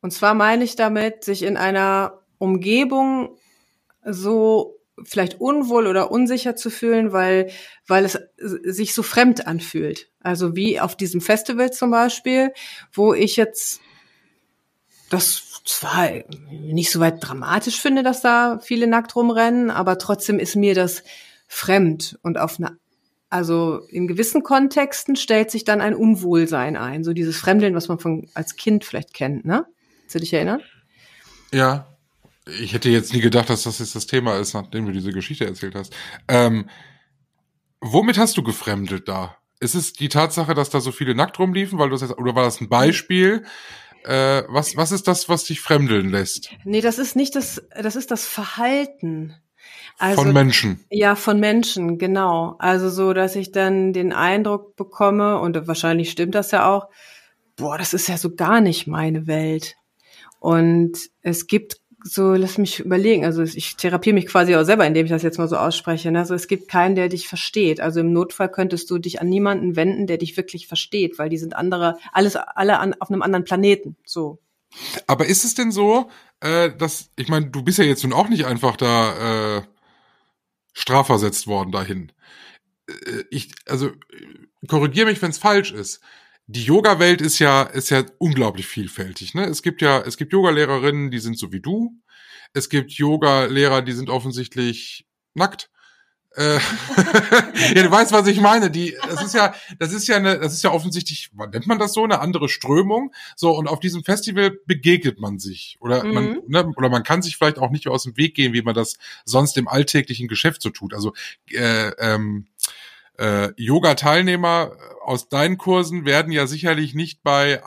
Und 0.00 0.12
zwar 0.12 0.34
meine 0.34 0.64
ich 0.64 0.76
damit, 0.76 1.24
sich 1.24 1.42
in 1.42 1.58
einer 1.58 2.22
Umgebung 2.38 3.36
so 4.04 4.80
vielleicht 5.04 5.40
unwohl 5.40 5.86
oder 5.86 6.10
unsicher 6.10 6.56
zu 6.56 6.70
fühlen, 6.70 7.12
weil, 7.12 7.50
weil 7.86 8.04
es 8.04 8.18
sich 8.38 8.94
so 8.94 9.02
fremd 9.02 9.46
anfühlt. 9.46 10.10
Also 10.20 10.56
wie 10.56 10.80
auf 10.80 10.96
diesem 10.96 11.20
Festival 11.20 11.70
zum 11.70 11.90
Beispiel, 11.90 12.52
wo 12.92 13.12
ich 13.12 13.36
jetzt 13.36 13.80
das 15.10 15.51
zwar 15.64 16.10
nicht 16.50 16.90
so 16.90 17.00
weit 17.00 17.16
dramatisch 17.20 17.80
finde, 17.80 18.02
dass 18.02 18.20
da 18.20 18.58
viele 18.60 18.86
nackt 18.86 19.14
rumrennen, 19.14 19.70
aber 19.70 19.98
trotzdem 19.98 20.38
ist 20.38 20.56
mir 20.56 20.74
das 20.74 21.02
fremd 21.46 22.18
und 22.22 22.38
auf 22.38 22.58
eine 22.58 22.76
also 23.32 23.78
in 23.88 24.08
gewissen 24.08 24.42
Kontexten 24.42 25.16
stellt 25.16 25.50
sich 25.50 25.64
dann 25.64 25.80
ein 25.80 25.94
Unwohlsein 25.94 26.76
ein, 26.76 27.02
so 27.02 27.14
dieses 27.14 27.38
Fremdeln, 27.38 27.74
was 27.74 27.88
man 27.88 27.98
von 27.98 28.28
als 28.34 28.56
Kind 28.56 28.84
vielleicht 28.84 29.14
kennt, 29.14 29.46
ne? 29.46 29.64
Kannst 30.00 30.14
du 30.14 30.18
dich 30.18 30.34
erinnern? 30.34 30.60
Ja, 31.50 31.96
ich 32.46 32.74
hätte 32.74 32.90
jetzt 32.90 33.14
nie 33.14 33.20
gedacht, 33.20 33.48
dass 33.48 33.62
das 33.62 33.78
jetzt 33.78 33.94
das 33.94 34.06
Thema 34.06 34.36
ist, 34.36 34.52
nachdem 34.52 34.84
du 34.84 34.92
diese 34.92 35.12
Geschichte 35.12 35.46
erzählt 35.46 35.74
hast. 35.74 35.94
Ähm, 36.28 36.68
womit 37.80 38.18
hast 38.18 38.36
du 38.36 38.42
gefremdelt 38.42 39.08
da? 39.08 39.38
Ist 39.60 39.76
es 39.76 39.94
die 39.94 40.10
Tatsache, 40.10 40.52
dass 40.52 40.68
da 40.68 40.80
so 40.80 40.92
viele 40.92 41.14
nackt 41.14 41.38
rumliefen, 41.38 41.78
weil 41.78 41.88
du 41.88 41.94
das 41.94 42.02
jetzt, 42.02 42.18
oder 42.18 42.34
war 42.34 42.44
das 42.44 42.60
ein 42.60 42.68
Beispiel? 42.68 43.44
Äh, 44.04 44.42
was, 44.48 44.76
was 44.76 44.92
ist 44.92 45.06
das, 45.08 45.28
was 45.28 45.44
dich 45.44 45.60
fremdeln 45.60 46.10
lässt? 46.10 46.50
Nee, 46.64 46.80
das 46.80 46.98
ist 46.98 47.16
nicht 47.16 47.36
das, 47.36 47.62
das 47.80 47.96
ist 47.96 48.10
das 48.10 48.26
Verhalten. 48.26 49.34
Also, 49.98 50.22
von 50.22 50.32
Menschen. 50.32 50.84
Ja, 50.90 51.14
von 51.14 51.38
Menschen, 51.38 51.98
genau. 51.98 52.56
Also 52.58 52.90
so, 52.90 53.12
dass 53.12 53.36
ich 53.36 53.52
dann 53.52 53.92
den 53.92 54.12
Eindruck 54.12 54.74
bekomme, 54.76 55.38
und 55.38 55.66
wahrscheinlich 55.68 56.10
stimmt 56.10 56.34
das 56.34 56.50
ja 56.50 56.68
auch, 56.68 56.88
boah, 57.56 57.78
das 57.78 57.94
ist 57.94 58.08
ja 58.08 58.16
so 58.16 58.34
gar 58.34 58.60
nicht 58.60 58.86
meine 58.86 59.26
Welt. 59.26 59.76
Und 60.40 60.98
es 61.20 61.46
gibt 61.46 61.81
so, 62.04 62.32
lass 62.34 62.58
mich 62.58 62.80
überlegen, 62.80 63.24
also 63.24 63.42
ich 63.42 63.76
therapiere 63.76 64.14
mich 64.14 64.26
quasi 64.26 64.54
auch 64.56 64.64
selber, 64.64 64.86
indem 64.86 65.06
ich 65.06 65.12
das 65.12 65.22
jetzt 65.22 65.38
mal 65.38 65.48
so 65.48 65.56
ausspreche. 65.56 66.10
Ne? 66.10 66.18
Also 66.18 66.34
es 66.34 66.48
gibt 66.48 66.68
keinen, 66.68 66.94
der 66.94 67.08
dich 67.08 67.28
versteht. 67.28 67.80
Also 67.80 68.00
im 68.00 68.12
Notfall 68.12 68.50
könntest 68.50 68.90
du 68.90 68.98
dich 68.98 69.20
an 69.20 69.28
niemanden 69.28 69.76
wenden, 69.76 70.06
der 70.06 70.18
dich 70.18 70.36
wirklich 70.36 70.66
versteht, 70.66 71.18
weil 71.18 71.28
die 71.28 71.38
sind 71.38 71.54
andere, 71.54 71.98
alles, 72.12 72.36
alle 72.36 72.78
an, 72.78 72.94
auf 72.98 73.10
einem 73.10 73.22
anderen 73.22 73.44
Planeten. 73.44 73.96
So. 74.04 74.38
Aber 75.06 75.26
ist 75.26 75.44
es 75.44 75.54
denn 75.54 75.70
so, 75.70 76.10
äh, 76.40 76.70
dass, 76.76 77.10
ich 77.16 77.28
meine, 77.28 77.46
du 77.50 77.62
bist 77.62 77.78
ja 77.78 77.84
jetzt 77.84 78.02
nun 78.02 78.12
auch 78.12 78.28
nicht 78.28 78.46
einfach 78.46 78.76
da 78.76 79.58
äh, 79.58 79.62
strafversetzt 80.72 81.46
worden 81.46 81.72
dahin. 81.72 82.12
Äh, 82.88 83.24
ich, 83.30 83.52
also 83.68 83.90
korrigiere 84.66 85.06
mich, 85.06 85.22
wenn 85.22 85.30
es 85.30 85.38
falsch 85.38 85.72
ist 85.72 86.00
die 86.52 86.64
Yoga-Welt 86.64 87.20
ist 87.22 87.38
ja, 87.38 87.62
ist 87.62 87.90
ja 87.90 88.04
unglaublich 88.18 88.66
vielfältig. 88.66 89.34
Ne? 89.34 89.44
Es 89.46 89.62
gibt 89.62 89.80
ja, 89.80 90.00
es 90.00 90.16
gibt 90.16 90.32
Yoga-Lehrerinnen, 90.32 91.10
die 91.10 91.18
sind 91.18 91.38
so 91.38 91.50
wie 91.50 91.60
du. 91.60 91.92
Es 92.52 92.68
gibt 92.68 92.92
Yoga-Lehrer, 92.92 93.80
die 93.80 93.92
sind 93.92 94.10
offensichtlich 94.10 95.06
nackt. 95.34 95.70
Äh, 96.34 96.58
ja, 97.74 97.82
du 97.82 97.90
weißt, 97.90 98.12
was 98.12 98.26
ich 98.26 98.40
meine. 98.40 98.70
Die, 98.70 98.96
das 99.08 99.22
ist 99.24 99.34
ja, 99.34 99.54
das 99.78 99.92
ist 99.92 100.08
ja 100.08 100.16
eine, 100.16 100.38
das 100.38 100.52
ist 100.52 100.62
ja 100.62 100.70
offensichtlich, 100.72 101.30
nennt 101.52 101.66
man 101.66 101.78
das 101.78 101.94
so, 101.94 102.04
eine 102.04 102.20
andere 102.20 102.48
Strömung. 102.48 103.12
So 103.34 103.56
und 103.56 103.66
auf 103.66 103.80
diesem 103.80 104.04
Festival 104.04 104.52
begegnet 104.66 105.20
man 105.20 105.38
sich 105.38 105.76
oder 105.80 106.04
mhm. 106.04 106.12
man, 106.12 106.40
ne, 106.46 106.72
oder 106.76 106.90
man 106.90 107.02
kann 107.02 107.22
sich 107.22 107.36
vielleicht 107.36 107.58
auch 107.58 107.70
nicht 107.70 107.88
aus 107.88 108.04
dem 108.04 108.16
Weg 108.16 108.34
gehen, 108.34 108.52
wie 108.52 108.62
man 108.62 108.74
das 108.74 108.96
sonst 109.24 109.56
im 109.56 109.68
alltäglichen 109.68 110.28
Geschäft 110.28 110.60
so 110.60 110.70
tut. 110.70 110.92
Also 110.92 111.14
äh, 111.50 111.88
ähm, 111.98 112.46
äh, 113.18 113.50
Yoga-Teilnehmer 113.56 114.72
aus 115.04 115.28
deinen 115.28 115.58
Kursen 115.58 116.04
werden 116.04 116.32
ja 116.32 116.46
sicherlich 116.46 116.94
nicht 116.94 117.22
bei 117.22 117.62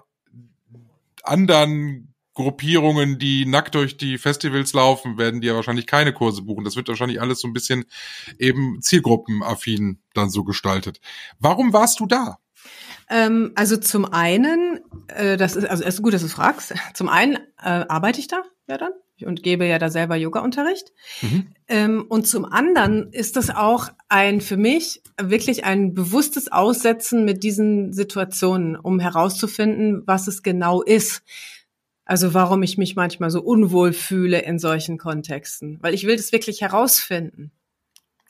anderen 1.23 2.13
Gruppierungen, 2.33 3.17
die 3.17 3.45
nackt 3.45 3.75
durch 3.75 3.95
die 3.97 4.17
Festivals 4.17 4.73
laufen, 4.73 5.17
werden 5.17 5.39
die 5.39 5.47
ja 5.47 5.55
wahrscheinlich 5.55 5.87
keine 5.87 6.13
Kurse 6.13 6.41
buchen. 6.41 6.65
Das 6.65 6.75
wird 6.75 6.89
wahrscheinlich 6.89 7.21
alles 7.21 7.39
so 7.39 7.47
ein 7.47 7.53
bisschen 7.53 7.85
eben 8.37 8.81
zielgruppenaffin 8.81 9.99
dann 10.13 10.29
so 10.29 10.43
gestaltet. 10.43 10.99
Warum 11.39 11.71
warst 11.71 12.01
du 12.01 12.05
da? 12.05 12.37
Ähm, 13.09 13.53
also 13.55 13.77
zum 13.77 14.05
einen, 14.05 14.81
äh, 15.07 15.37
das 15.37 15.55
ist 15.55 15.65
also 15.65 15.83
ist 15.83 16.01
gut, 16.01 16.13
dass 16.13 16.23
du 16.23 16.27
fragst. 16.27 16.73
Zum 16.93 17.07
einen 17.07 17.37
äh, 17.63 17.85
arbeite 17.87 18.19
ich 18.19 18.27
da 18.27 18.43
ja 18.67 18.77
dann 18.77 18.91
und 19.23 19.43
gebe 19.43 19.65
ja 19.65 19.79
da 19.79 19.89
selber 19.89 20.15
Yoga-Unterricht. 20.15 20.91
Mhm. 21.21 21.47
Ähm, 21.67 22.05
und 22.09 22.27
zum 22.27 22.45
anderen 22.45 23.11
ist 23.13 23.37
das 23.37 23.49
auch 23.49 23.89
ein 24.09 24.41
für 24.41 24.57
mich 24.57 25.01
wirklich 25.21 25.63
ein 25.63 25.93
bewusstes 25.93 26.51
Aussetzen 26.51 27.23
mit 27.23 27.43
diesen 27.43 27.93
Situationen, 27.93 28.75
um 28.75 28.99
herauszufinden, 28.99 30.03
was 30.05 30.27
es 30.27 30.43
genau 30.43 30.81
ist. 30.81 31.23
Also 32.03 32.33
warum 32.33 32.61
ich 32.61 32.77
mich 32.77 32.95
manchmal 32.95 33.31
so 33.31 33.41
unwohl 33.41 33.93
fühle 33.93 34.39
in 34.39 34.59
solchen 34.59 34.97
Kontexten, 34.97 35.79
weil 35.81 35.93
ich 35.93 36.05
will 36.05 36.17
das 36.17 36.31
wirklich 36.31 36.61
herausfinden. 36.61 37.51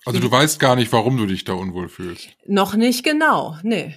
Also 0.06 0.20
du 0.20 0.30
weißt 0.30 0.60
gar 0.60 0.76
nicht, 0.76 0.92
warum 0.92 1.18
du 1.18 1.26
dich 1.26 1.46
da 1.46 1.54
unwohl 1.54 1.90
fühlst. 1.90 2.30
Noch 2.46 2.76
nicht 2.76 3.04
genau, 3.04 3.58
nee. 3.64 3.96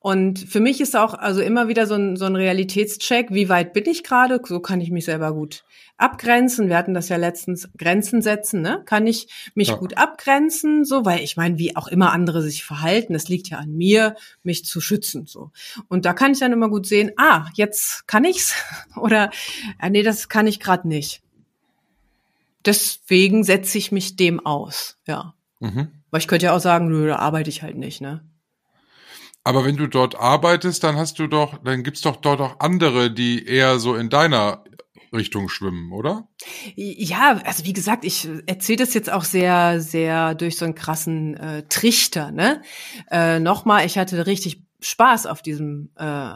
Und 0.00 0.38
für 0.38 0.60
mich 0.60 0.80
ist 0.80 0.94
auch 0.94 1.14
also 1.14 1.40
immer 1.40 1.66
wieder 1.66 1.86
so 1.86 1.94
ein, 1.94 2.16
so 2.16 2.26
ein 2.26 2.36
Realitätscheck, 2.36 3.28
wie 3.30 3.48
weit 3.48 3.72
bin 3.72 3.84
ich 3.86 4.04
gerade, 4.04 4.40
so 4.44 4.60
kann 4.60 4.80
ich 4.80 4.90
mich 4.90 5.04
selber 5.04 5.32
gut 5.32 5.64
abgrenzen. 5.96 6.68
Wir 6.68 6.76
hatten 6.76 6.94
das 6.94 7.08
ja 7.08 7.16
letztens, 7.16 7.68
Grenzen 7.76 8.22
setzen, 8.22 8.62
ne? 8.62 8.82
Kann 8.86 9.08
ich 9.08 9.28
mich 9.54 9.68
ja. 9.68 9.74
gut 9.74 9.98
abgrenzen, 9.98 10.84
so, 10.84 11.04
weil 11.04 11.20
ich 11.20 11.36
meine, 11.36 11.58
wie 11.58 11.76
auch 11.76 11.88
immer 11.88 12.12
andere 12.12 12.42
sich 12.42 12.64
verhalten, 12.64 13.16
es 13.16 13.28
liegt 13.28 13.48
ja 13.48 13.58
an 13.58 13.76
mir, 13.76 14.14
mich 14.44 14.64
zu 14.64 14.80
schützen, 14.80 15.26
so. 15.26 15.50
Und 15.88 16.04
da 16.04 16.12
kann 16.12 16.30
ich 16.30 16.38
dann 16.38 16.52
immer 16.52 16.68
gut 16.68 16.86
sehen, 16.86 17.10
ah, 17.16 17.48
jetzt 17.54 18.06
kann 18.06 18.24
ich's 18.24 18.54
oder 18.96 19.30
äh, 19.82 19.90
nee, 19.90 20.04
das 20.04 20.28
kann 20.28 20.46
ich 20.46 20.60
gerade 20.60 20.86
nicht. 20.86 21.22
Deswegen 22.64 23.42
setze 23.42 23.78
ich 23.78 23.90
mich 23.90 24.14
dem 24.14 24.44
aus, 24.46 24.96
ja. 25.08 25.34
Mhm. 25.58 25.88
Weil 26.10 26.20
ich 26.20 26.28
könnte 26.28 26.46
ja 26.46 26.54
auch 26.54 26.60
sagen, 26.60 26.88
nö, 26.88 27.08
da 27.08 27.16
arbeite 27.16 27.50
ich 27.50 27.62
halt 27.62 27.76
nicht, 27.76 28.00
ne? 28.00 28.22
Aber 29.44 29.64
wenn 29.64 29.76
du 29.76 29.86
dort 29.86 30.16
arbeitest, 30.16 30.84
dann 30.84 30.96
hast 30.96 31.18
du 31.18 31.26
doch, 31.26 31.58
dann 31.64 31.82
gibt's 31.82 32.02
doch 32.02 32.16
dort 32.16 32.40
auch 32.40 32.60
andere, 32.60 33.10
die 33.10 33.46
eher 33.46 33.78
so 33.78 33.94
in 33.94 34.10
deiner 34.10 34.64
Richtung 35.12 35.48
schwimmen, 35.48 35.92
oder? 35.92 36.28
Ja, 36.74 37.40
also 37.44 37.64
wie 37.64 37.72
gesagt, 37.72 38.04
ich 38.04 38.28
erzähle 38.46 38.78
das 38.78 38.94
jetzt 38.94 39.10
auch 39.10 39.24
sehr, 39.24 39.80
sehr 39.80 40.34
durch 40.34 40.56
so 40.56 40.64
einen 40.64 40.74
krassen 40.74 41.34
äh, 41.36 41.62
Trichter. 41.68 42.30
Ne? 42.30 42.62
Äh, 43.10 43.40
Nochmal, 43.40 43.86
ich 43.86 43.96
hatte 43.96 44.26
richtig 44.26 44.62
Spaß 44.80 45.26
auf 45.26 45.42
diesem 45.42 45.90
äh, 45.96 46.34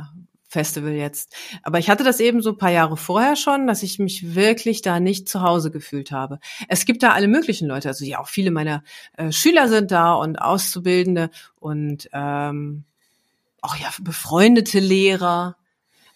Festival 0.48 0.92
jetzt. 0.92 1.34
Aber 1.62 1.78
ich 1.78 1.88
hatte 1.88 2.04
das 2.04 2.20
eben 2.20 2.42
so 2.42 2.50
ein 2.50 2.58
paar 2.58 2.70
Jahre 2.70 2.96
vorher 2.96 3.36
schon, 3.36 3.66
dass 3.66 3.82
ich 3.82 3.98
mich 3.98 4.34
wirklich 4.34 4.82
da 4.82 5.00
nicht 5.00 5.28
zu 5.28 5.42
Hause 5.42 5.70
gefühlt 5.70 6.12
habe. 6.12 6.38
Es 6.68 6.84
gibt 6.84 7.02
da 7.02 7.12
alle 7.12 7.28
möglichen 7.28 7.66
Leute, 7.66 7.88
also 7.88 8.04
ja, 8.04 8.20
auch 8.20 8.28
viele 8.28 8.50
meiner 8.50 8.84
äh, 9.16 9.32
Schüler 9.32 9.68
sind 9.68 9.90
da 9.90 10.12
und 10.14 10.36
Auszubildende 10.36 11.30
und 11.58 12.08
ähm, 12.12 12.84
auch 13.62 13.76
ja, 13.76 13.88
befreundete 14.00 14.80
Lehrer. 14.80 15.56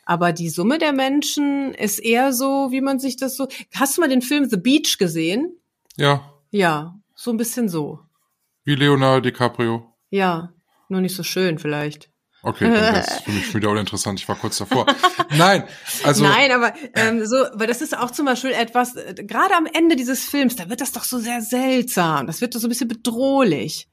Aber 0.04 0.32
die 0.32 0.50
Summe 0.50 0.78
der 0.78 0.92
Menschen 0.92 1.74
ist 1.74 1.98
eher 1.98 2.32
so, 2.32 2.70
wie 2.70 2.80
man 2.80 2.98
sich 2.98 3.16
das 3.16 3.36
so. 3.36 3.48
Hast 3.74 3.96
du 3.96 4.02
mal 4.02 4.08
den 4.08 4.22
Film 4.22 4.48
The 4.48 4.56
Beach 4.56 4.98
gesehen? 4.98 5.56
Ja. 5.96 6.32
Ja, 6.50 6.94
so 7.14 7.30
ein 7.30 7.36
bisschen 7.36 7.68
so. 7.68 8.00
Wie 8.64 8.74
Leonardo 8.74 9.20
DiCaprio. 9.20 9.92
Ja, 10.10 10.52
nur 10.88 11.00
nicht 11.00 11.16
so 11.16 11.22
schön 11.22 11.58
vielleicht. 11.58 12.10
Okay, 12.42 12.70
das 12.70 13.08
ist 13.08 13.22
für 13.22 13.32
mich 13.32 13.54
wieder 13.54 13.70
uninteressant. 13.70 14.20
Ich 14.20 14.28
war 14.28 14.36
kurz 14.36 14.58
davor. 14.58 14.86
Nein, 15.36 15.64
also. 16.04 16.22
Nein, 16.22 16.52
aber 16.52 16.74
ähm, 16.94 17.26
so, 17.26 17.36
weil 17.54 17.66
das 17.66 17.82
ist 17.82 17.98
auch 17.98 18.12
zum 18.12 18.26
Beispiel 18.26 18.52
etwas, 18.52 18.94
äh, 18.94 19.14
gerade 19.26 19.56
am 19.56 19.66
Ende 19.66 19.96
dieses 19.96 20.24
Films, 20.24 20.54
da 20.54 20.68
wird 20.68 20.80
das 20.80 20.92
doch 20.92 21.02
so 21.02 21.18
sehr 21.18 21.42
seltsam. 21.42 22.28
Das 22.28 22.40
wird 22.40 22.54
doch 22.54 22.60
so 22.60 22.68
ein 22.68 22.70
bisschen 22.70 22.86
bedrohlich. 22.86 23.88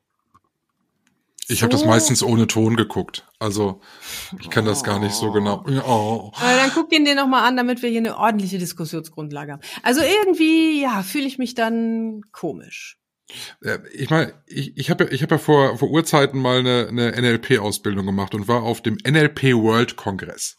Ich 1.47 1.60
so. 1.60 1.63
habe 1.63 1.71
das 1.71 1.86
meistens 1.86 2.23
ohne 2.23 2.47
Ton 2.47 2.75
geguckt. 2.75 3.25
Also 3.39 3.82
ich 4.39 4.49
kann 4.49 4.65
das 4.65 4.84
gar 4.84 4.99
nicht 4.99 5.13
so 5.13 5.32
genau. 5.32 5.63
Oh. 5.65 6.32
dann 6.39 6.71
guck 6.73 6.89
den 6.89 7.06
dir 7.06 7.15
nochmal 7.15 7.47
an, 7.47 7.58
damit 7.58 7.82
wir 7.82 7.89
hier 7.89 7.99
eine 7.99 8.17
ordentliche 8.17 8.58
Diskussionsgrundlage 8.58 9.53
haben. 9.53 9.62
Also 9.82 10.01
irgendwie, 10.01 10.82
ja, 10.82 11.03
fühle 11.03 11.25
ich 11.25 11.38
mich 11.38 11.53
dann 11.53 12.21
komisch. 12.32 12.97
Ich 13.93 14.10
meine, 14.10 14.34
ich, 14.45 14.77
ich 14.77 14.89
habe 14.89 15.06
ich 15.06 15.23
hab 15.23 15.32
ja 15.32 15.38
vor, 15.38 15.77
vor 15.77 15.89
Urzeiten 15.89 16.39
mal 16.39 16.60
eine, 16.60 16.88
eine 16.89 17.12
NLP-Ausbildung 17.12 18.05
gemacht 18.05 18.36
und 18.36 18.47
war 18.47 18.63
auf 18.63 18.82
dem 18.82 18.97
NLP 19.05 19.53
World 19.55 19.95
Kongress. 19.95 20.57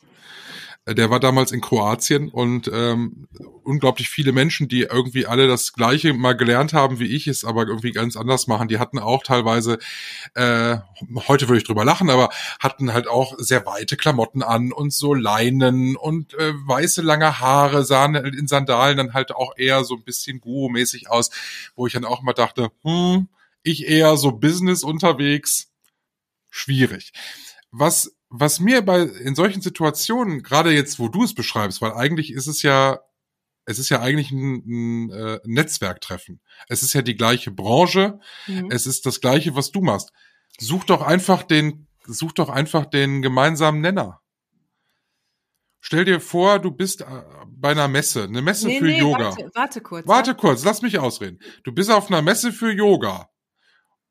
Der 0.86 1.08
war 1.08 1.18
damals 1.18 1.50
in 1.50 1.62
Kroatien 1.62 2.28
und 2.28 2.70
ähm, 2.70 3.26
unglaublich 3.62 4.10
viele 4.10 4.32
Menschen, 4.32 4.68
die 4.68 4.82
irgendwie 4.82 5.26
alle 5.26 5.46
das 5.46 5.72
Gleiche 5.72 6.12
mal 6.12 6.34
gelernt 6.34 6.74
haben 6.74 6.98
wie 6.98 7.06
ich, 7.06 7.26
es 7.26 7.46
aber 7.46 7.66
irgendwie 7.66 7.92
ganz 7.92 8.18
anders 8.18 8.48
machen. 8.48 8.68
Die 8.68 8.78
hatten 8.78 8.98
auch 8.98 9.22
teilweise, 9.22 9.78
äh, 10.34 10.76
heute 11.26 11.48
würde 11.48 11.56
ich 11.56 11.64
drüber 11.64 11.86
lachen, 11.86 12.10
aber 12.10 12.28
hatten 12.60 12.92
halt 12.92 13.08
auch 13.08 13.34
sehr 13.38 13.64
weite 13.64 13.96
Klamotten 13.96 14.42
an 14.42 14.72
und 14.72 14.92
so 14.92 15.14
Leinen 15.14 15.96
und 15.96 16.34
äh, 16.34 16.52
weiße 16.54 17.00
lange 17.00 17.40
Haare, 17.40 17.86
sahen 17.86 18.14
in 18.14 18.46
Sandalen 18.46 18.98
dann 18.98 19.14
halt 19.14 19.32
auch 19.32 19.54
eher 19.56 19.84
so 19.84 19.94
ein 19.94 20.04
bisschen 20.04 20.38
guru-mäßig 20.40 21.08
aus, 21.08 21.30
wo 21.76 21.86
ich 21.86 21.94
dann 21.94 22.04
auch 22.04 22.20
mal 22.20 22.34
dachte, 22.34 22.70
hm, 22.82 23.28
ich 23.62 23.86
eher 23.86 24.18
so 24.18 24.32
Business 24.32 24.84
unterwegs, 24.84 25.72
schwierig. 26.50 27.12
Was 27.70 28.14
was 28.36 28.58
mir 28.58 28.82
bei 28.82 29.02
in 29.02 29.36
solchen 29.36 29.62
Situationen, 29.62 30.42
gerade 30.42 30.72
jetzt, 30.72 30.98
wo 30.98 31.08
du 31.08 31.22
es 31.22 31.34
beschreibst, 31.34 31.80
weil 31.80 31.92
eigentlich 31.92 32.32
ist 32.32 32.48
es 32.48 32.62
ja, 32.62 32.98
es 33.64 33.78
ist 33.78 33.90
ja 33.90 34.00
eigentlich 34.00 34.32
ein, 34.32 34.62
ein 34.66 35.10
äh, 35.10 35.40
Netzwerktreffen. 35.44 36.40
Es 36.68 36.82
ist 36.82 36.94
ja 36.94 37.02
die 37.02 37.16
gleiche 37.16 37.52
Branche, 37.52 38.18
mhm. 38.48 38.70
es 38.72 38.86
ist 38.86 39.06
das 39.06 39.20
gleiche, 39.20 39.54
was 39.54 39.70
du 39.70 39.82
machst. 39.82 40.10
Such 40.58 40.84
doch 40.84 41.02
einfach 41.02 41.44
den, 41.44 41.86
such 42.06 42.32
doch 42.32 42.48
einfach 42.48 42.86
den 42.86 43.22
gemeinsamen 43.22 43.80
Nenner. 43.80 44.20
Stell 45.80 46.04
dir 46.04 46.20
vor, 46.20 46.58
du 46.58 46.72
bist 46.72 47.02
äh, 47.02 47.04
bei 47.46 47.70
einer 47.70 47.86
Messe, 47.86 48.24
eine 48.24 48.42
Messe 48.42 48.66
nee, 48.66 48.78
für 48.80 48.86
nee, 48.86 48.98
Yoga. 48.98 49.26
Warte, 49.26 49.50
warte 49.54 49.80
kurz. 49.80 50.08
Warte 50.08 50.34
kurz, 50.34 50.64
lass 50.64 50.82
mich 50.82 50.98
ausreden. 50.98 51.38
Du 51.62 51.70
bist 51.70 51.90
auf 51.90 52.08
einer 52.08 52.22
Messe 52.22 52.52
für 52.52 52.72
Yoga 52.72 53.28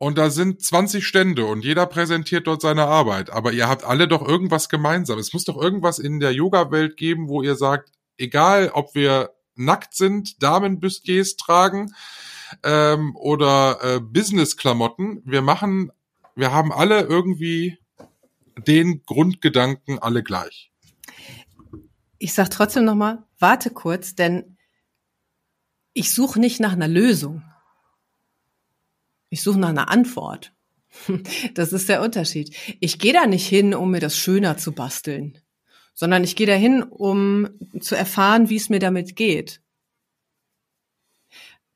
und 0.03 0.17
da 0.17 0.29
sind 0.29 0.61
20 0.61 1.07
Stände 1.07 1.45
und 1.45 1.63
jeder 1.63 1.85
präsentiert 1.85 2.47
dort 2.47 2.61
seine 2.61 2.87
Arbeit. 2.87 3.29
Aber 3.29 3.53
ihr 3.53 3.69
habt 3.69 3.85
alle 3.85 4.09
doch 4.09 4.21
irgendwas 4.27 4.67
gemeinsam. 4.67 5.17
Es 5.17 5.31
muss 5.31 5.45
doch 5.45 5.55
irgendwas 5.55 5.97
in 5.97 6.19
der 6.19 6.33
Yoga-Welt 6.33 6.97
geben, 6.97 7.29
wo 7.29 7.41
ihr 7.41 7.55
sagt, 7.55 7.89
egal 8.17 8.69
ob 8.73 8.95
wir 8.95 9.29
nackt 9.55 9.95
sind, 9.95 10.43
Damenbüstiers 10.43 11.37
tragen 11.37 11.93
ähm, 12.63 13.15
oder 13.15 13.79
äh, 13.81 13.99
Business-Klamotten, 14.01 15.21
wir 15.23 15.41
machen, 15.41 15.89
wir 16.35 16.51
haben 16.51 16.73
alle 16.73 17.03
irgendwie 17.03 17.77
den 18.57 19.03
Grundgedanken 19.05 19.99
alle 19.99 20.21
gleich. 20.21 20.73
Ich 22.17 22.33
sag 22.33 22.49
trotzdem 22.49 22.83
nochmal, 22.83 23.23
warte 23.39 23.69
kurz, 23.69 24.15
denn 24.15 24.57
ich 25.93 26.11
suche 26.11 26.41
nicht 26.41 26.59
nach 26.59 26.73
einer 26.73 26.89
Lösung. 26.89 27.41
Ich 29.33 29.41
suche 29.41 29.57
nach 29.57 29.69
einer 29.69 29.89
Antwort. 29.89 30.53
Das 31.55 31.73
ist 31.73 31.89
der 31.89 32.03
Unterschied. 32.03 32.55
Ich 32.79 32.99
gehe 32.99 33.13
da 33.13 33.25
nicht 33.25 33.47
hin, 33.47 33.73
um 33.73 33.89
mir 33.89 33.99
das 33.99 34.15
schöner 34.15 34.57
zu 34.57 34.73
basteln, 34.73 35.39
sondern 35.95 36.23
ich 36.23 36.35
gehe 36.35 36.45
da 36.45 36.53
hin, 36.53 36.83
um 36.83 37.49
zu 37.79 37.95
erfahren, 37.95 38.49
wie 38.49 38.57
es 38.57 38.69
mir 38.69 38.77
damit 38.77 39.15
geht. 39.15 39.59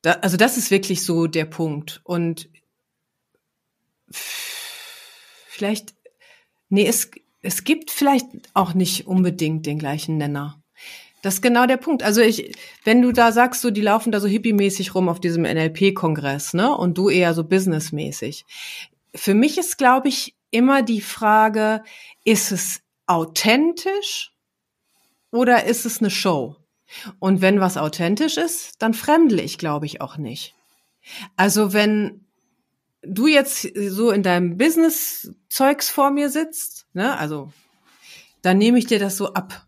Da, 0.03 0.12
also 0.22 0.38
das 0.38 0.55
ist 0.58 0.70
wirklich 0.70 1.03
so 1.03 1.26
der 1.26 1.45
Punkt. 1.45 1.99
Und 2.03 2.47
vielleicht, 4.12 5.95
nee, 6.70 6.86
es, 6.86 7.10
es 7.41 7.64
gibt 7.64 7.89
vielleicht 7.89 8.28
auch 8.53 8.76
nicht 8.76 9.08
unbedingt 9.08 9.66
den 9.66 9.80
gleichen 9.80 10.18
Nenner. 10.18 10.62
Das 11.28 11.34
ist 11.34 11.41
genau 11.41 11.65
der 11.65 11.75
Punkt. 11.75 12.03
Also 12.03 12.21
ich, 12.21 12.55
wenn 12.86 13.01
du 13.01 13.11
da 13.11 13.34
sagst, 13.34 13.61
so 13.61 13.69
die 13.69 13.82
laufen 13.82 14.13
da 14.13 14.21
so 14.21 14.30
hippie-mäßig 14.30 14.95
rum 14.95 15.09
auf 15.09 15.19
diesem 15.19 15.43
NLP-Kongress, 15.43 16.53
ne, 16.53 16.73
und 16.73 16.97
du 16.97 17.09
eher 17.09 17.34
so 17.34 17.43
businessmäßig. 17.43 18.45
Für 19.13 19.34
mich 19.34 19.57
ist, 19.57 19.78
glaube 19.78 20.07
ich, 20.07 20.38
immer 20.51 20.84
die 20.84 21.01
Frage, 21.01 21.84
ist 22.23 22.53
es 22.53 22.80
authentisch 23.07 24.32
oder 25.30 25.65
ist 25.65 25.86
es 25.86 25.99
eine 25.99 26.11
Show? 26.11 26.55
Und 27.19 27.41
wenn 27.41 27.59
was 27.59 27.75
authentisch 27.75 28.38
ist, 28.38 28.82
dann 28.82 28.93
fremdle 28.93 29.41
ich, 29.41 29.57
glaube 29.57 29.86
ich, 29.86 29.99
auch 29.99 30.15
nicht. 30.15 30.55
Also 31.36 31.73
wenn 31.73 32.25
du 33.01 33.28
jetzt 33.28 33.67
so 33.75 34.11
in 34.11 34.23
deinem 34.23 34.55
Business-Zeugs 34.55 35.89
vor 35.89 36.09
mir 36.09 36.30
sitzt, 36.30 36.88
ne, 36.93 37.17
also 37.17 37.51
dann 38.43 38.57
nehme 38.57 38.80
ich 38.80 38.86
dir 38.86 38.99
das 38.99 39.17
so 39.17 39.34
ab. 39.34 39.66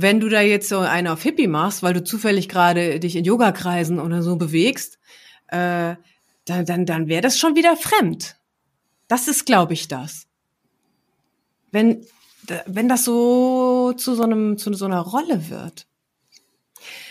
Wenn 0.00 0.20
du 0.20 0.28
da 0.28 0.40
jetzt 0.40 0.68
so 0.68 0.78
eine 0.78 1.12
auf 1.12 1.22
Hippie 1.22 1.48
machst, 1.48 1.82
weil 1.82 1.94
du 1.94 2.04
zufällig 2.04 2.48
gerade 2.48 3.00
dich 3.00 3.16
in 3.16 3.24
Yogakreisen 3.24 3.98
oder 3.98 4.22
so 4.22 4.36
bewegst, 4.36 4.98
äh, 5.48 5.96
dann, 6.44 6.64
dann, 6.66 6.86
dann 6.86 7.08
wäre 7.08 7.22
das 7.22 7.38
schon 7.38 7.56
wieder 7.56 7.76
fremd. 7.76 8.36
Das 9.08 9.26
ist, 9.26 9.44
glaube 9.44 9.72
ich, 9.72 9.88
das. 9.88 10.26
Wenn, 11.72 12.06
wenn 12.66 12.88
das 12.88 13.04
so 13.04 13.92
zu 13.94 14.14
so 14.14 14.22
einem, 14.22 14.56
zu 14.56 14.72
so 14.74 14.84
einer 14.84 15.00
Rolle 15.00 15.50
wird. 15.50 15.86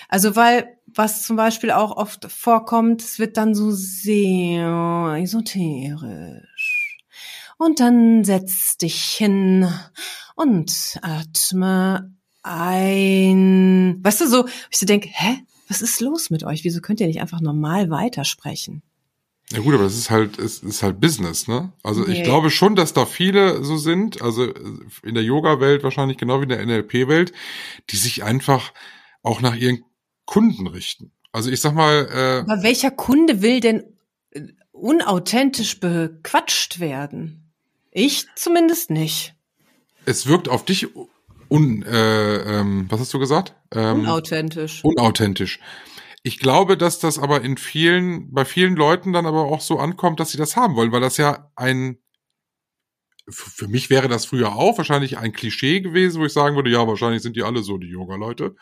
Also, 0.07 0.35
weil, 0.35 0.77
was 0.85 1.23
zum 1.23 1.35
Beispiel 1.35 1.71
auch 1.71 1.97
oft 1.97 2.31
vorkommt, 2.31 3.01
es 3.01 3.19
wird 3.19 3.35
dann 3.35 3.53
so 3.53 3.71
sehr 3.71 5.17
esoterisch. 5.19 6.97
Und 7.57 7.79
dann 7.79 8.23
setz 8.23 8.77
dich 8.77 9.03
hin 9.03 9.67
und 10.35 10.99
atme 11.01 12.16
ein, 12.47 13.99
weißt 14.03 14.21
du, 14.21 14.27
so, 14.27 14.47
ich 14.69 14.77
so 14.77 14.85
denke, 14.85 15.09
hä, 15.11 15.39
was 15.67 15.81
ist 15.81 15.99
los 15.99 16.29
mit 16.29 16.43
euch? 16.43 16.63
Wieso 16.63 16.81
könnt 16.81 16.99
ihr 16.99 17.07
nicht 17.07 17.21
einfach 17.21 17.41
normal 17.41 17.89
weitersprechen? 17.89 18.81
Ja 19.51 19.59
gut, 19.59 19.75
aber 19.75 19.85
es 19.85 19.97
ist 19.97 20.09
halt, 20.09 20.39
es 20.39 20.59
ist 20.59 20.83
halt 20.83 20.99
Business, 20.99 21.47
ne? 21.47 21.71
Also 21.81 22.01
nee. 22.01 22.17
ich 22.17 22.23
glaube 22.23 22.49
schon, 22.49 22.75
dass 22.75 22.93
da 22.93 23.05
viele 23.05 23.63
so 23.63 23.77
sind, 23.77 24.21
also 24.21 24.45
in 25.03 25.13
der 25.13 25.23
Yoga-Welt 25.23 25.83
wahrscheinlich 25.83 26.17
genau 26.17 26.39
wie 26.39 26.43
in 26.43 26.49
der 26.49 26.65
NLP-Welt, 26.65 27.31
die 27.89 27.95
sich 27.95 28.23
einfach 28.23 28.73
auch 29.23 29.39
nach 29.39 29.55
ihren 29.55 29.85
Kunden 30.25 30.67
richten. 30.67 31.11
Also 31.31 31.49
ich 31.49 31.61
sag 31.61 31.73
mal. 31.73 32.09
Äh, 32.11 32.51
aber 32.51 32.63
welcher 32.63 32.91
Kunde 32.91 33.41
will 33.41 33.61
denn 33.61 33.83
äh, 34.31 34.41
unauthentisch 34.71 35.79
bequatscht 35.79 36.81
werden? 36.81 37.53
Ich 37.91 38.27
zumindest 38.35 38.89
nicht. 38.89 39.33
Es 40.05 40.27
wirkt 40.27 40.49
auf 40.49 40.65
dich 40.65 40.87
un, 41.49 41.83
äh, 41.83 42.59
ähm, 42.59 42.85
was 42.89 42.99
hast 42.99 43.13
du 43.13 43.19
gesagt? 43.19 43.55
Ähm, 43.71 44.01
unauthentisch. 44.01 44.83
Unauthentisch. 44.83 45.59
Ich 46.23 46.39
glaube, 46.39 46.77
dass 46.77 46.99
das 46.99 47.19
aber 47.19 47.41
in 47.41 47.57
vielen, 47.57 48.33
bei 48.33 48.43
vielen 48.43 48.75
Leuten 48.75 49.13
dann 49.13 49.25
aber 49.25 49.45
auch 49.45 49.61
so 49.61 49.79
ankommt, 49.79 50.19
dass 50.19 50.31
sie 50.31 50.37
das 50.37 50.55
haben 50.55 50.75
wollen, 50.75 50.91
weil 50.91 51.01
das 51.01 51.17
ja 51.17 51.51
ein, 51.55 51.99
für 53.29 53.67
mich 53.67 53.89
wäre 53.89 54.07
das 54.07 54.25
früher 54.25 54.55
auch 54.55 54.77
wahrscheinlich 54.77 55.17
ein 55.17 55.31
Klischee 55.31 55.81
gewesen, 55.81 56.21
wo 56.21 56.25
ich 56.25 56.33
sagen 56.33 56.55
würde, 56.55 56.69
ja, 56.69 56.87
wahrscheinlich 56.87 57.21
sind 57.21 57.35
die 57.35 57.43
alle 57.43 57.63
so, 57.63 57.77
die 57.77 57.87
Yoga-Leute. 57.87 58.55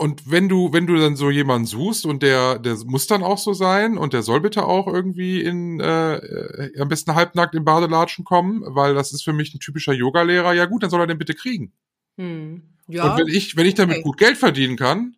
Und 0.00 0.30
wenn 0.30 0.48
du, 0.48 0.72
wenn 0.72 0.86
du 0.86 0.96
dann 0.96 1.14
so 1.14 1.28
jemanden 1.28 1.66
suchst 1.66 2.06
und 2.06 2.22
der, 2.22 2.58
der 2.58 2.74
muss 2.86 3.06
dann 3.06 3.22
auch 3.22 3.36
so 3.36 3.52
sein 3.52 3.98
und 3.98 4.14
der 4.14 4.22
soll 4.22 4.40
bitte 4.40 4.64
auch 4.64 4.86
irgendwie 4.86 5.42
in 5.42 5.78
äh, 5.78 6.14
äh, 6.14 6.80
am 6.80 6.88
besten 6.88 7.14
halbnackt 7.14 7.54
im 7.54 7.66
Badelatschen 7.66 8.24
kommen, 8.24 8.62
weil 8.64 8.94
das 8.94 9.12
ist 9.12 9.22
für 9.22 9.34
mich 9.34 9.52
ein 9.52 9.60
typischer 9.60 9.92
Yogalehrer. 9.92 10.54
Ja 10.54 10.64
gut, 10.64 10.82
dann 10.82 10.88
soll 10.88 11.00
er 11.00 11.06
den 11.06 11.18
bitte 11.18 11.34
kriegen. 11.34 11.74
Hm. 12.16 12.62
Ja. 12.88 13.12
Und 13.12 13.20
wenn 13.20 13.28
ich, 13.28 13.58
wenn 13.58 13.66
ich 13.66 13.74
damit 13.74 13.96
okay. 13.96 14.02
gut 14.02 14.16
Geld 14.16 14.38
verdienen 14.38 14.78
kann, 14.78 15.16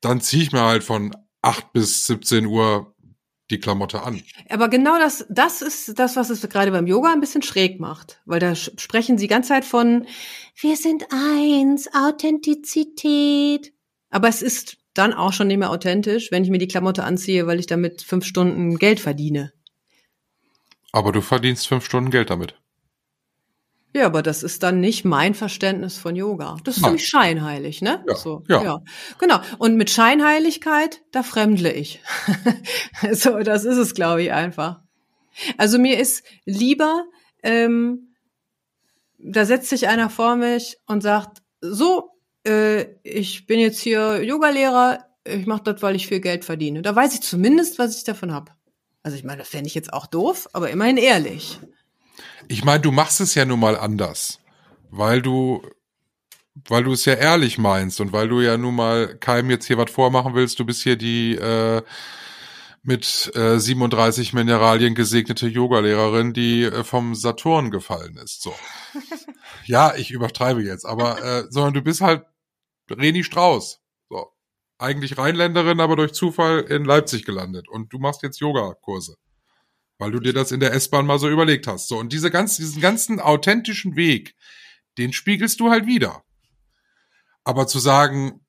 dann 0.00 0.20
ziehe 0.20 0.42
ich 0.42 0.50
mir 0.50 0.62
halt 0.62 0.82
von 0.82 1.14
8 1.42 1.72
bis 1.72 2.04
17 2.06 2.46
Uhr 2.46 2.92
die 3.50 3.58
Klamotte 3.58 4.02
an. 4.02 4.22
Aber 4.48 4.68
genau 4.68 4.98
das, 4.98 5.26
das 5.30 5.62
ist 5.62 5.98
das, 5.98 6.16
was 6.16 6.30
es 6.30 6.46
gerade 6.48 6.70
beim 6.70 6.86
Yoga 6.86 7.12
ein 7.12 7.20
bisschen 7.20 7.42
schräg 7.42 7.80
macht. 7.80 8.20
Weil 8.26 8.40
da 8.40 8.54
sprechen 8.54 9.16
sie 9.16 9.24
die 9.24 9.28
ganze 9.28 9.50
Zeit 9.50 9.64
von, 9.64 10.06
wir 10.60 10.76
sind 10.76 11.06
eins, 11.10 11.88
Authentizität. 11.94 13.72
Aber 14.10 14.28
es 14.28 14.42
ist 14.42 14.78
dann 14.94 15.14
auch 15.14 15.32
schon 15.32 15.46
nicht 15.46 15.58
mehr 15.58 15.70
authentisch, 15.70 16.30
wenn 16.30 16.44
ich 16.44 16.50
mir 16.50 16.58
die 16.58 16.68
Klamotte 16.68 17.04
anziehe, 17.04 17.46
weil 17.46 17.60
ich 17.60 17.66
damit 17.66 18.02
fünf 18.02 18.24
Stunden 18.24 18.76
Geld 18.76 19.00
verdiene. 19.00 19.52
Aber 20.92 21.12
du 21.12 21.20
verdienst 21.20 21.68
fünf 21.68 21.84
Stunden 21.84 22.10
Geld 22.10 22.30
damit. 22.30 22.54
Ja, 23.94 24.06
aber 24.06 24.22
das 24.22 24.42
ist 24.42 24.62
dann 24.62 24.80
nicht 24.80 25.04
mein 25.04 25.34
Verständnis 25.34 25.96
von 25.96 26.14
Yoga. 26.14 26.56
Das 26.64 26.76
ist 26.76 26.84
für 26.84 26.92
mich 26.92 27.06
scheinheilig, 27.06 27.80
ne? 27.80 28.04
Ja, 28.06 28.14
so, 28.14 28.44
ja. 28.48 28.62
ja. 28.62 28.80
Genau. 29.18 29.40
Und 29.58 29.76
mit 29.76 29.90
Scheinheiligkeit, 29.90 31.00
da 31.10 31.22
fremdle 31.22 31.72
ich. 31.72 32.00
so, 33.12 33.38
das 33.38 33.64
ist 33.64 33.78
es, 33.78 33.94
glaube 33.94 34.22
ich, 34.22 34.32
einfach. 34.32 34.80
Also 35.56 35.78
mir 35.78 35.98
ist 35.98 36.22
lieber, 36.44 37.06
ähm, 37.42 38.14
da 39.18 39.46
setzt 39.46 39.70
sich 39.70 39.88
einer 39.88 40.10
vor 40.10 40.36
mich 40.36 40.76
und 40.86 41.02
sagt, 41.02 41.38
so, 41.60 42.10
äh, 42.46 42.86
ich 43.02 43.46
bin 43.46 43.58
jetzt 43.58 43.80
hier 43.80 44.22
Yogalehrer, 44.22 45.04
ich 45.24 45.46
mache 45.46 45.62
das, 45.64 45.82
weil 45.82 45.96
ich 45.96 46.06
viel 46.06 46.20
Geld 46.20 46.44
verdiene. 46.44 46.82
Da 46.82 46.94
weiß 46.94 47.14
ich 47.14 47.22
zumindest, 47.22 47.78
was 47.78 47.96
ich 47.96 48.04
davon 48.04 48.32
habe. 48.32 48.52
Also 49.02 49.16
ich 49.16 49.24
meine, 49.24 49.38
das 49.38 49.48
fände 49.48 49.68
ich 49.68 49.74
jetzt 49.74 49.92
auch 49.92 50.06
doof, 50.06 50.48
aber 50.52 50.70
immerhin 50.70 50.96
ehrlich. 50.96 51.58
Ich 52.48 52.64
meine, 52.64 52.80
du 52.80 52.92
machst 52.92 53.20
es 53.20 53.34
ja 53.34 53.44
nun 53.44 53.60
mal 53.60 53.76
anders, 53.76 54.40
weil 54.90 55.22
du 55.22 55.62
weil 56.66 56.84
du 56.84 56.92
es 56.92 57.04
ja 57.04 57.14
ehrlich 57.14 57.58
meinst 57.58 58.00
und 58.00 58.12
weil 58.12 58.28
du 58.28 58.40
ja 58.40 58.56
nun 58.56 58.74
mal 58.74 59.16
keinem 59.18 59.50
jetzt 59.50 59.66
hier 59.66 59.78
was 59.78 59.90
vormachen 59.90 60.34
willst. 60.34 60.58
Du 60.58 60.64
bist 60.64 60.82
hier 60.82 60.96
die 60.96 61.34
äh, 61.36 61.82
mit 62.82 63.30
äh, 63.36 63.58
37 63.58 64.32
Mineralien 64.32 64.94
gesegnete 64.94 65.46
Yogalehrerin, 65.46 66.32
die 66.32 66.64
äh, 66.64 66.84
vom 66.84 67.14
Saturn 67.14 67.70
gefallen 67.70 68.16
ist. 68.16 68.42
So. 68.42 68.54
ja, 69.66 69.94
ich 69.96 70.10
übertreibe 70.10 70.62
jetzt, 70.62 70.84
aber 70.84 71.22
äh, 71.22 71.44
sondern 71.50 71.74
du 71.74 71.82
bist 71.82 72.00
halt 72.00 72.24
Reni 72.90 73.24
Strauß. 73.24 73.80
So. 74.08 74.28
Eigentlich 74.78 75.18
Rheinländerin, 75.18 75.80
aber 75.80 75.96
durch 75.96 76.12
Zufall 76.12 76.60
in 76.60 76.84
Leipzig 76.84 77.24
gelandet. 77.24 77.68
Und 77.68 77.92
du 77.92 77.98
machst 77.98 78.22
jetzt 78.22 78.40
Yogakurse. 78.40 79.16
Weil 79.98 80.12
du 80.12 80.20
dir 80.20 80.32
das 80.32 80.52
in 80.52 80.60
der 80.60 80.72
S-Bahn 80.72 81.06
mal 81.06 81.18
so 81.18 81.28
überlegt 81.28 81.66
hast. 81.66 81.88
So. 81.88 81.98
Und 81.98 82.12
diese 82.12 82.30
ganzen, 82.30 82.62
diesen 82.62 82.80
ganzen 82.80 83.20
authentischen 83.20 83.96
Weg, 83.96 84.34
den 84.96 85.12
spiegelst 85.12 85.60
du 85.60 85.70
halt 85.70 85.86
wieder. 85.86 86.22
Aber 87.44 87.66
zu 87.66 87.78
sagen, 87.78 88.44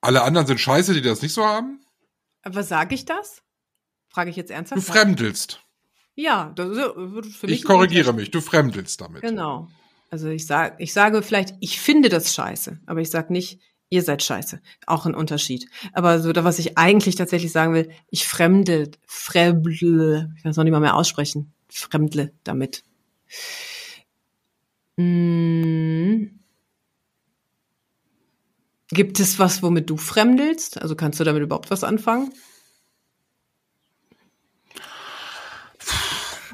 alle 0.00 0.22
anderen 0.22 0.46
sind 0.46 0.58
scheiße, 0.58 0.94
die 0.94 1.02
das 1.02 1.22
nicht 1.22 1.32
so 1.32 1.44
haben? 1.44 1.80
Aber 2.42 2.62
sage 2.62 2.94
ich 2.94 3.04
das? 3.04 3.42
Frage 4.08 4.30
ich 4.30 4.36
jetzt 4.36 4.50
ernsthaft. 4.50 4.80
Du 4.80 4.92
fremdelst. 4.92 5.62
Ja, 6.14 6.52
das 6.56 6.70
ist 6.70 7.36
für 7.36 7.46
mich. 7.46 7.60
Ich 7.60 7.64
korrigiere 7.64 8.12
mich, 8.12 8.30
du 8.30 8.40
fremdelst 8.40 9.00
damit. 9.00 9.22
Genau. 9.22 9.68
Also 10.10 10.28
ich 10.28 10.46
sage, 10.46 10.76
ich 10.78 10.92
sage 10.92 11.22
vielleicht, 11.22 11.54
ich 11.60 11.78
finde 11.78 12.08
das 12.08 12.34
scheiße, 12.34 12.80
aber 12.86 13.00
ich 13.00 13.10
sage 13.10 13.32
nicht, 13.32 13.60
ihr 13.90 14.02
seid 14.02 14.22
scheiße. 14.22 14.60
Auch 14.86 15.06
ein 15.06 15.14
Unterschied. 15.14 15.68
Aber 15.92 16.20
so, 16.20 16.32
was 16.34 16.58
ich 16.58 16.78
eigentlich 16.78 17.16
tatsächlich 17.16 17.52
sagen 17.52 17.74
will, 17.74 17.90
ich 18.10 18.26
fremdel, 18.26 18.90
fremdle, 19.06 20.32
ich 20.36 20.42
kann 20.42 20.50
es 20.50 20.56
noch 20.56 20.64
nicht 20.64 20.72
mal 20.72 20.80
mehr 20.80 20.96
aussprechen, 20.96 21.52
fremdle 21.68 22.32
damit. 22.44 22.84
Hm. 24.96 26.38
Gibt 28.90 29.20
es 29.20 29.38
was, 29.38 29.62
womit 29.62 29.90
du 29.90 29.96
fremdelst? 29.96 30.80
Also 30.80 30.96
kannst 30.96 31.20
du 31.20 31.24
damit 31.24 31.42
überhaupt 31.42 31.70
was 31.70 31.84
anfangen? 31.84 32.32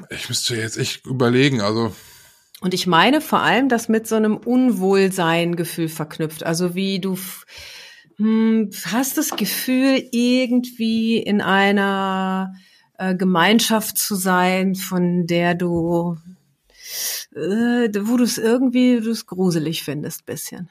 Ich 0.09 0.29
müsste 0.29 0.55
jetzt 0.55 0.77
echt 0.77 1.05
überlegen, 1.05 1.61
also. 1.61 1.95
Und 2.61 2.73
ich 2.73 2.87
meine 2.87 3.21
vor 3.21 3.41
allem 3.41 3.69
das 3.69 3.89
mit 3.89 4.07
so 4.07 4.15
einem 4.15 4.37
Unwohlsein-Gefühl 4.37 5.89
verknüpft. 5.89 6.43
Also 6.43 6.73
wie 6.73 6.99
du 6.99 7.17
hm, 8.17 8.69
hast 8.85 9.17
das 9.17 9.35
Gefühl, 9.35 10.07
irgendwie 10.11 11.17
in 11.17 11.41
einer 11.41 12.53
äh, 12.97 13.15
Gemeinschaft 13.15 13.97
zu 13.97 14.15
sein, 14.15 14.75
von 14.75 15.27
der 15.27 15.53
du, 15.53 16.17
äh, 17.35 17.89
wo 18.01 18.17
du 18.17 18.23
es 18.23 18.37
irgendwie 18.37 19.01
du 19.01 19.13
gruselig 19.25 19.83
findest, 19.83 20.25
bisschen. 20.25 20.69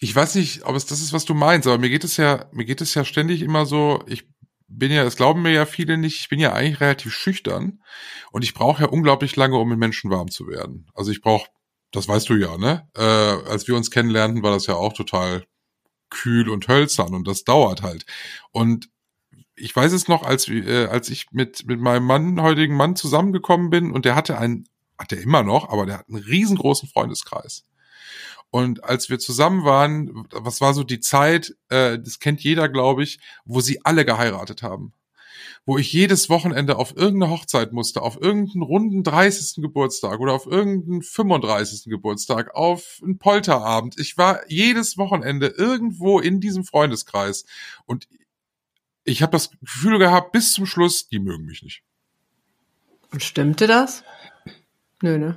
Ich 0.00 0.14
weiß 0.14 0.36
nicht, 0.36 0.64
ob 0.64 0.74
es 0.74 0.86
das 0.86 1.02
ist, 1.02 1.12
was 1.12 1.26
du 1.26 1.34
meinst, 1.34 1.68
aber 1.68 1.76
mir 1.76 1.90
geht 1.90 2.04
es 2.04 2.16
ja, 2.16 2.46
mir 2.52 2.64
geht 2.64 2.80
es 2.80 2.94
ja 2.94 3.04
ständig 3.04 3.42
immer 3.42 3.66
so, 3.66 4.02
ich 4.06 4.24
bin 4.70 4.92
ja, 4.92 5.02
es 5.04 5.16
glauben 5.16 5.42
mir 5.42 5.52
ja 5.52 5.66
viele 5.66 5.98
nicht, 5.98 6.20
ich 6.20 6.28
bin 6.28 6.38
ja 6.38 6.52
eigentlich 6.52 6.80
relativ 6.80 7.12
schüchtern 7.12 7.82
und 8.30 8.42
ich 8.42 8.54
brauche 8.54 8.84
ja 8.84 8.88
unglaublich 8.88 9.36
lange, 9.36 9.56
um 9.56 9.68
mit 9.68 9.78
Menschen 9.78 10.10
warm 10.10 10.30
zu 10.30 10.46
werden. 10.46 10.86
Also 10.94 11.10
ich 11.10 11.20
brauche, 11.20 11.48
das 11.90 12.06
weißt 12.08 12.28
du 12.28 12.34
ja, 12.34 12.56
ne? 12.56 12.88
Äh, 12.96 13.02
als 13.02 13.66
wir 13.66 13.76
uns 13.76 13.90
kennenlernten, 13.90 14.42
war 14.42 14.52
das 14.52 14.66
ja 14.66 14.74
auch 14.74 14.92
total 14.92 15.44
kühl 16.08 16.48
und 16.48 16.68
hölzern 16.68 17.14
und 17.14 17.26
das 17.26 17.44
dauert 17.44 17.82
halt. 17.82 18.06
Und 18.52 18.88
ich 19.56 19.74
weiß 19.74 19.92
es 19.92 20.08
noch, 20.08 20.22
als, 20.22 20.48
äh, 20.48 20.86
als 20.86 21.10
ich 21.10 21.26
mit, 21.32 21.66
mit 21.66 21.80
meinem 21.80 22.06
Mann, 22.06 22.40
heutigen 22.40 22.76
Mann 22.76 22.96
zusammengekommen 22.96 23.70
bin 23.70 23.90
und 23.90 24.04
der 24.04 24.14
hatte 24.14 24.38
einen, 24.38 24.66
hat 24.98 25.12
er 25.12 25.20
immer 25.20 25.42
noch, 25.42 25.68
aber 25.68 25.84
der 25.86 25.98
hat 25.98 26.08
einen 26.08 26.22
riesengroßen 26.22 26.88
Freundeskreis. 26.88 27.64
Und 28.50 28.84
als 28.84 29.08
wir 29.08 29.18
zusammen 29.18 29.64
waren, 29.64 30.26
was 30.32 30.60
war 30.60 30.74
so 30.74 30.82
die 30.82 31.00
Zeit, 31.00 31.54
äh, 31.68 31.98
das 31.98 32.18
kennt 32.18 32.42
jeder, 32.42 32.68
glaube 32.68 33.04
ich, 33.04 33.20
wo 33.44 33.60
sie 33.60 33.84
alle 33.84 34.04
geheiratet 34.04 34.62
haben. 34.62 34.92
Wo 35.64 35.78
ich 35.78 35.92
jedes 35.92 36.28
Wochenende 36.28 36.76
auf 36.76 36.96
irgendeine 36.96 37.30
Hochzeit 37.32 37.72
musste, 37.72 38.02
auf 38.02 38.20
irgendeinen 38.20 38.62
runden 38.62 39.02
30. 39.04 39.62
Geburtstag 39.62 40.18
oder 40.18 40.32
auf 40.32 40.46
irgendeinen 40.46 41.02
35. 41.02 41.84
Geburtstag, 41.84 42.54
auf 42.54 43.00
einen 43.02 43.18
Polterabend. 43.18 43.98
Ich 43.98 44.18
war 44.18 44.40
jedes 44.50 44.98
Wochenende 44.98 45.46
irgendwo 45.46 46.18
in 46.18 46.40
diesem 46.40 46.64
Freundeskreis. 46.64 47.44
Und 47.86 48.08
ich 49.04 49.22
habe 49.22 49.32
das 49.32 49.50
Gefühl 49.60 49.98
gehabt, 49.98 50.32
bis 50.32 50.52
zum 50.52 50.66
Schluss, 50.66 51.08
die 51.08 51.20
mögen 51.20 51.44
mich 51.44 51.62
nicht. 51.62 51.82
Und 53.12 53.22
stimmte 53.22 53.66
das? 53.66 54.02
Nö, 55.02 55.18
ne? 55.18 55.36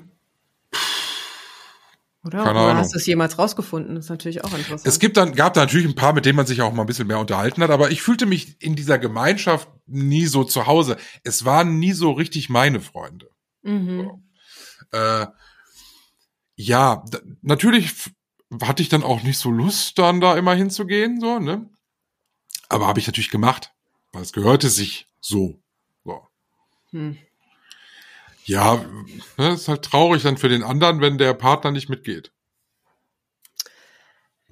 Oder? 2.25 2.43
Keine 2.43 2.51
Oder 2.51 2.69
Ahnung. 2.69 2.77
hast 2.77 2.93
du 2.93 2.97
es 2.97 3.05
jemals 3.05 3.37
rausgefunden? 3.37 3.95
Das 3.95 4.05
ist 4.05 4.09
natürlich 4.09 4.43
auch 4.43 4.53
interessant. 4.53 4.85
Es 4.85 4.99
gibt 4.99 5.17
dann, 5.17 5.35
gab 5.35 5.53
da 5.53 5.61
natürlich 5.61 5.87
ein 5.87 5.95
paar, 5.95 6.13
mit 6.13 6.25
denen 6.25 6.37
man 6.37 6.45
sich 6.45 6.61
auch 6.61 6.73
mal 6.73 6.83
ein 6.83 6.87
bisschen 6.87 7.07
mehr 7.07 7.19
unterhalten 7.19 7.61
hat, 7.61 7.69
aber 7.69 7.91
ich 7.91 8.01
fühlte 8.01 8.25
mich 8.25 8.61
in 8.61 8.75
dieser 8.75 8.97
Gemeinschaft 8.97 9.67
nie 9.87 10.25
so 10.25 10.43
zu 10.43 10.65
Hause. 10.65 10.97
Es 11.23 11.43
waren 11.43 11.79
nie 11.79 11.91
so 11.91 12.11
richtig 12.11 12.49
meine 12.49 12.79
Freunde. 12.79 13.29
mhm. 13.63 14.23
Äh, 14.91 15.27
ja, 16.55 17.03
natürlich 17.41 18.11
hatte 18.61 18.83
ich 18.83 18.89
dann 18.89 19.03
auch 19.03 19.23
nicht 19.23 19.39
so 19.39 19.49
Lust, 19.49 19.97
dann 19.97 20.21
da 20.21 20.37
immer 20.37 20.53
hinzugehen, 20.53 21.19
so, 21.19 21.39
ne? 21.39 21.67
Aber 22.69 22.87
habe 22.87 22.99
ich 22.99 23.07
natürlich 23.07 23.31
gemacht, 23.31 23.73
weil 24.11 24.21
es 24.21 24.33
gehörte 24.33 24.69
sich 24.69 25.07
so. 25.19 25.59
so. 26.03 26.27
Hm. 26.91 27.17
Ja, 28.45 28.83
ne, 29.37 29.53
ist 29.53 29.67
halt 29.67 29.83
traurig 29.83 30.23
dann 30.23 30.37
für 30.37 30.49
den 30.49 30.63
anderen, 30.63 31.01
wenn 31.01 31.17
der 31.17 31.33
Partner 31.33 31.71
nicht 31.71 31.89
mitgeht. 31.89 32.31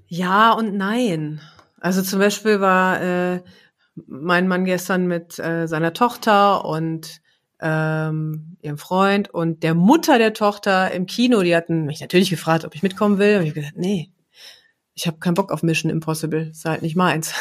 Ja 0.08 0.52
und 0.52 0.76
nein. 0.76 1.42
Also 1.80 2.02
zum 2.02 2.20
Beispiel 2.20 2.60
war 2.60 3.02
äh, 3.02 3.42
mein 4.08 4.48
Mann 4.48 4.66
gestern 4.66 5.08
mit 5.08 5.40
äh, 5.40 5.68
seiner 5.68 5.94
Tochter 5.94 6.66
und 6.66 7.22
ähm, 7.62 8.58
ihrem 8.62 8.78
Freund 8.78 9.30
und 9.30 9.64
der 9.64 9.76
Mutter 9.76 10.18
der 10.18 10.34
Tochter 10.34 10.92
im 10.92 11.06
Kino. 11.06 11.42
Die 11.44 11.56
hatten 11.56 11.86
mich 11.86 12.02
natürlich 12.02 12.30
gefragt, 12.30 12.66
ob 12.66 12.76
ich 12.76 12.84
mitkommen 12.84 13.20
will. 13.20 13.38
Und 13.38 13.44
ich 13.44 13.50
hab 13.50 13.56
gesagt, 13.56 13.78
nee, 13.78 14.12
ich 14.94 15.08
habe 15.08 15.20
keinen 15.20 15.36
Bock 15.36 15.52
auf 15.52 15.64
Mission 15.64 15.92
Impossible. 15.92 16.50
Ist 16.52 16.66
halt 16.66 16.82
nicht 16.82 16.96
meins. 16.96 17.34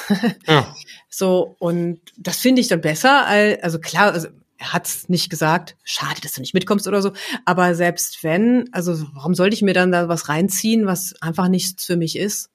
Ja. 0.47 0.75
So, 1.13 1.57
und 1.59 2.01
das 2.17 2.37
finde 2.37 2.61
ich 2.61 2.69
dann 2.69 2.81
besser, 2.81 3.27
als, 3.27 3.61
also 3.65 3.81
klar, 3.81 4.13
also 4.13 4.29
er 4.61 4.75
hat's 4.75 5.09
nicht 5.09 5.31
gesagt, 5.31 5.77
schade, 5.85 6.21
dass 6.21 6.33
du 6.35 6.41
nicht 6.43 6.53
mitkommst 6.55 6.87
oder 6.87 7.01
so, 7.01 7.13
aber 7.47 7.75
selbst 7.75 8.23
wenn, 8.23 8.69
also 8.73 9.03
warum 9.15 9.35
sollte 9.35 9.55
ich 9.55 9.63
mir 9.63 9.73
dann 9.75 9.91
da 9.91 10.09
was 10.09 10.29
reinziehen, 10.29 10.87
was 10.87 11.15
einfach 11.23 11.49
nichts 11.49 11.85
für 11.87 11.97
mich 11.97 12.17
ist? 12.17 12.51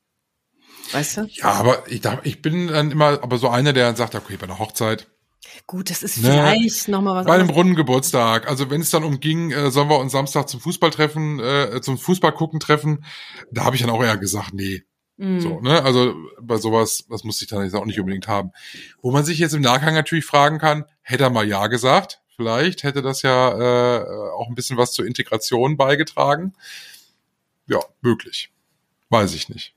Weißt 0.92 1.18
du? 1.18 1.28
Ja, 1.32 1.52
aber 1.54 1.84
ich, 1.90 2.02
ich 2.24 2.42
bin 2.44 2.68
dann 2.68 2.92
immer 2.92 3.24
aber 3.24 3.40
so 3.40 3.50
einer, 3.50 3.74
der 3.74 3.88
dann 3.88 3.96
sagt, 3.96 4.14
okay, 4.14 4.38
bei 4.38 4.44
einer 4.46 4.60
Hochzeit, 4.60 5.08
Gut, 5.68 5.90
das 5.90 6.04
ist 6.04 6.18
Ne, 6.18 6.24
vielleicht 6.32 6.88
noch 6.90 7.02
mal 7.02 7.16
was 7.16 7.26
bei 7.26 7.34
einem 7.34 7.42
anderes. 7.44 7.58
runden 7.58 7.76
Geburtstag. 7.76 8.48
Also 8.48 8.70
wenn 8.70 8.82
es 8.82 8.90
dann 8.90 9.04
umging, 9.04 9.52
äh, 9.52 9.72
sollen 9.72 9.90
wir 9.90 10.00
uns 10.00 10.12
Samstag 10.12 10.50
zum 10.50 10.60
Fußball 10.60 10.90
treffen, 10.92 11.40
äh, 11.40 11.82
zum 11.82 11.98
Fußball 11.98 12.34
gucken 12.34 12.60
treffen, 12.60 13.04
da 13.52 13.64
habe 13.64 13.76
ich 13.76 13.82
dann 13.82 13.92
auch 13.92 14.04
eher 14.04 14.18
gesagt, 14.18 14.54
nee, 14.54 14.84
Mm. 15.18 15.40
So, 15.40 15.60
ne? 15.62 15.84
Also 15.84 16.16
bei 16.42 16.58
sowas, 16.58 17.06
das 17.10 17.24
muss 17.24 17.42
ich 17.42 17.48
dann 17.48 17.64
jetzt 17.64 17.76
auch 17.76 17.86
nicht 17.86 18.00
unbedingt 18.00 18.28
haben. 18.28 18.52
Wo 19.02 19.12
man 19.12 19.26
sich 19.26 19.40
jetzt 19.40 19.54
im 19.54 19.62
Nachgang 19.62 19.94
natürlich 19.94 20.26
fragen 20.26 20.60
kann, 20.60 20.86
hätte 21.02 21.24
er 21.24 21.30
mal 21.30 21.48
Ja 21.48 21.68
gesagt? 21.68 22.22
Vielleicht 22.36 22.84
hätte 22.84 23.02
das 23.02 23.22
ja 23.22 23.52
äh, 23.52 24.32
auch 24.34 24.50
ein 24.50 24.56
bisschen 24.56 24.78
was 24.78 24.92
zur 24.92 25.06
Integration 25.06 25.78
beigetragen. 25.78 26.54
Ja, 27.68 27.80
möglich. 28.02 28.52
Weiß 29.10 29.34
ich 29.34 29.48
nicht. 29.48 29.74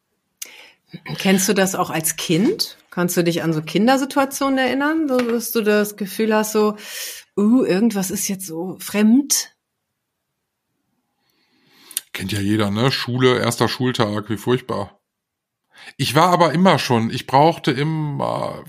Kennst 1.18 1.49
du 1.49 1.53
das 1.53 1.74
auch 1.74 1.91
als 1.91 2.16
Kind? 2.16 2.78
Kannst 2.91 3.16
du 3.16 3.22
dich 3.22 3.43
an 3.43 3.53
so 3.53 3.62
Kindersituationen 3.62 4.59
erinnern, 4.59 5.07
so 5.07 5.18
dass 5.18 5.53
du 5.53 5.62
das 5.62 5.97
Gefühl 5.97 6.34
hast, 6.34 6.53
so, 6.53 6.76
uh, 7.36 7.64
irgendwas 7.64 8.11
ist 8.11 8.26
jetzt 8.26 8.47
so 8.47 8.76
fremd? 8.80 9.55
Kennt 12.12 12.32
ja 12.32 12.41
jeder, 12.41 12.70
ne? 12.70 12.91
Schule, 12.91 13.39
erster 13.39 13.68
Schultag, 13.68 14.30
wie 14.30 14.39
furchtbar. 14.39 14.97
Ich 15.97 16.14
war 16.14 16.31
aber 16.31 16.53
immer 16.53 16.79
schon, 16.79 17.11
ich 17.11 17.26
brauchte 17.26 17.70
immer 17.70 18.64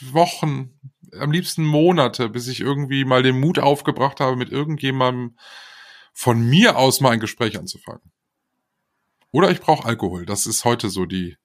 Wochen, 0.00 0.78
am 1.18 1.32
liebsten 1.32 1.64
Monate, 1.64 2.28
bis 2.28 2.48
ich 2.48 2.60
irgendwie 2.60 3.04
mal 3.04 3.22
den 3.22 3.40
Mut 3.40 3.58
aufgebracht 3.58 4.20
habe, 4.20 4.36
mit 4.36 4.50
irgendjemandem 4.50 5.36
von 6.12 6.40
mir 6.48 6.76
aus 6.76 7.00
mal 7.00 7.10
ein 7.10 7.20
Gespräch 7.20 7.58
anzufangen. 7.58 8.12
Oder 9.32 9.50
ich 9.50 9.60
brauche 9.60 9.86
Alkohol. 9.86 10.26
Das 10.26 10.46
ist 10.46 10.64
heute 10.64 10.90
so 10.90 11.06
die, 11.06 11.36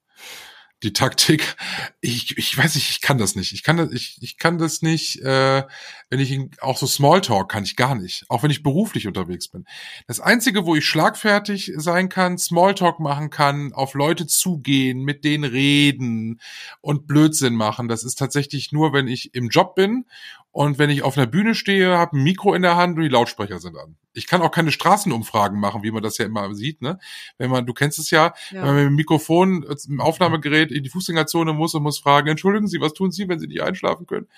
die 0.84 0.94
Taktik. 0.94 1.56
Ich, 2.02 2.38
ich 2.38 2.58
weiß 2.58 2.76
nicht, 2.76 2.90
ich 2.90 3.02
kann 3.02 3.18
das 3.18 3.36
nicht. 3.36 3.54
Ich 3.54 3.64
kann 3.64 3.78
das, 3.78 3.92
ich, 3.92 4.18
ich 4.22 4.38
kann 4.38 4.58
das 4.58 4.82
nicht, 4.82 5.22
äh, 5.22 5.64
wenn 6.10 6.20
ich 6.20 6.38
auch 6.62 6.78
so 6.78 6.86
Smalltalk 6.86 7.50
kann 7.50 7.64
ich 7.64 7.76
gar 7.76 7.96
nicht. 7.96 8.26
Auch 8.30 8.44
wenn 8.44 8.52
ich 8.52 8.64
beruflich 8.64 9.08
unterwegs 9.08 9.48
bin. 9.48 9.66
Das 10.08 10.20
Einzige, 10.20 10.66
wo 10.66 10.76
ich 10.76 10.86
schlagfertig 10.86 11.74
sein 11.78 12.10
kann, 12.10 12.38
Smalltalk 12.38 13.00
machen 13.00 13.30
kann, 13.30 13.74
auf 13.74 13.94
Leute 13.94 14.28
zugehen, 14.28 15.04
mit 15.04 15.24
denen 15.24 15.46
reden 15.46 16.42
und 16.82 17.08
Blödsinn 17.08 17.56
machen, 17.56 17.88
das 17.88 18.04
ist 18.04 18.20
tatsächlich 18.20 18.72
nur, 18.72 18.94
wenn 18.94 19.08
ich 19.08 19.34
im 19.34 19.50
Job 19.50 19.76
bin 19.76 20.06
und 20.56 20.80
wenn 20.80 20.90
ich 20.90 21.04
auf 21.04 21.18
einer 21.18 21.28
Bühne 21.28 21.54
stehe, 21.54 21.98
habe 21.98 22.16
ein 22.16 22.24
Mikro 22.24 22.54
in 22.54 22.62
der 22.62 22.78
Hand 22.78 22.96
und 22.96 23.04
die 23.04 23.10
Lautsprecher 23.10 23.60
sind 23.60 23.76
an. 23.76 23.98
Ich 24.14 24.26
kann 24.26 24.42
auch 24.42 24.52
keine 24.52 24.72
Straßenumfragen 24.72 25.60
machen, 25.60 25.84
wie 25.84 25.92
man 25.92 26.02
das 26.02 26.18
ja 26.18 26.26
immer 26.26 26.56
sieht, 26.56 26.82
ne? 26.82 26.98
Wenn 27.38 27.52
man, 27.52 27.66
du 27.66 27.74
kennst 27.74 28.00
es 28.00 28.10
ja, 28.10 28.34
Ja. 28.52 28.62
wenn 28.62 28.68
man 28.68 28.76
mit 28.76 28.86
dem 28.86 28.96
Mikrofon 28.96 29.64
äh, 29.64 29.76
im 29.90 30.00
Aufnahmegerät 30.00 30.72
in 30.72 30.82
die 30.84 30.90
Fußgängerzone 30.90 31.52
muss 31.52 31.74
und 31.76 31.84
muss 31.84 32.00
fragen, 32.00 32.30
entschuldigen 32.30 32.70
Sie, 32.70 32.80
was 32.80 32.94
tun 32.94 33.12
Sie, 33.12 33.28
wenn 33.28 33.38
Sie 33.38 33.48
nicht 33.48 33.64
einschlafen 33.64 34.08
können? 34.08 34.30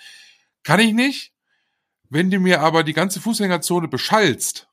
Kann 0.64 0.80
ich 0.80 0.92
nicht. 0.92 1.32
Wenn 2.10 2.32
du 2.32 2.40
mir 2.40 2.62
aber 2.62 2.82
die 2.82 2.94
ganze 2.94 3.20
Fußgängerzone 3.20 3.86
beschallst, 3.86 4.68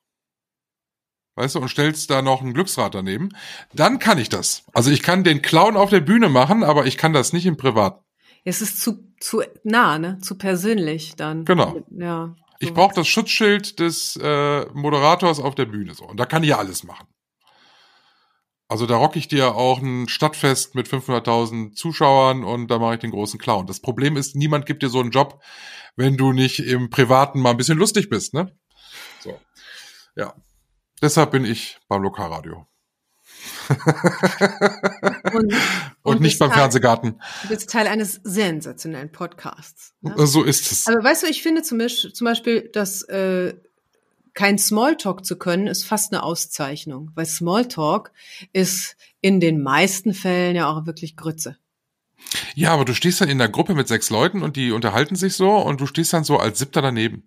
weißt 1.36 1.54
du, 1.54 1.60
und 1.60 1.70
stellst 1.70 2.10
da 2.10 2.24
noch 2.24 2.42
ein 2.42 2.56
Glücksrad 2.56 2.96
daneben, 2.96 3.36
dann 3.72 4.00
kann 4.00 4.18
ich 4.18 4.30
das. 4.30 4.64
Also 4.74 4.90
ich 4.90 5.04
kann 5.04 5.24
den 5.24 5.44
Clown 5.44 5.78
auf 5.78 5.92
der 5.92 6.00
Bühne 6.00 6.30
machen, 6.30 6.64
aber 6.64 6.88
ich 6.88 6.98
kann 6.98 7.14
das 7.14 7.34
nicht 7.34 7.46
im 7.46 7.56
Privat. 7.56 8.02
Es 8.46 8.62
ist 8.62 8.80
zu, 8.82 9.12
zu 9.20 9.42
nah, 9.64 10.00
ne? 10.00 10.20
Zu 10.20 10.38
persönlich 10.38 11.16
dann. 11.16 11.44
Genau. 11.46 11.84
Ja. 11.90 12.36
Ich 12.60 12.74
brauche 12.74 12.96
das 12.96 13.08
Schutzschild 13.08 13.80
des 13.80 14.18
äh, 14.22 14.66
Moderators 14.74 15.40
auf 15.42 15.56
der 15.56 15.66
Bühne 15.66 15.94
so 15.94 16.06
und 16.06 16.18
da 16.18 16.26
kann 16.26 16.44
ich 16.44 16.50
ja 16.50 16.58
alles 16.58 16.84
machen. 16.84 17.08
Also 18.68 18.88
da 18.88 18.96
rock 18.96 19.16
ich 19.16 19.28
dir 19.28 19.56
auch 19.56 19.80
ein 19.80 20.08
Stadtfest 20.08 20.74
mit 20.74 20.88
500.000 20.88 21.74
Zuschauern 21.74 22.44
und 22.44 22.72
da 22.72 22.80
mache 22.80 22.96
ich 22.96 23.00
den 23.00 23.12
großen 23.12 23.40
Clown. 23.40 23.68
Das 23.68 23.80
Problem 23.80 24.16
ist, 24.18 24.36
niemand 24.36 24.66
gibt 24.66 24.82
dir 24.82 24.90
so 24.90 25.00
einen 25.00 25.12
Job, 25.12 25.44
wenn 25.96 26.18
du 26.18 26.32
nicht 26.32 26.60
im 26.60 26.90
Privaten 26.90 27.42
mal 27.42 27.52
ein 27.52 27.58
bisschen 27.58 27.78
lustig 27.78 28.10
bist, 28.10 28.34
ne? 28.34 28.58
So. 29.20 29.40
Ja. 30.16 30.34
Deshalb 31.02 31.32
bin 31.32 31.46
ich 31.46 31.78
beim 31.88 32.02
Lokalradio. 32.02 32.66
Und, 35.34 35.54
Und, 36.04 36.22
nicht 36.22 36.32
bist 36.34 36.40
beim 36.40 36.50
Teil- 36.50 36.60
Fernsehgarten. 36.60 37.22
Du 37.44 37.48
bist 37.50 37.70
Teil 37.70 37.88
eines 37.88 38.20
sensationellen 38.24 39.12
Podcasts. 39.12 39.94
Ne? 40.02 40.14
So 40.28 40.44
ist 40.44 40.72
es. 40.72 40.88
Aber 40.88 41.04
weißt 41.04 41.24
du, 41.24 41.28
ich 41.28 41.42
finde 41.44 41.62
zum 41.64 41.78
Beispiel, 41.78 42.14
zum 42.14 42.26
Beispiel 42.26 42.70
dass 42.74 43.02
äh, 43.04 43.56
kein 44.34 44.58
Smalltalk 44.58 45.26
zu 45.26 45.38
können, 45.38 45.68
ist 45.68 45.86
fast 45.86 46.14
eine 46.14 46.24
Auszeichnung. 46.24 47.12
Weil 47.16 47.26
Smalltalk 47.26 48.12
ist 48.54 48.98
in 49.22 49.40
den 49.40 49.62
meisten 49.62 50.14
Fällen 50.14 50.56
ja 50.56 50.70
auch 50.70 50.86
wirklich 50.86 51.16
Grütze. 51.16 51.58
Ja, 52.54 52.72
aber 52.72 52.86
du 52.86 52.94
stehst 52.94 53.22
dann 53.22 53.30
in 53.30 53.38
der 53.38 53.50
Gruppe 53.50 53.76
mit 53.76 53.88
sechs 53.88 54.10
Leuten 54.10 54.42
und 54.42 54.56
die 54.56 54.72
unterhalten 54.72 55.16
sich 55.16 55.36
so 55.36 55.58
und 55.58 55.82
du 55.82 55.86
stehst 55.86 56.14
dann 56.14 56.24
so 56.24 56.38
als 56.38 56.60
Siebter 56.60 56.82
daneben. 56.82 57.24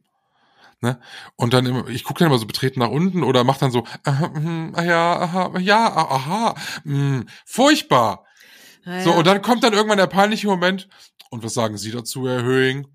Ne? 0.80 1.00
Und 1.34 1.54
dann 1.54 1.66
immer, 1.66 1.88
ich 1.88 2.04
gucke 2.04 2.20
dann 2.20 2.28
immer 2.28 2.38
so 2.38 2.46
betreten 2.46 2.78
nach 2.80 2.90
unten 2.90 3.24
oder 3.24 3.42
mach 3.42 3.58
dann 3.58 3.72
so, 3.72 3.84
aha, 4.04 4.28
mhm, 4.28 4.72
ah 4.76 4.84
ja, 4.84 5.20
aha, 5.20 5.58
ja, 5.58 5.88
ah, 5.88 6.14
aha, 6.14 6.54
mh, 6.84 7.24
furchtbar. 7.44 8.24
Naja, 8.84 9.02
So, 9.02 9.12
und 9.12 9.26
dann 9.26 9.42
kommt 9.42 9.64
dann 9.64 9.72
irgendwann 9.72 9.98
der 9.98 10.06
peinliche 10.06 10.46
Moment. 10.46 10.88
Und 11.30 11.42
was 11.42 11.54
sagen 11.54 11.76
Sie 11.76 11.90
dazu, 11.90 12.28
Herr 12.28 12.42
Höhing? 12.42 12.86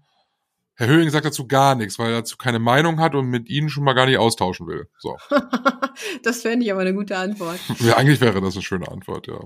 Herr 0.76 0.88
Höhing 0.88 1.10
sagt 1.10 1.26
dazu 1.26 1.48
gar 1.48 1.76
nichts, 1.76 2.00
weil 2.00 2.12
er 2.12 2.20
dazu 2.20 2.38
keine 2.38 2.60
Meinung 2.60 3.00
hat 3.00 3.14
und 3.16 3.28
mit 3.28 3.50
Ihnen 3.50 3.70
schon 3.70 3.84
mal 3.84 3.94
gar 3.94 4.08
nicht 4.08 4.18
austauschen 4.18 4.66
will. 4.66 4.88
So. 4.98 5.18
das 6.24 6.42
fände 6.42 6.66
ich 6.66 6.72
aber 6.72 6.82
eine 6.82 6.94
gute 6.94 7.18
Antwort. 7.18 7.60
Ja, 7.80 7.98
eigentlich 7.98 8.22
wäre 8.22 8.42
das 8.42 8.56
eine 8.56 8.64
schöne 8.64 8.90
Antwort, 8.90 9.28
ja. 9.28 9.40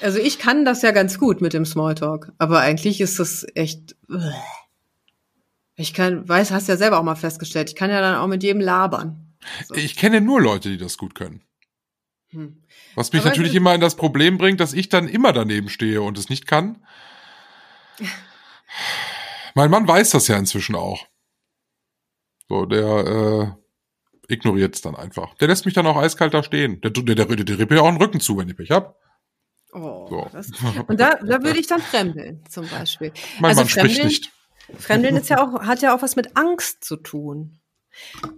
Also 0.00 0.18
ich 0.18 0.38
kann 0.38 0.64
das 0.64 0.82
ja 0.82 0.90
ganz 0.90 1.18
gut 1.18 1.40
mit 1.40 1.54
dem 1.54 1.64
Smalltalk, 1.64 2.32
aber 2.38 2.60
eigentlich 2.60 3.00
ist 3.00 3.18
das 3.18 3.46
echt. 3.54 3.96
Ich 5.76 5.92
kann, 5.94 6.28
weiß, 6.28 6.50
hast 6.52 6.68
ja 6.68 6.76
selber 6.76 6.98
auch 6.98 7.02
mal 7.04 7.16
festgestellt, 7.16 7.68
ich 7.70 7.76
kann 7.76 7.90
ja 7.90 8.00
dann 8.00 8.16
auch 8.16 8.26
mit 8.28 8.42
jedem 8.42 8.60
labern. 8.60 9.34
So. 9.66 9.74
Ich 9.74 9.96
kenne 9.96 10.20
nur 10.20 10.40
Leute, 10.40 10.68
die 10.70 10.78
das 10.78 10.96
gut 10.98 11.14
können. 11.14 11.42
Hm. 12.30 12.62
Was 12.94 13.12
mich 13.12 13.20
Aber 13.22 13.30
natürlich 13.30 13.54
immer 13.54 13.74
in 13.74 13.80
das 13.80 13.96
Problem 13.96 14.38
bringt, 14.38 14.60
dass 14.60 14.72
ich 14.72 14.88
dann 14.88 15.08
immer 15.08 15.32
daneben 15.32 15.68
stehe 15.68 16.00
und 16.02 16.16
es 16.16 16.28
nicht 16.28 16.46
kann. 16.46 16.84
Mein 19.54 19.70
Mann 19.70 19.86
weiß 19.86 20.10
das 20.10 20.28
ja 20.28 20.36
inzwischen 20.36 20.74
auch. 20.74 21.06
So, 22.48 22.66
der 22.66 23.56
äh, 24.28 24.32
ignoriert 24.32 24.74
es 24.74 24.80
dann 24.82 24.94
einfach. 24.96 25.34
Der 25.34 25.48
lässt 25.48 25.64
mich 25.64 25.74
dann 25.74 25.86
auch 25.86 25.96
eiskalt 25.96 26.34
da 26.34 26.42
stehen. 26.42 26.80
Der, 26.80 26.90
der, 26.90 27.02
der, 27.14 27.26
der, 27.26 27.44
der 27.44 27.58
rippt 27.58 27.70
mir 27.72 27.82
auch 27.82 27.88
den 27.88 27.96
Rücken 28.00 28.20
zu, 28.20 28.36
wenn 28.36 28.48
ich 28.48 28.56
Pech 28.56 28.70
hab. 28.70 28.98
Oh, 29.72 30.06
So. 30.08 30.28
das, 30.32 30.50
und 30.86 31.00
da, 31.00 31.14
da 31.16 31.42
würde 31.42 31.58
ich 31.58 31.66
dann 31.66 31.80
fremdeln, 31.80 32.44
zum 32.48 32.68
Beispiel. 32.68 33.12
Mein 33.40 33.50
Also 33.50 33.62
Mann 33.62 33.68
spricht 33.68 33.96
Fremdeln- 33.96 34.06
nicht. 34.08 34.32
Fremdeln 34.78 35.16
ist 35.16 35.28
ja 35.28 35.42
auch, 35.42 35.60
hat 35.62 35.82
ja 35.82 35.94
auch 35.94 36.02
was 36.02 36.16
mit 36.16 36.36
Angst 36.36 36.84
zu 36.84 36.96
tun. 36.96 37.58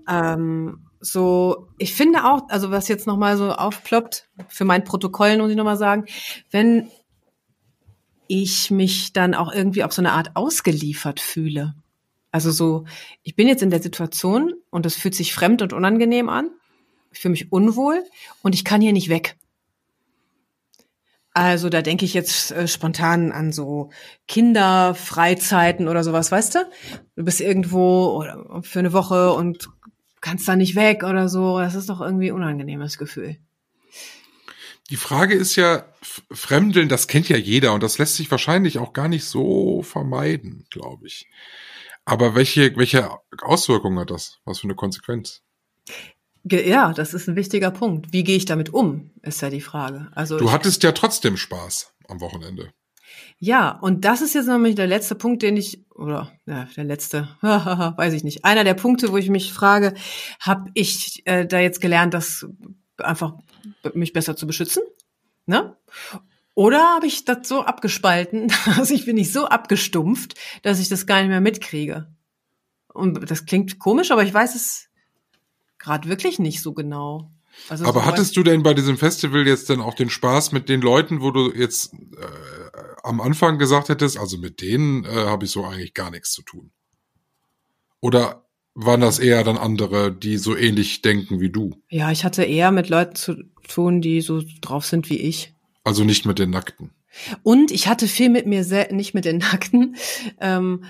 Ähm, 0.09 0.87
so, 1.01 1.69
ich 1.79 1.95
finde 1.95 2.25
auch, 2.25 2.49
also 2.49 2.71
was 2.71 2.89
jetzt 2.89 3.07
nochmal 3.07 3.37
so 3.37 3.53
aufploppt, 3.53 4.29
für 4.49 4.65
mein 4.65 4.85
Protokoll 4.85 5.39
muss 5.39 5.51
ich 5.51 5.57
nochmal 5.57 5.77
sagen, 5.77 6.07
wenn 6.51 6.91
ich 8.29 8.71
mich 8.71 9.13
dann 9.13 9.35
auch 9.35 9.53
irgendwie 9.53 9.85
auf 9.85 9.93
so 9.93 10.03
eine 10.03 10.13
Art 10.13 10.31
ausgeliefert 10.35 11.21
fühle. 11.21 11.75
Also 12.33 12.51
so, 12.51 12.85
ich 13.23 13.37
bin 13.37 13.49
jetzt 13.49 13.63
in 13.63 13.71
der 13.71 13.83
Situation 13.83 14.55
und 14.71 14.85
das 14.85 14.97
fühlt 14.97 15.15
sich 15.15 15.33
fremd 15.33 15.63
und 15.63 15.73
unangenehm 15.73 16.29
an. 16.29 16.51
Ich 17.13 17.21
fühle 17.21 17.33
mich 17.33 17.53
unwohl 17.53 18.05
und 18.43 18.55
ich 18.55 18.65
kann 18.65 18.81
hier 18.81 18.93
nicht 18.93 19.09
weg. 19.09 19.37
Also 21.37 21.69
da 21.69 21.83
denke 21.83 22.07
ich 22.07 22.15
jetzt 22.15 22.51
äh, 22.53 22.67
spontan 22.67 23.31
an 23.31 23.53
so 23.53 23.91
Kinderfreizeiten 24.27 25.87
oder 25.87 26.03
sowas, 26.03 26.33
weißt 26.33 26.55
du? 26.55 26.59
Du 27.15 27.25
bist 27.25 27.43
irgendwo 27.43 28.25
für 28.63 28.79
eine 28.79 28.95
Woche 28.95 29.35
und 29.35 29.69
kannst 30.23 30.49
da 30.49 30.57
nicht 30.57 30.77
weg 30.77 31.03
oder 31.05 31.29
so. 31.29 31.59
Das 31.59 31.75
ist 31.75 31.91
doch 31.91 32.01
irgendwie 32.01 32.31
ein 32.31 32.37
unangenehmes 32.37 32.97
Gefühl. 32.97 33.37
Die 34.89 34.97
Frage 34.97 35.35
ist 35.35 35.57
ja, 35.57 35.85
Fremdeln, 36.33 36.89
das 36.89 37.07
kennt 37.07 37.29
ja 37.29 37.37
jeder 37.37 37.75
und 37.75 37.83
das 37.83 37.99
lässt 37.99 38.17
sich 38.17 38.31
wahrscheinlich 38.31 38.79
auch 38.79 38.95
gar 38.95 39.09
nicht 39.09 39.27
so 39.27 39.83
vermeiden, 39.83 40.65
glaube 40.71 41.07
ich. 41.07 41.29
Aber 42.07 42.35
welche, 42.35 42.75
welche 42.79 43.11
Auswirkungen 43.43 43.99
hat 43.99 44.11
das? 44.11 44.39
Was 44.47 44.61
für 44.61 44.69
eine 44.69 44.75
Konsequenz? 44.75 45.43
Ja, 46.49 46.93
das 46.93 47.13
ist 47.13 47.29
ein 47.29 47.37
wichtiger 47.37 47.71
Punkt. 47.71 48.13
Wie 48.13 48.23
gehe 48.23 48.37
ich 48.37 48.45
damit 48.45 48.73
um, 48.73 49.11
ist 49.23 49.43
ja 49.43 49.51
die 49.51 49.61
Frage. 49.61 50.09
Also 50.15 50.39
Du 50.39 50.53
hattest 50.53 50.83
ja 50.83 50.93
trotzdem 50.93 51.37
Spaß 51.37 51.93
am 52.09 52.21
Wochenende. 52.21 52.71
ja, 53.39 53.71
und 53.71 54.05
das 54.05 54.23
ist 54.23 54.35
jetzt 54.35 54.47
nämlich 54.47 54.77
der 54.77 54.87
letzte 54.87 55.17
Punkt, 55.17 55.43
den 55.43 55.57
ich 55.57 55.85
oder 55.91 56.31
ja, 56.47 56.69
der 56.77 56.85
letzte, 56.85 57.29
weiß 57.41 58.13
ich 58.15 58.23
nicht. 58.23 58.45
Einer 58.45 58.65
der 58.65 58.75
Punkte, 58.75 59.11
wo 59.11 59.17
ich 59.17 59.29
mich 59.29 59.53
frage, 59.53 59.95
habe 60.41 60.71
ich 60.75 61.23
äh, 61.27 61.47
da 61.47 61.59
jetzt 61.59 61.81
gelernt, 61.81 62.15
das 62.15 62.47
einfach 62.99 63.35
mich 63.95 64.13
besser 64.13 64.37
zu 64.37 64.47
beschützen, 64.47 64.83
ne? 65.47 65.77
Oder 66.55 66.95
habe 66.95 67.07
ich 67.07 67.25
das 67.25 67.49
so 67.49 67.63
abgespalten, 67.63 68.53
also 68.77 68.95
ich 68.95 69.05
bin 69.05 69.17
nicht 69.17 69.33
so 69.33 69.47
abgestumpft, 69.47 70.35
dass 70.63 70.79
ich 70.79 70.89
das 70.89 71.07
gar 71.07 71.21
nicht 71.21 71.29
mehr 71.29 71.41
mitkriege. 71.41 72.15
Und 72.93 73.31
das 73.31 73.45
klingt 73.47 73.79
komisch, 73.79 74.11
aber 74.11 74.23
ich 74.23 74.33
weiß 74.33 74.55
es 74.55 74.89
gerade 75.79 76.09
wirklich 76.09 76.39
nicht 76.39 76.63
so 76.63 76.73
genau. 76.73 77.31
Also 77.69 77.87
Aber 77.87 78.01
so 78.01 78.07
hattest 78.07 78.37
du 78.37 78.43
denn 78.43 78.63
bei 78.63 78.75
diesem 78.75 78.99
Festival 78.99 79.47
jetzt 79.47 79.71
dann 79.71 79.81
auch 79.81 79.95
den 79.95 80.11
Spaß 80.11 80.53
mit 80.53 80.69
den 80.69 80.81
Leuten, 80.81 81.21
wo 81.21 81.31
du 81.31 81.53
jetzt 81.53 81.95
äh, 81.95 82.77
am 83.03 83.21
Anfang 83.21 83.59
gesagt 83.59 83.89
hättest, 83.89 84.19
also 84.19 84.39
mit 84.39 84.61
denen 84.61 85.05
äh, 85.05 85.09
habe 85.09 85.47
ich 85.47 85.51
so 85.51 85.65
eigentlich 85.65 85.95
gar 85.95 86.11
nichts 86.11 86.33
zu 86.33 86.43
tun? 86.43 86.73
Oder 88.01 88.47
waren 88.75 89.01
das 89.01 89.19
eher 89.19 89.43
dann 89.43 89.57
andere, 89.57 90.13
die 90.13 90.37
so 90.37 90.55
ähnlich 90.55 91.01
denken 91.01 91.41
wie 91.41 91.51
du? 91.51 91.83
Ja, 91.89 92.11
ich 92.11 92.25
hatte 92.25 92.45
eher 92.45 92.71
mit 92.71 92.89
Leuten 92.89 93.15
zu 93.15 93.37
tun, 93.67 94.03
die 94.03 94.21
so 94.21 94.43
drauf 94.61 94.85
sind 94.85 95.09
wie 95.09 95.19
ich. 95.19 95.55
Also 95.83 96.05
nicht 96.05 96.27
mit 96.27 96.39
den 96.39 96.51
Nackten. 96.51 96.91
Und 97.43 97.71
ich 97.71 97.89
hatte 97.89 98.07
viel 98.07 98.29
mit 98.29 98.47
mir 98.47 98.65
nicht 98.93 99.15
mit 99.15 99.25
den 99.25 99.39
Nackten, 99.39 99.97
ähm, 100.41 100.85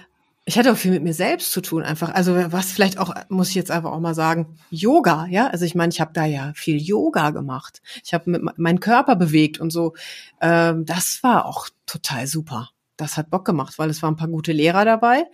ich 0.49 0.57
hatte 0.57 0.73
auch 0.73 0.77
viel 0.77 0.93
mit 0.93 1.03
mir 1.03 1.13
selbst 1.13 1.51
zu 1.51 1.61
tun 1.61 1.83
einfach. 1.83 2.15
Also 2.15 2.37
was 2.53 2.71
vielleicht 2.71 2.99
auch, 2.99 3.13
muss 3.29 3.49
ich 3.49 3.57
jetzt 3.57 3.73
einfach 3.73 3.91
auch 3.91 3.99
mal 3.99 4.15
sagen, 4.15 4.57
Yoga, 4.71 5.27
ja. 5.29 5.49
Also 5.49 5.65
ich 5.65 5.75
meine, 5.75 5.93
ich 5.93 6.01
habe 6.01 6.13
da 6.15 6.25
ja 6.25 6.53
viel 6.55 6.81
Yoga 6.81 7.31
gemacht. 7.31 7.83
Ich 8.05 8.15
habe 8.15 8.53
meinen 8.57 8.79
Körper 8.79 9.17
bewegt 9.17 9.59
und 9.59 9.71
so. 9.71 9.95
Ähm, 10.41 10.87
das 10.87 11.25
war 11.25 11.47
auch 11.47 11.69
total 11.85 12.29
super. 12.29 12.71
Das 12.97 13.17
hat 13.17 13.29
Bock 13.29 13.45
gemacht, 13.45 13.77
weil 13.79 13.91
es 13.91 14.03
waren 14.03 14.15
ein 14.15 14.17
paar 14.17 14.29
gute 14.29 14.53
Lehrer 14.53 14.85
dabei 14.85 15.25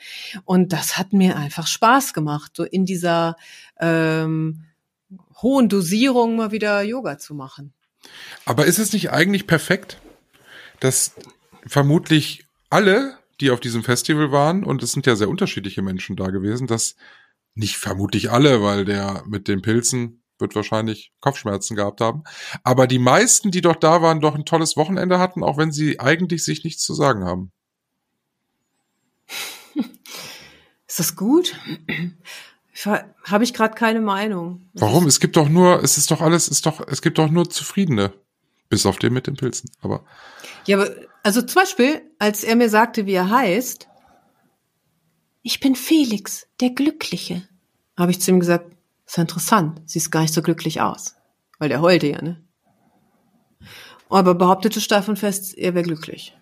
und 0.47 0.73
das 0.73 0.97
hat 0.97 1.13
mir 1.13 1.37
einfach 1.37 1.67
Spaß 1.67 2.15
gemacht, 2.15 2.53
so 2.57 2.65
in 2.65 2.87
dieser 2.87 3.37
ähm, 3.79 4.65
hohen 5.43 5.69
Dosierung 5.69 6.37
mal 6.37 6.53
wieder 6.53 6.83
Yoga 6.83 7.19
zu 7.19 7.35
machen. 7.35 7.75
Aber 8.47 8.65
ist 8.65 8.79
es 8.79 8.95
nicht 8.95 9.11
eigentlich 9.13 9.47
perfekt, 9.47 9.99
dass 10.81 11.13
vermutlich 11.67 12.47
alle, 12.71 13.19
die 13.43 13.51
auf 13.51 13.61
diesem 13.61 13.83
Festival 13.83 14.33
waren, 14.33 14.65
und 14.65 14.83
es 14.83 14.93
sind 14.93 15.05
ja 15.07 15.17
sehr 15.17 15.29
unterschiedliche 15.29 15.83
Menschen 15.83 16.17
da 16.17 16.31
gewesen, 16.31 16.67
dass 16.67 16.95
nicht 17.55 17.77
vermutlich 17.77 18.31
alle, 18.31 18.63
weil 18.63 18.85
der 18.85 19.25
mit 19.27 19.49
den 19.49 19.61
Pilzen 19.61 20.23
wird 20.39 20.55
wahrscheinlich 20.55 21.13
Kopfschmerzen 21.21 21.77
gehabt 21.77 22.01
haben, 22.01 22.23
aber 22.63 22.87
die 22.87 22.99
meisten, 22.99 23.51
die 23.51 23.61
doch 23.61 23.77
da 23.77 24.01
waren, 24.01 24.21
doch 24.21 24.35
ein 24.35 24.45
tolles 24.45 24.77
Wochenende 24.77 25.19
hatten, 25.19 25.43
auch 25.43 25.59
wenn 25.59 25.73
sie 25.73 26.01
eigentlich 26.01 26.45
sich 26.45 26.65
nichts 26.65 26.85
zu 26.85 26.95
sagen 26.95 27.25
haben. 27.25 27.53
Ist 30.87 30.99
das 30.99 31.17
gut? 31.17 31.57
Habe 32.85 33.45
ich 33.45 33.55
gerade 33.55 33.75
keine 33.75 34.01
Meinung. 34.01 34.69
Warum? 34.75 35.07
Es 35.07 35.21
gibt 35.21 35.37
doch 35.37 35.49
nur, 35.49 35.83
es 35.83 35.99
ist 35.99 36.11
doch 36.11 36.21
alles, 36.21 36.49
ist 36.49 36.67
doch, 36.67 36.87
es 36.87 37.03
gibt 37.03 37.19
doch 37.19 37.31
nur 37.31 37.49
Zufriedene. 37.49 38.13
Bis 38.69 38.87
auf 38.87 38.99
den 38.99 39.13
mit 39.13 39.27
den 39.27 39.37
Pilzen. 39.37 39.71
Aber 39.83 40.05
ja, 40.67 40.79
aber 40.79 40.91
also 41.23 41.43
zum 41.43 41.63
Beispiel, 41.63 42.03
als 42.19 42.45
er 42.45 42.57
mir 42.57 42.69
sagte, 42.69 43.07
wie 43.07 43.13
er 43.13 43.31
heißt, 43.31 43.89
ich 45.43 45.61
bin 45.61 45.75
Felix, 45.75 46.47
der 46.61 46.71
Glückliche, 46.71 47.49
habe 47.97 48.11
ich 48.11 48.21
zu 48.21 48.31
ihm 48.31 48.41
gesagt, 48.41 48.73
ist 49.07 49.17
ja 49.17 49.23
interessant, 49.23 49.83
siehst 49.87 50.11
gar 50.11 50.23
nicht 50.23 50.35
so 50.35 50.43
glücklich 50.43 50.81
aus. 50.81 51.17
Weil 51.59 51.69
der 51.69 51.81
heulte 51.81 52.09
ja, 52.09 52.23
ne? 52.23 52.43
Aber 54.09 54.35
behauptete 54.35 54.81
steif 54.81 55.09
und 55.09 55.19
fest, 55.19 55.57
er 55.57 55.75
wäre 55.75 55.85
glücklich. 55.85 56.37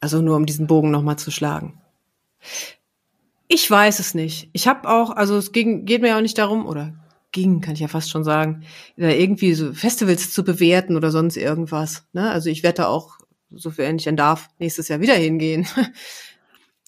Also 0.00 0.22
nur 0.22 0.36
um 0.36 0.46
diesen 0.46 0.66
Bogen 0.66 0.90
nochmal 0.90 1.18
zu 1.18 1.30
schlagen. 1.30 1.80
Ich 3.48 3.70
weiß 3.70 3.98
es 4.00 4.14
nicht. 4.14 4.48
Ich 4.52 4.66
habe 4.68 4.88
auch, 4.88 5.10
also 5.10 5.36
es 5.36 5.52
ging, 5.52 5.84
geht 5.84 6.02
mir 6.02 6.08
ja 6.08 6.18
auch 6.18 6.22
nicht 6.22 6.38
darum, 6.38 6.66
oder 6.66 6.94
ging, 7.32 7.60
kann 7.60 7.74
ich 7.74 7.80
ja 7.80 7.88
fast 7.88 8.10
schon 8.10 8.24
sagen, 8.24 8.64
da 8.96 9.08
irgendwie 9.08 9.54
so 9.54 9.72
Festivals 9.74 10.32
zu 10.32 10.44
bewerten 10.44 10.96
oder 10.96 11.10
sonst 11.10 11.36
irgendwas. 11.36 12.06
Ne? 12.12 12.30
Also 12.30 12.50
ich 12.50 12.62
werde 12.62 12.82
da 12.82 12.86
auch, 12.88 13.18
sofern 13.50 13.96
ich 13.96 14.04
denn 14.04 14.16
darf, 14.16 14.48
nächstes 14.58 14.88
Jahr 14.88 15.00
wieder 15.00 15.14
hingehen. 15.14 15.66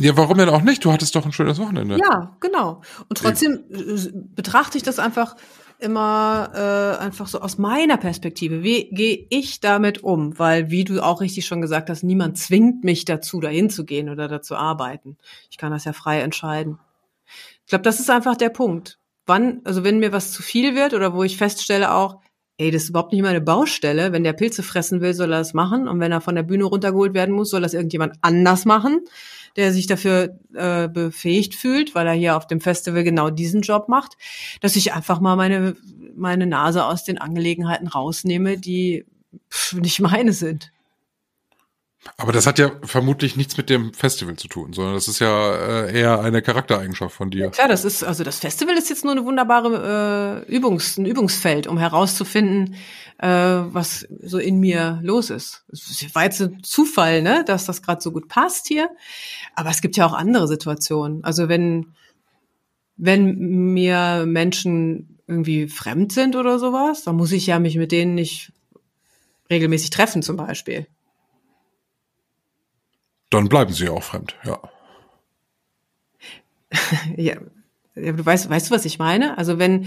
Ja, 0.00 0.16
warum 0.16 0.38
denn 0.38 0.48
auch 0.48 0.62
nicht? 0.62 0.84
Du 0.84 0.92
hattest 0.92 1.16
doch 1.16 1.26
ein 1.26 1.32
schönes 1.32 1.58
Wochenende. 1.58 1.98
Ja, 1.98 2.36
genau. 2.38 2.82
Und 3.08 3.18
trotzdem 3.18 3.64
äh, 3.68 4.08
betrachte 4.14 4.78
ich 4.78 4.84
das 4.84 5.00
einfach 5.00 5.34
immer 5.80 6.50
äh, 6.54 7.02
einfach 7.02 7.26
so 7.26 7.40
aus 7.40 7.58
meiner 7.58 7.96
Perspektive. 7.96 8.62
Wie 8.62 8.90
gehe 8.90 9.26
ich 9.30 9.60
damit 9.60 10.02
um? 10.02 10.38
Weil, 10.38 10.70
wie 10.70 10.84
du 10.84 11.00
auch 11.00 11.20
richtig 11.20 11.46
schon 11.46 11.60
gesagt 11.60 11.90
hast, 11.90 12.02
niemand 12.02 12.38
zwingt 12.38 12.84
mich 12.84 13.04
dazu, 13.04 13.40
dahin 13.40 13.70
zu 13.70 13.84
gehen 13.84 14.08
oder 14.08 14.28
dazu 14.28 14.56
arbeiten. 14.56 15.16
Ich 15.50 15.58
kann 15.58 15.72
das 15.72 15.84
ja 15.84 15.92
frei 15.92 16.20
entscheiden. 16.20 16.78
Ich 17.64 17.70
glaube, 17.70 17.82
das 17.82 18.00
ist 18.00 18.10
einfach 18.10 18.36
der 18.36 18.50
Punkt. 18.50 18.98
Wann, 19.28 19.60
also 19.64 19.84
wenn 19.84 20.00
mir 20.00 20.12
was 20.12 20.32
zu 20.32 20.42
viel 20.42 20.74
wird 20.74 20.94
oder 20.94 21.14
wo 21.14 21.22
ich 21.22 21.36
feststelle 21.36 21.92
auch, 21.94 22.20
ey, 22.56 22.72
das 22.72 22.84
ist 22.84 22.88
überhaupt 22.90 23.12
nicht 23.12 23.22
meine 23.22 23.40
Baustelle. 23.40 24.10
Wenn 24.12 24.24
der 24.24 24.32
Pilze 24.32 24.64
fressen 24.64 25.00
will, 25.00 25.14
soll 25.14 25.32
er 25.32 25.38
das 25.38 25.54
machen. 25.54 25.86
Und 25.86 26.00
wenn 26.00 26.10
er 26.10 26.20
von 26.20 26.34
der 26.34 26.42
Bühne 26.42 26.64
runtergeholt 26.64 27.14
werden 27.14 27.34
muss, 27.34 27.50
soll 27.50 27.60
das 27.60 27.74
irgendjemand 27.74 28.16
anders 28.22 28.64
machen 28.64 29.02
der 29.58 29.72
sich 29.72 29.88
dafür 29.88 30.38
äh, 30.54 30.88
befähigt 30.88 31.56
fühlt, 31.56 31.96
weil 31.96 32.06
er 32.06 32.12
hier 32.12 32.36
auf 32.36 32.46
dem 32.46 32.60
Festival 32.60 33.02
genau 33.02 33.28
diesen 33.28 33.62
Job 33.62 33.88
macht, 33.88 34.16
dass 34.60 34.76
ich 34.76 34.92
einfach 34.92 35.20
mal 35.20 35.34
meine, 35.34 35.74
meine 36.14 36.46
Nase 36.46 36.84
aus 36.84 37.02
den 37.02 37.18
Angelegenheiten 37.18 37.88
rausnehme, 37.88 38.56
die 38.56 39.04
pff, 39.50 39.74
nicht 39.74 40.00
meine 40.00 40.32
sind. 40.32 40.70
Aber 42.16 42.32
das 42.32 42.46
hat 42.46 42.58
ja 42.58 42.70
vermutlich 42.82 43.36
nichts 43.36 43.56
mit 43.56 43.70
dem 43.70 43.92
Festival 43.92 44.36
zu 44.36 44.48
tun, 44.48 44.72
sondern 44.72 44.94
das 44.94 45.08
ist 45.08 45.18
ja 45.18 45.54
äh, 45.54 46.00
eher 46.00 46.20
eine 46.20 46.42
Charaktereigenschaft 46.42 47.14
von 47.14 47.30
dir. 47.30 47.46
Ja, 47.46 47.50
klar, 47.50 47.68
das 47.68 47.84
ist, 47.84 48.02
also 48.02 48.24
das 48.24 48.38
Festival 48.38 48.76
ist 48.76 48.88
jetzt 48.88 49.04
nur 49.04 49.12
eine 49.12 49.24
wunderbare 49.24 50.44
äh, 50.48 50.52
Übungs, 50.52 50.96
ein 50.96 51.06
Übungsfeld, 51.06 51.66
um 51.66 51.78
herauszufinden, 51.78 52.74
äh, 53.18 53.28
was 53.28 54.06
so 54.22 54.38
in 54.38 54.58
mir 54.58 55.00
los 55.02 55.30
ist. 55.30 55.64
Es 55.70 56.14
war 56.14 56.24
jetzt 56.24 56.40
ein 56.40 56.62
Zufall, 56.62 57.22
ne, 57.22 57.44
dass 57.44 57.66
das 57.66 57.82
gerade 57.82 58.00
so 58.00 58.12
gut 58.12 58.28
passt 58.28 58.66
hier. 58.66 58.90
Aber 59.54 59.70
es 59.70 59.80
gibt 59.80 59.96
ja 59.96 60.06
auch 60.06 60.14
andere 60.14 60.48
Situationen. 60.48 61.24
Also 61.24 61.48
wenn, 61.48 61.94
wenn 62.96 63.72
mir 63.72 64.24
Menschen 64.26 65.18
irgendwie 65.26 65.68
fremd 65.68 66.12
sind 66.12 66.36
oder 66.36 66.58
sowas, 66.58 67.04
dann 67.04 67.16
muss 67.16 67.32
ich 67.32 67.46
ja 67.46 67.58
mich 67.58 67.76
mit 67.76 67.92
denen 67.92 68.14
nicht 68.14 68.52
regelmäßig 69.50 69.90
treffen, 69.90 70.22
zum 70.22 70.36
Beispiel. 70.36 70.86
Dann 73.30 73.48
bleiben 73.48 73.72
sie 73.72 73.88
auch 73.88 74.02
fremd, 74.02 74.34
ja. 74.44 74.58
ja, 77.16 77.36
du 77.94 78.26
weißt, 78.26 78.48
weißt 78.48 78.70
du, 78.70 78.74
was 78.74 78.84
ich 78.84 78.98
meine? 78.98 79.38
Also 79.38 79.58
wenn 79.58 79.86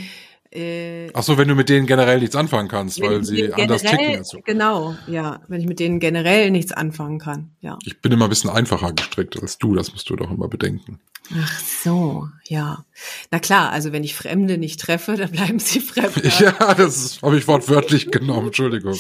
äh, 0.53 1.09
Ach 1.13 1.23
so, 1.23 1.37
wenn 1.37 1.47
du 1.47 1.55
mit 1.55 1.69
denen 1.69 1.87
generell 1.87 2.19
nichts 2.19 2.35
anfangen 2.35 2.67
kannst, 2.67 3.01
weil 3.01 3.23
sie 3.23 3.53
anders 3.53 3.83
ticken 3.83 4.17
als 4.17 4.29
du. 4.29 4.41
Genau, 4.41 4.95
ja, 5.07 5.41
wenn 5.47 5.61
ich 5.61 5.67
mit 5.67 5.79
denen 5.79 5.99
generell 5.99 6.51
nichts 6.51 6.73
anfangen 6.73 7.19
kann, 7.19 7.51
ja. 7.61 7.79
Ich 7.85 8.01
bin 8.01 8.11
immer 8.11 8.25
ein 8.25 8.29
bisschen 8.29 8.49
einfacher 8.49 8.91
gestrickt 8.91 9.41
als 9.41 9.57
du, 9.57 9.75
das 9.75 9.93
musst 9.93 10.09
du 10.09 10.17
doch 10.17 10.29
immer 10.29 10.49
bedenken. 10.49 10.99
Ach 11.39 11.59
so, 11.59 12.27
ja. 12.43 12.83
Na 13.31 13.39
klar, 13.39 13.71
also 13.71 13.93
wenn 13.93 14.03
ich 14.03 14.13
Fremde 14.13 14.57
nicht 14.57 14.81
treffe, 14.81 15.15
dann 15.17 15.31
bleiben 15.31 15.59
sie 15.59 15.79
fremd. 15.79 16.21
Ja, 16.41 16.73
das 16.73 17.21
habe 17.21 17.37
ich 17.37 17.47
wortwörtlich 17.47 18.11
genommen, 18.11 18.47
Entschuldigung. 18.47 18.97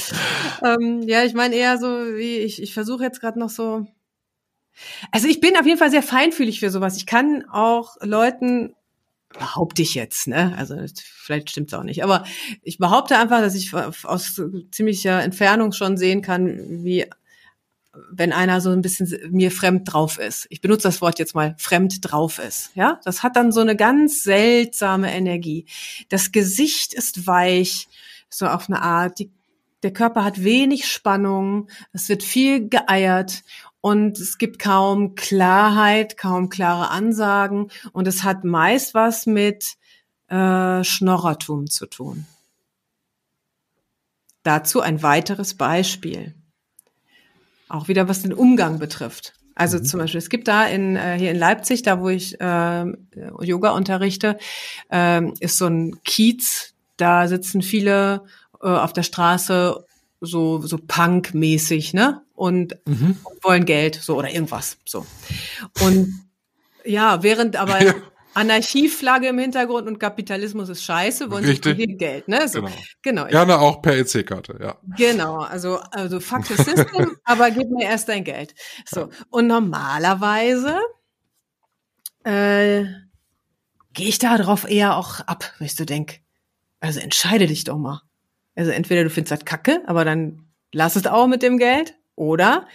ähm, 0.63 1.01
ja, 1.05 1.25
ich 1.25 1.33
meine 1.33 1.55
eher 1.55 1.77
so, 1.79 1.87
wie 1.87 2.37
ich, 2.37 2.61
ich 2.61 2.73
versuche 2.73 3.03
jetzt 3.03 3.19
gerade 3.19 3.39
noch 3.39 3.49
so 3.49 3.87
also 5.11 5.27
ich 5.27 5.39
bin 5.39 5.57
auf 5.57 5.65
jeden 5.65 5.77
Fall 5.77 5.91
sehr 5.91 6.03
feinfühlig 6.03 6.59
für 6.59 6.69
sowas. 6.69 6.97
Ich 6.97 7.05
kann 7.05 7.45
auch 7.49 7.97
Leuten 8.01 8.75
behaupte 9.37 9.81
ich 9.81 9.95
jetzt, 9.95 10.27
ne? 10.27 10.53
Also 10.57 10.75
vielleicht 10.97 11.51
stimmt's 11.51 11.73
auch 11.73 11.83
nicht, 11.83 12.03
aber 12.03 12.25
ich 12.63 12.77
behaupte 12.77 13.17
einfach, 13.17 13.39
dass 13.39 13.55
ich 13.55 13.73
aus 13.73 14.41
ziemlicher 14.71 15.23
Entfernung 15.23 15.71
schon 15.71 15.97
sehen 15.97 16.21
kann, 16.21 16.83
wie 16.83 17.05
wenn 18.09 18.31
einer 18.31 18.61
so 18.61 18.69
ein 18.69 18.81
bisschen 18.81 19.13
mir 19.31 19.51
fremd 19.51 19.91
drauf 19.91 20.17
ist. 20.17 20.47
Ich 20.49 20.61
benutze 20.61 20.87
das 20.87 21.01
Wort 21.01 21.19
jetzt 21.19 21.35
mal 21.35 21.55
fremd 21.57 21.97
drauf 22.01 22.39
ist, 22.39 22.71
ja? 22.75 22.99
Das 23.03 23.21
hat 23.23 23.35
dann 23.35 23.51
so 23.51 23.59
eine 23.59 23.75
ganz 23.75 24.23
seltsame 24.23 25.13
Energie. 25.13 25.65
Das 26.09 26.31
Gesicht 26.31 26.93
ist 26.93 27.27
weich, 27.27 27.87
so 28.29 28.47
auf 28.47 28.69
eine 28.69 28.81
Art, 28.81 29.19
die, 29.19 29.29
der 29.83 29.91
Körper 29.91 30.23
hat 30.23 30.43
wenig 30.43 30.87
Spannung, 30.87 31.69
es 31.91 32.07
wird 32.07 32.23
viel 32.23 32.69
geeiert 32.69 33.43
und 33.81 34.19
es 34.19 34.37
gibt 34.37 34.59
kaum 34.59 35.15
Klarheit, 35.15 36.17
kaum 36.17 36.49
klare 36.49 36.89
Ansagen 36.89 37.69
und 37.91 38.07
es 38.07 38.23
hat 38.23 38.43
meist 38.43 38.93
was 38.93 39.25
mit 39.25 39.75
äh, 40.27 40.83
Schnorrertum 40.83 41.69
zu 41.69 41.87
tun. 41.87 42.25
Dazu 44.43 44.81
ein 44.81 45.03
weiteres 45.03 45.55
Beispiel. 45.55 46.35
Auch 47.69 47.87
wieder 47.87 48.07
was 48.07 48.21
den 48.21 48.33
Umgang 48.33 48.79
betrifft. 48.79 49.33
Also 49.55 49.77
mhm. 49.77 49.85
zum 49.85 49.99
Beispiel, 49.99 50.19
es 50.19 50.29
gibt 50.29 50.47
da 50.47 50.65
in, 50.65 50.95
äh, 50.95 51.17
hier 51.17 51.31
in 51.31 51.37
Leipzig, 51.37 51.81
da 51.83 51.99
wo 51.99 52.09
ich 52.09 52.39
äh, 52.39 52.85
Yoga 53.41 53.71
unterrichte, 53.71 54.37
äh, 54.91 55.21
ist 55.39 55.57
so 55.57 55.67
ein 55.67 56.01
Kiez, 56.03 56.73
da 56.97 57.27
sitzen 57.27 57.61
viele 57.61 58.23
äh, 58.61 58.67
auf 58.67 58.93
der 58.93 59.03
Straße 59.03 59.85
so, 60.21 60.61
so 60.61 60.77
Punk-mäßig, 60.77 61.93
ne? 61.93 62.21
Und 62.35 62.77
mhm. 62.85 63.17
wollen 63.41 63.65
Geld, 63.65 63.95
so 63.95 64.15
oder 64.15 64.31
irgendwas, 64.31 64.77
so. 64.85 65.05
Und 65.83 66.13
ja, 66.85 67.21
während 67.23 67.55
aber 67.55 67.83
ja. 67.83 67.93
Anarchieflagge 68.33 69.27
im 69.27 69.39
Hintergrund 69.39 69.87
und 69.87 69.99
Kapitalismus 69.99 70.69
ist 70.69 70.83
scheiße, 70.83 71.29
wollen 71.29 71.43
Richtig. 71.43 71.77
sie 71.77 71.97
Geld, 71.97 72.27
ne? 72.27 72.47
So, 72.47 72.61
genau. 72.61 72.75
genau. 73.01 73.25
Gerne 73.27 73.59
auch 73.59 73.81
per 73.81 73.97
EC-Karte, 73.97 74.57
ja. 74.61 74.77
Genau, 74.95 75.39
also, 75.39 75.79
also 75.91 76.19
fuck 76.19 76.45
the 76.45 76.55
system, 76.55 77.17
aber 77.23 77.51
gib 77.51 77.69
mir 77.69 77.85
erst 77.85 78.07
dein 78.07 78.23
Geld. 78.23 78.53
So. 78.85 79.09
Und 79.29 79.47
normalerweise, 79.47 80.79
äh, 82.23 82.85
gehe 83.93 84.07
ich 84.07 84.19
da 84.19 84.37
drauf 84.37 84.69
eher 84.69 84.95
auch 84.95 85.19
ab, 85.21 85.53
wenn 85.57 85.65
ich 85.65 85.75
so 85.75 85.83
denk, 85.83 86.21
also 86.79 86.99
entscheide 86.99 87.47
dich 87.47 87.63
doch 87.65 87.77
mal. 87.77 88.01
Also 88.55 88.71
entweder 88.71 89.03
du 89.03 89.09
findest 89.09 89.31
das 89.31 89.45
kacke, 89.45 89.81
aber 89.87 90.05
dann 90.05 90.45
lass 90.73 90.95
es 90.95 91.07
auch 91.07 91.27
mit 91.27 91.41
dem 91.41 91.57
Geld, 91.57 91.95
oder 92.15 92.67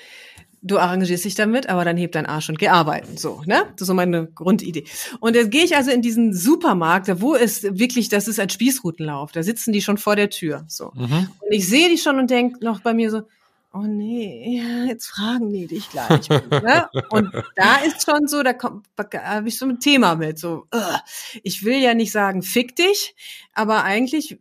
du 0.62 0.79
arrangierst 0.79 1.24
dich 1.24 1.37
damit, 1.37 1.68
aber 1.68 1.85
dann 1.85 1.97
heb 1.97 2.12
dein 2.12 2.27
Arsch 2.27 2.49
und 2.49 2.59
geh 2.59 2.68
arbeiten. 2.68 3.16
So, 3.16 3.43
ne? 3.47 3.62
Das 3.72 3.83
ist 3.83 3.87
so 3.87 3.95
meine 3.95 4.27
Grundidee. 4.27 4.85
Und 5.20 5.37
jetzt 5.37 5.53
gehe 5.53 5.62
ich 5.62 5.77
also 5.77 5.93
in 5.93 6.03
diesen 6.03 6.35
Supermarkt, 6.35 7.20
wo 7.20 7.35
ist 7.35 7.79
wirklich, 7.79 8.09
das 8.09 8.27
ist 8.27 8.41
ein 8.41 8.51
Spießrutenlauf. 8.51 9.31
Da 9.31 9.45
sitzen 9.45 9.72
die 9.72 9.83
schon 9.83 9.99
vor 9.99 10.16
der 10.16 10.31
Tür. 10.31 10.64
So. 10.66 10.91
Mhm. 10.95 11.29
Und 11.39 11.53
ich 11.53 11.68
sehe 11.68 11.89
die 11.89 11.99
schon 11.99 12.18
und 12.18 12.31
denk 12.31 12.61
noch 12.62 12.81
bei 12.81 12.95
mir 12.95 13.12
so, 13.12 13.22
oh 13.72 13.85
nee, 13.87 14.61
jetzt 14.89 15.07
fragen 15.07 15.53
die 15.53 15.68
dich 15.68 15.89
gleich. 15.91 16.29
ne? 16.51 16.89
Und 17.11 17.31
da 17.55 17.77
ist 17.87 18.05
schon 18.05 18.27
so, 18.27 18.43
da 18.43 18.53
kommt, 18.53 18.87
da 18.97 19.07
habe 19.22 19.49
ich 19.49 19.59
so 19.59 19.66
ein 19.66 19.79
Thema 19.79 20.16
mit. 20.16 20.41
So, 20.41 20.66
uh, 20.74 20.99
ich 21.45 21.64
will 21.64 21.79
ja 21.79 21.95
nicht 21.95 22.11
sagen, 22.11 22.43
fick 22.43 22.74
dich, 22.74 23.14
aber 23.53 23.85
eigentlich 23.85 24.41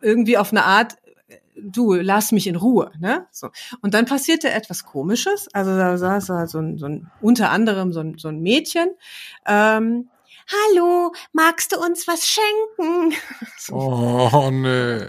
irgendwie 0.00 0.38
auf 0.38 0.52
eine 0.52 0.64
Art, 0.64 0.96
du, 1.60 1.94
lass 1.94 2.32
mich 2.32 2.46
in 2.46 2.56
Ruhe, 2.56 2.92
ne? 2.98 3.26
So. 3.32 3.50
Und 3.80 3.94
dann 3.94 4.06
passierte 4.06 4.50
etwas 4.50 4.84
Komisches. 4.84 5.48
Also 5.52 5.76
da 5.76 5.96
saß 5.96 6.26
da 6.26 6.46
so 6.46 6.58
ein, 6.58 6.78
so 6.78 6.86
ein 6.86 7.10
unter 7.20 7.50
anderem 7.50 7.92
so 7.92 8.00
ein, 8.00 8.18
so 8.18 8.28
ein 8.28 8.40
Mädchen. 8.40 8.90
Ähm, 9.46 10.08
Hallo, 10.50 11.12
magst 11.32 11.72
du 11.72 11.78
uns 11.78 12.08
was 12.08 12.26
schenken? 12.26 13.14
So. 13.58 13.74
Oh, 13.74 14.50
nee. 14.50 15.04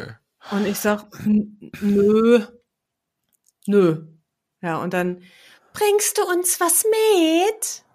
Und 0.52 0.66
ich 0.66 0.78
sag, 0.80 1.06
nö, 1.24 2.46
nö. 3.66 4.08
Ja, 4.62 4.78
und 4.78 4.94
dann, 4.94 5.24
bringst 5.72 6.18
du 6.18 6.24
uns 6.24 6.60
was 6.60 6.84
mit? 6.84 7.86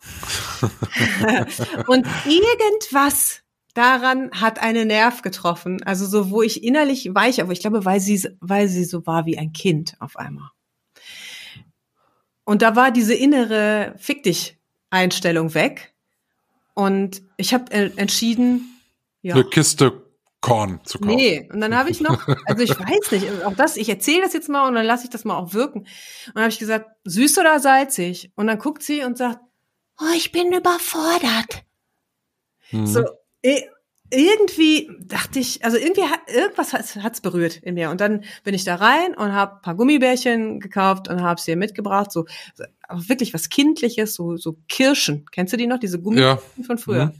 und 1.88 2.06
irgendwas 2.24 3.42
daran 3.78 4.30
hat 4.32 4.60
eine 4.60 4.84
Nerv 4.84 5.22
getroffen. 5.22 5.82
Also 5.84 6.06
so, 6.06 6.30
wo 6.30 6.42
ich 6.42 6.62
innerlich 6.64 7.14
weich, 7.14 7.40
aber 7.40 7.52
ich 7.52 7.60
glaube, 7.60 7.84
weil 7.84 8.00
sie, 8.00 8.28
weil 8.40 8.68
sie 8.68 8.84
so 8.84 9.06
war 9.06 9.24
wie 9.24 9.38
ein 9.38 9.52
Kind 9.52 9.94
auf 10.00 10.16
einmal. 10.16 10.50
Und 12.44 12.62
da 12.62 12.76
war 12.76 12.90
diese 12.90 13.14
innere 13.14 13.94
Fick 13.98 14.24
dich 14.24 14.58
Einstellung 14.90 15.54
weg. 15.54 15.94
Und 16.74 17.22
ich 17.36 17.54
habe 17.54 17.70
entschieden, 17.72 18.80
ja. 19.22 19.34
Eine 19.34 19.44
Kiste 19.44 20.02
Korn 20.40 20.80
zu 20.84 20.98
kaufen. 20.98 21.16
Nee, 21.16 21.48
und 21.52 21.60
dann 21.60 21.76
habe 21.76 21.90
ich 21.90 22.00
noch, 22.00 22.26
also 22.46 22.62
ich 22.62 22.70
weiß 22.70 23.10
nicht, 23.12 23.44
auch 23.44 23.54
das, 23.54 23.76
ich 23.76 23.88
erzähle 23.88 24.22
das 24.22 24.32
jetzt 24.32 24.48
mal 24.48 24.66
und 24.68 24.74
dann 24.74 24.86
lasse 24.86 25.04
ich 25.04 25.10
das 25.10 25.24
mal 25.24 25.36
auch 25.36 25.52
wirken. 25.52 25.80
Und 25.80 26.34
dann 26.34 26.44
habe 26.44 26.52
ich 26.52 26.58
gesagt, 26.58 26.90
süß 27.04 27.38
oder 27.38 27.60
salzig? 27.60 28.32
Und 28.36 28.46
dann 28.46 28.58
guckt 28.58 28.82
sie 28.82 29.02
und 29.02 29.18
sagt, 29.18 29.40
oh, 30.00 30.14
ich 30.16 30.32
bin 30.32 30.52
überfordert. 30.52 31.64
Mhm. 32.70 32.86
So, 32.86 33.04
irgendwie 34.10 34.90
dachte 35.00 35.38
ich, 35.38 35.64
also 35.64 35.76
irgendwie 35.76 36.04
hat 36.04 36.20
irgendwas 36.28 36.72
hat's 36.72 37.20
berührt 37.20 37.56
in 37.56 37.74
mir 37.74 37.90
und 37.90 38.00
dann 38.00 38.24
bin 38.42 38.54
ich 38.54 38.64
da 38.64 38.76
rein 38.76 39.14
und 39.14 39.32
habe 39.34 39.60
paar 39.60 39.74
Gummibärchen 39.74 40.60
gekauft 40.60 41.08
und 41.08 41.22
habe 41.22 41.40
sie 41.40 41.56
mitgebracht, 41.56 42.10
so, 42.10 42.24
so 42.54 42.64
wirklich 42.88 43.34
was 43.34 43.50
kindliches, 43.50 44.14
so 44.14 44.36
so 44.36 44.56
Kirschen. 44.68 45.26
Kennst 45.30 45.52
du 45.52 45.58
die 45.58 45.66
noch 45.66 45.78
diese 45.78 46.00
Gummibärchen 46.00 46.42
ja. 46.56 46.64
von 46.64 46.78
früher? 46.78 47.12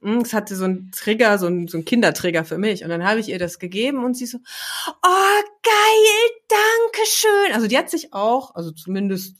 Mhm. 0.00 0.12
hm, 0.12 0.18
es 0.20 0.32
hatte 0.34 0.54
so 0.54 0.64
einen 0.64 0.92
Trigger, 0.92 1.38
so 1.38 1.46
einen, 1.46 1.66
so 1.66 1.78
einen 1.78 1.84
Kindertrigger 1.84 2.44
für 2.44 2.58
mich. 2.58 2.84
Und 2.84 2.90
dann 2.90 3.04
habe 3.04 3.18
ich 3.18 3.28
ihr 3.28 3.40
das 3.40 3.58
gegeben 3.58 4.04
und 4.04 4.14
sie 4.14 4.26
so, 4.26 4.38
oh, 4.38 5.42
geil, 5.62 6.30
danke 6.48 7.06
schön. 7.08 7.54
Also 7.54 7.66
die 7.66 7.76
hat 7.76 7.90
sich 7.90 8.12
auch, 8.12 8.54
also 8.54 8.70
zumindest 8.70 9.36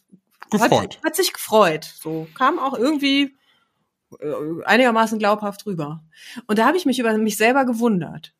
Gefreut. 0.50 0.96
Hat, 0.96 1.04
hat 1.04 1.16
sich 1.16 1.32
gefreut. 1.32 1.84
So 1.84 2.28
kam 2.34 2.58
auch 2.58 2.78
irgendwie 2.78 3.35
einigermaßen 4.64 5.18
glaubhaft 5.18 5.66
rüber. 5.66 6.02
Und 6.46 6.58
da 6.58 6.66
habe 6.66 6.76
ich 6.76 6.86
mich 6.86 6.98
über 6.98 7.16
mich 7.18 7.36
selber 7.36 7.64
gewundert. 7.64 8.32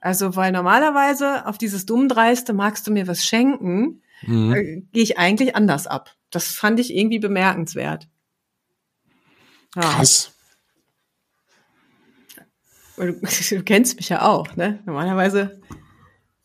Also, 0.00 0.34
weil 0.34 0.52
normalerweise 0.52 1.46
auf 1.46 1.58
dieses 1.58 1.86
Dummdreiste 1.86 2.52
magst 2.52 2.86
du 2.86 2.90
mir 2.92 3.06
was 3.06 3.24
schenken, 3.24 4.02
Mhm. 4.24 4.54
äh, 4.54 4.80
gehe 4.92 5.02
ich 5.02 5.18
eigentlich 5.18 5.56
anders 5.56 5.86
ab. 5.86 6.14
Das 6.30 6.46
fand 6.48 6.78
ich 6.78 6.94
irgendwie 6.94 7.18
bemerkenswert. 7.18 8.08
Ja, 9.74 9.82
Krass. 9.82 10.32
du, 12.96 13.12
du 13.12 13.62
kennst 13.62 13.96
mich 13.96 14.08
ja 14.08 14.22
auch, 14.22 14.54
ne? 14.56 14.80
Normalerweise 14.86 15.60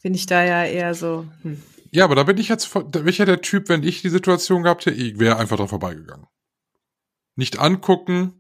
bin 0.02 0.14
ich 0.14 0.26
da 0.26 0.44
ja 0.44 0.64
eher 0.66 0.94
so, 0.94 1.26
hm. 1.44 1.62
Ja, 1.92 2.04
aber 2.04 2.16
da 2.16 2.24
bin 2.24 2.38
ich 2.38 2.50
jetzt, 2.50 2.74
da 2.76 2.82
bin 2.82 3.08
ich 3.08 3.18
ja 3.18 3.26
der 3.26 3.42
Typ, 3.42 3.70
wenn 3.70 3.84
ich 3.84 4.02
die 4.02 4.10
Situation 4.10 4.64
gehabt 4.64 4.86
hätte, 4.86 4.98
ich 4.98 5.20
wäre 5.20 5.38
einfach 5.38 5.58
drauf 5.58 5.70
vorbeigegangen. 5.70 6.28
Nicht 7.36 7.60
angucken, 7.60 8.37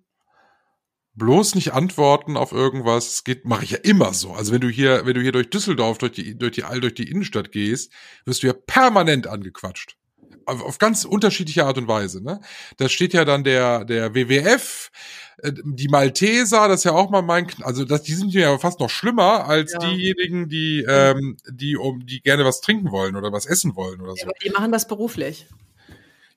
bloß 1.18 1.55
nicht 1.55 1.74
antworten 1.74 2.38
auf 2.38 2.51
irgendwas. 2.51 3.07
Das 3.07 3.24
geht, 3.24 3.45
mache 3.45 3.63
ich 3.65 3.72
ja 3.72 3.78
immer 3.84 4.13
so. 4.13 4.32
Also 4.34 4.53
wenn 4.53 4.61
du 4.61 4.70
hier, 4.70 5.05
wenn 5.05 5.13
du 5.15 5.22
hier 5.22 5.32
durch 5.32 5.49
Düsseldorf, 5.49 5.97
durch 5.97 6.13
die, 6.13 6.38
durch 6.38 6.53
die, 6.53 6.63
all 6.63 6.80
durch 6.80 6.93
die 6.93 7.09
Innenstadt 7.09 7.51
gehst, 7.51 7.91
wirst 8.26 8.43
du 8.43 8.47
ja 8.47 8.53
permanent 8.53 9.28
angequatscht. 9.28 9.95
Auf, 10.45 10.63
auf 10.63 10.78
ganz 10.78 11.03
unterschiedliche 11.03 11.65
Art 11.65 11.78
und 11.78 11.88
Weise, 11.89 12.24
ne? 12.24 12.39
Da 12.78 12.88
steht 12.88 13.13
ja 13.13 13.26
dann 13.26 13.43
der, 13.43 13.84
der 13.84 14.15
WWF, 14.15 14.91
äh, 15.39 15.51
die 15.53 15.89
Malteser, 15.89 16.70
das 16.70 16.82
ist 16.82 16.84
ja 16.86 16.93
auch 16.93 17.09
mal 17.09 17.22
mein, 17.22 17.47
Kn- 17.47 17.63
also 17.63 17.84
das, 17.84 18.03
die 18.03 18.13
sind 18.13 18.34
ja 18.34 18.57
fast 18.57 18.80
noch 18.80 18.89
schlimmer 18.89 19.45
als 19.45 19.74
Ja. 19.74 19.80
diejenigen, 19.80 20.47
die, 20.47 20.86
ähm, 20.88 21.36
die 21.51 21.76
um, 21.76 22.05
die 22.05 22.22
gerne 22.22 22.45
was 22.45 22.61
trinken 22.61 22.91
wollen 22.91 23.18
oder 23.18 23.34
was 23.34 23.45
essen 23.45 23.76
wollen 23.76 23.99
oder 23.99 24.13
so. 24.15 24.24
Aber 24.24 24.34
die 24.41 24.49
machen 24.49 24.72
das 24.72 24.88
beruflich. 24.88 25.47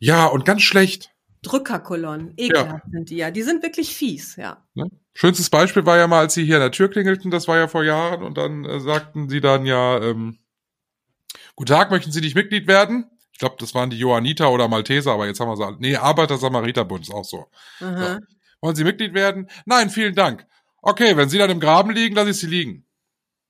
Ja, 0.01 0.27
und 0.27 0.45
ganz 0.45 0.63
schlecht. 0.63 1.11
Drückerkolonnen, 1.43 2.35
ekelhaft 2.37 2.85
sind 2.91 3.11
die 3.11 3.17
ja. 3.17 3.31
Die 3.31 3.43
sind 3.43 3.63
wirklich 3.63 3.95
fies, 3.95 4.37
ja. 4.37 4.63
Ne? 4.75 4.91
Schönstes 5.15 5.49
Beispiel 5.51 5.87
war 5.87 5.97
ja 5.97 6.07
mal, 6.07 6.21
als 6.21 6.35
sie 6.35 6.45
hier 6.45 6.57
an 6.57 6.63
der 6.63 6.73
Tür 6.73 6.91
klingelten, 6.91 7.31
das 7.31 7.49
war 7.49 7.57
ja 7.57 7.67
vor 7.67 7.83
Jahren, 7.83 8.23
und 8.23 8.37
dann 8.37 8.65
äh, 8.65 8.81
sagten 8.81 9.29
sie 9.29 9.41
dann 9.41 9.65
ja, 9.65 9.99
ähm, 10.03 10.39
Guten 11.61 11.73
Tag, 11.73 11.91
möchten 11.91 12.11
Sie 12.11 12.23
nicht 12.23 12.35
Mitglied 12.35 12.67
werden? 12.67 13.11
Ich 13.33 13.39
glaube, 13.39 13.57
das 13.59 13.75
waren 13.75 13.91
die 13.91 13.99
Johanniter 13.99 14.51
oder 14.51 14.69
Malteser, 14.69 15.13
aber 15.13 15.27
jetzt 15.27 15.41
haben 15.41 15.49
wir 15.49 15.57
sie 15.57 15.65
alle. 15.67 15.77
Nee, 15.79 15.97
Arbeiter-Samariterbund 15.97 17.03
ist 17.03 17.13
auch 17.15 17.25
so. 17.25 17.47
Aha. 17.81 18.19
Wollen 18.63 18.77
Sie 18.77 18.85
Mitglied 18.85 19.15
werden? 19.15 19.51
Nein, 19.67 19.91
vielen 19.91 20.15
Dank. 20.15 20.47
Okay, 20.83 21.17
wenn 21.19 21.29
Sie 21.29 21.39
dann 21.39 21.51
im 21.51 21.61
Graben 21.61 21.91
liegen, 21.91 22.15
lasse 22.15 22.31
ich 22.31 22.39
Sie 22.39 22.47
liegen. 22.47 22.87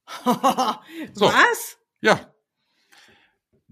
So. 1.15 1.27
Was? 1.27 1.79
Ja. 2.01 2.33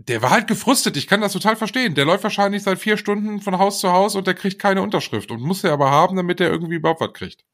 Der 0.00 0.22
war 0.22 0.30
halt 0.30 0.46
gefrustet, 0.46 0.96
ich 0.96 1.08
kann 1.08 1.20
das 1.20 1.32
total 1.32 1.56
verstehen. 1.56 1.96
Der 1.96 2.04
läuft 2.04 2.22
wahrscheinlich 2.22 2.62
seit 2.62 2.78
vier 2.78 2.96
Stunden 2.96 3.40
von 3.40 3.58
Haus 3.58 3.80
zu 3.80 3.90
Haus 3.90 4.14
und 4.14 4.28
der 4.28 4.34
kriegt 4.34 4.60
keine 4.60 4.80
Unterschrift 4.80 5.32
und 5.32 5.42
muss 5.42 5.64
er 5.64 5.72
aber 5.72 5.90
haben, 5.90 6.16
damit 6.16 6.40
er 6.40 6.50
irgendwie 6.50 6.76
überhaupt 6.76 7.00
was 7.00 7.12
kriegt. 7.12 7.44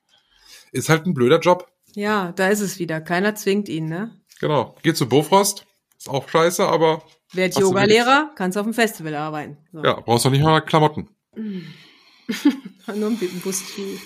Ist 0.71 0.91
halt 0.91 1.07
ein 1.07 1.15
blöder 1.15 1.41
Job. 1.41 1.73
Ja, 1.95 2.33
da 2.33 2.49
ist 2.49 2.61
es 2.61 2.79
wieder. 2.79 3.01
Keiner 3.01 3.35
zwingt 3.35 3.71
ihn, 3.71 3.89
ne? 3.89 4.11
Genau. 4.41 4.77
Geht 4.83 4.99
zu 4.99 5.09
Bofrost. 5.09 5.65
Ist 5.97 6.11
auch 6.11 6.29
scheiße, 6.29 6.67
aber 6.67 7.03
Werd 7.33 7.59
Yoga-Lehrer, 7.59 8.33
kannst 8.35 8.59
auf 8.59 8.65
dem 8.65 8.75
Festival 8.75 9.15
arbeiten. 9.15 9.57
So. 9.73 9.83
ja, 9.83 10.01
brauchst 10.01 10.27
doch 10.27 10.31
nicht 10.31 10.43
mal 10.43 10.61
Klamotten. 10.61 11.09
Nur 12.95 13.11
mit 13.11 13.23
dem 13.23 13.41
Bus 13.41 13.63
viel. 13.63 13.99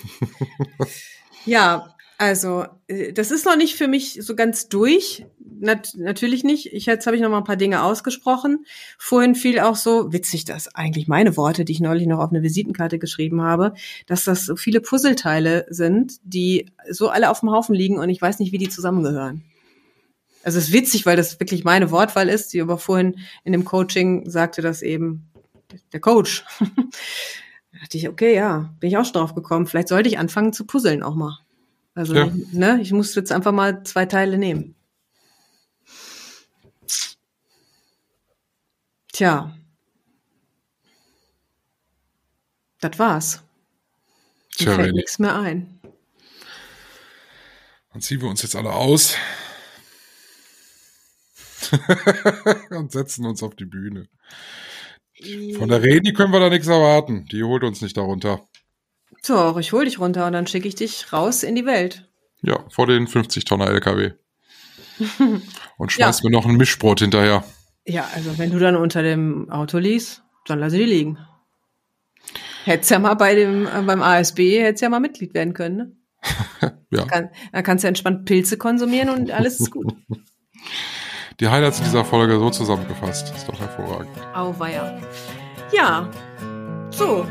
ja, 1.45 1.93
also, 2.19 2.67
äh, 2.89 3.13
das 3.13 3.31
ist 3.31 3.47
noch 3.47 3.57
nicht 3.57 3.77
für 3.77 3.87
mich 3.87 4.19
so 4.21 4.35
ganz 4.35 4.69
durch. 4.69 5.25
Nat 5.61 5.93
natürlich 5.97 6.43
nicht. 6.45 6.73
Ich, 6.73 6.87
jetzt 6.87 7.07
habe 7.07 7.17
ich 7.17 7.23
noch 7.23 7.31
mal 7.31 7.39
ein 7.39 7.45
paar 7.45 7.57
Dinge 7.57 7.83
ausgesprochen. 7.83 8.65
Vorhin 8.99 9.37
fiel 9.37 9.61
auch 9.61 9.77
so, 9.77 10.13
witzig, 10.13 10.45
dass 10.45 10.75
eigentlich 10.75 11.07
meine 11.07 11.37
Worte, 11.37 11.65
die 11.65 11.73
ich 11.73 11.81
neulich 11.81 12.09
noch 12.09 12.19
auf 12.19 12.31
eine 12.31 12.43
Visitenkarte 12.43 12.99
geschrieben 12.99 13.43
habe, 13.43 13.73
dass 14.07 14.25
das 14.25 14.45
so 14.47 14.57
viele 14.57 14.81
Puzzleteile 14.81 15.67
sind, 15.71 16.19
die 16.25 16.67
so 16.91 17.09
alle 17.09 17.31
auf 17.31 17.41
dem 17.41 17.51
Haufen 17.51 17.75
liegen 17.75 17.99
und 17.99 18.09
ich 18.09 18.21
weiß 18.21 18.41
nicht, 18.41 18.53
wie 18.53 18.59
die 18.59 18.69
zusammengehören. 18.69 19.45
Also 20.43 20.59
es 20.59 20.69
ist 20.69 20.73
witzig, 20.73 21.07
weil 21.07 21.17
das 21.17 21.39
wirklich 21.39 21.63
meine 21.63 21.91
Wortwahl 21.93 22.29
ist, 22.29 22.53
die 22.53 22.61
aber 22.61 22.79
vorhin 22.79 23.17
in 23.45 23.53
dem 23.53 23.65
Coaching 23.65 24.29
sagte 24.29 24.61
das 24.61 24.83
eben 24.83 25.31
der 25.93 26.01
Coach. 26.01 26.45
Da 27.71 27.81
dachte 27.81 27.99
ich, 27.99 28.09
okay, 28.09 28.35
ja, 28.35 28.75
bin 28.81 28.89
ich 28.89 28.97
auch 28.97 29.05
schon 29.05 29.13
drauf 29.13 29.35
gekommen. 29.35 29.67
Vielleicht 29.67 29.89
sollte 29.89 30.09
ich 30.09 30.19
anfangen 30.19 30.55
zu 30.55 30.65
puzzeln 30.65 31.03
auch 31.03 31.15
mal. 31.15 31.39
Also, 31.99 32.15
Ja. 32.15 32.33
ne, 32.53 32.81
ich 32.81 32.93
muss 32.93 33.17
jetzt 33.17 33.33
einfach 33.33 33.51
mal 33.51 33.83
zwei 33.83 34.07
Teile 34.07 34.39
nehmen. 34.39 34.77
Tja. 39.13 39.57
Das 42.81 42.97
war's. 43.01 43.43
Mir 44.61 44.67
Tja, 44.67 44.75
fällt 44.77 44.95
nichts 44.95 45.19
mehr 45.19 45.35
ein. 45.37 45.81
dann 47.93 48.01
ziehen 48.01 48.21
wir 48.21 48.29
uns 48.29 48.43
jetzt 48.43 48.55
alle 48.55 48.73
aus. 48.73 49.17
und 52.71 52.93
setzen 52.93 53.27
uns 53.27 53.43
auf 53.43 53.57
die 53.57 53.65
Bühne. 53.65 54.09
Von 55.59 55.69
der 55.69 55.83
Reni 55.83 56.13
können 56.13 56.33
wir 56.33 56.39
da 56.39 56.49
nichts 56.49 56.69
erwarten. 56.69 57.27
Die 57.27 57.43
holt 57.43 57.65
uns 57.65 57.81
nicht 57.83 57.97
darunter. 57.97 58.48
So, 59.23 59.59
ich 59.59 59.73
hol 59.73 59.85
dich 59.85 59.99
runter 59.99 60.27
und 60.27 60.33
dann 60.33 60.47
schicke 60.47 60.69
ich 60.69 60.75
dich 60.75 61.13
raus 61.13 61.43
in 61.43 61.55
die 61.55 61.67
Welt. 61.67 62.09
Ja, 62.43 62.65
vor 62.71 62.87
den 62.87 63.07
50 63.07 63.45
Tonner 63.45 63.69
LKW. 63.69 64.13
Und 65.79 65.93
schmeißt 65.93 66.25
mir 66.25 66.31
noch 66.31 66.47
ein 66.47 66.57
Mischbrot 66.57 67.01
hinterher. 67.01 67.45
Ja, 67.87 68.09
also 68.15 68.37
wenn 68.39 68.51
du 68.51 68.59
dann 68.59 68.77
unter 68.77 69.03
dem 69.03 69.51
Auto 69.51 69.79
liegst, 69.79 70.23
dann 70.47 70.59
lass 70.59 70.73
die 70.73 70.85
liegen. 70.85 71.19
Hättest 72.65 72.91
ja 72.91 72.99
mal 72.99 73.15
bei 73.15 73.35
dem, 73.35 73.67
äh, 73.67 73.83
beim 73.83 74.03
ASB, 74.03 74.61
hättest 74.61 74.83
ja 74.83 74.89
mal 74.89 75.01
Mitglied 75.01 75.35
werden 75.35 75.55
können, 75.55 75.77
ne? 75.77 75.93
Ja. 76.91 77.05
Kann, 77.05 77.29
dann 77.53 77.63
kannst 77.63 77.85
du 77.85 77.89
entspannt 77.89 78.25
Pilze 78.25 78.57
konsumieren 78.57 79.11
und 79.11 79.31
alles 79.31 79.61
ist 79.61 79.71
gut. 79.71 79.95
Die 81.41 81.49
Highlights 81.49 81.81
dieser 81.81 82.05
Folge 82.05 82.39
so 82.39 82.51
zusammengefasst. 82.51 83.33
Ist 83.37 83.47
doch 83.47 83.61
hervorragend. 83.61 84.11
Auweia. 84.35 85.01
Ja, 85.73 86.11
so. 86.91 87.25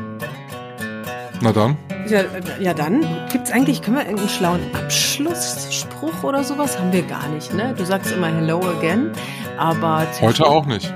Na 1.42 1.52
dann. 1.52 1.78
Ja, 2.08 2.22
ja 2.60 2.74
dann 2.74 3.06
gibt's 3.32 3.52
eigentlich, 3.52 3.82
können 3.82 3.98
wir 3.98 4.04
irgendeinen 4.04 4.30
schlauen 4.30 4.62
Abschlussspruch 4.74 6.24
oder 6.24 6.44
sowas? 6.44 6.80
Haben 6.80 6.92
wir 6.92 7.04
gar 7.04 7.28
nicht, 7.30 7.54
ne? 7.54 7.74
Du 7.78 7.86
sagst 7.86 8.12
immer 8.12 8.28
Hello 8.28 8.60
again, 8.78 9.12
aber 9.58 10.08
Heute 10.22 10.46
auch 10.46 10.66
nicht. 10.66 10.94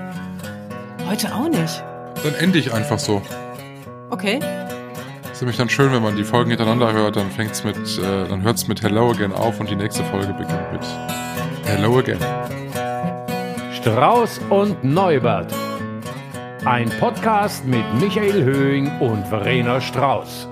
Heute 1.07 1.33
auch 1.33 1.49
nicht. 1.49 1.83
Dann 2.23 2.35
ende 2.35 2.59
ich 2.59 2.73
einfach 2.73 2.99
so. 2.99 3.21
Okay. 4.09 4.39
Ist 5.31 5.41
nämlich 5.41 5.57
dann 5.57 5.69
schön, 5.69 5.91
wenn 5.91 6.03
man 6.03 6.15
die 6.15 6.23
Folgen 6.23 6.49
hintereinander 6.49 6.91
hört, 6.93 7.15
dann 7.15 7.31
fängt's 7.31 7.63
mit, 7.63 7.77
äh, 7.77 8.27
dann 8.27 8.41
hört's 8.43 8.67
mit 8.67 8.81
Hello 8.81 9.11
Again 9.11 9.33
auf 9.33 9.59
und 9.59 9.69
die 9.69 9.75
nächste 9.75 10.03
Folge 10.05 10.33
beginnt 10.33 10.71
mit 10.71 10.85
Hello 11.65 11.97
Again. 11.99 12.19
Strauß 13.73 14.41
und 14.49 14.83
Neubert. 14.83 15.53
Ein 16.65 16.91
Podcast 16.99 17.65
mit 17.65 17.83
Michael 17.99 18.43
Höhing 18.43 18.99
und 18.99 19.25
Verena 19.27 19.81
Strauß. 19.81 20.50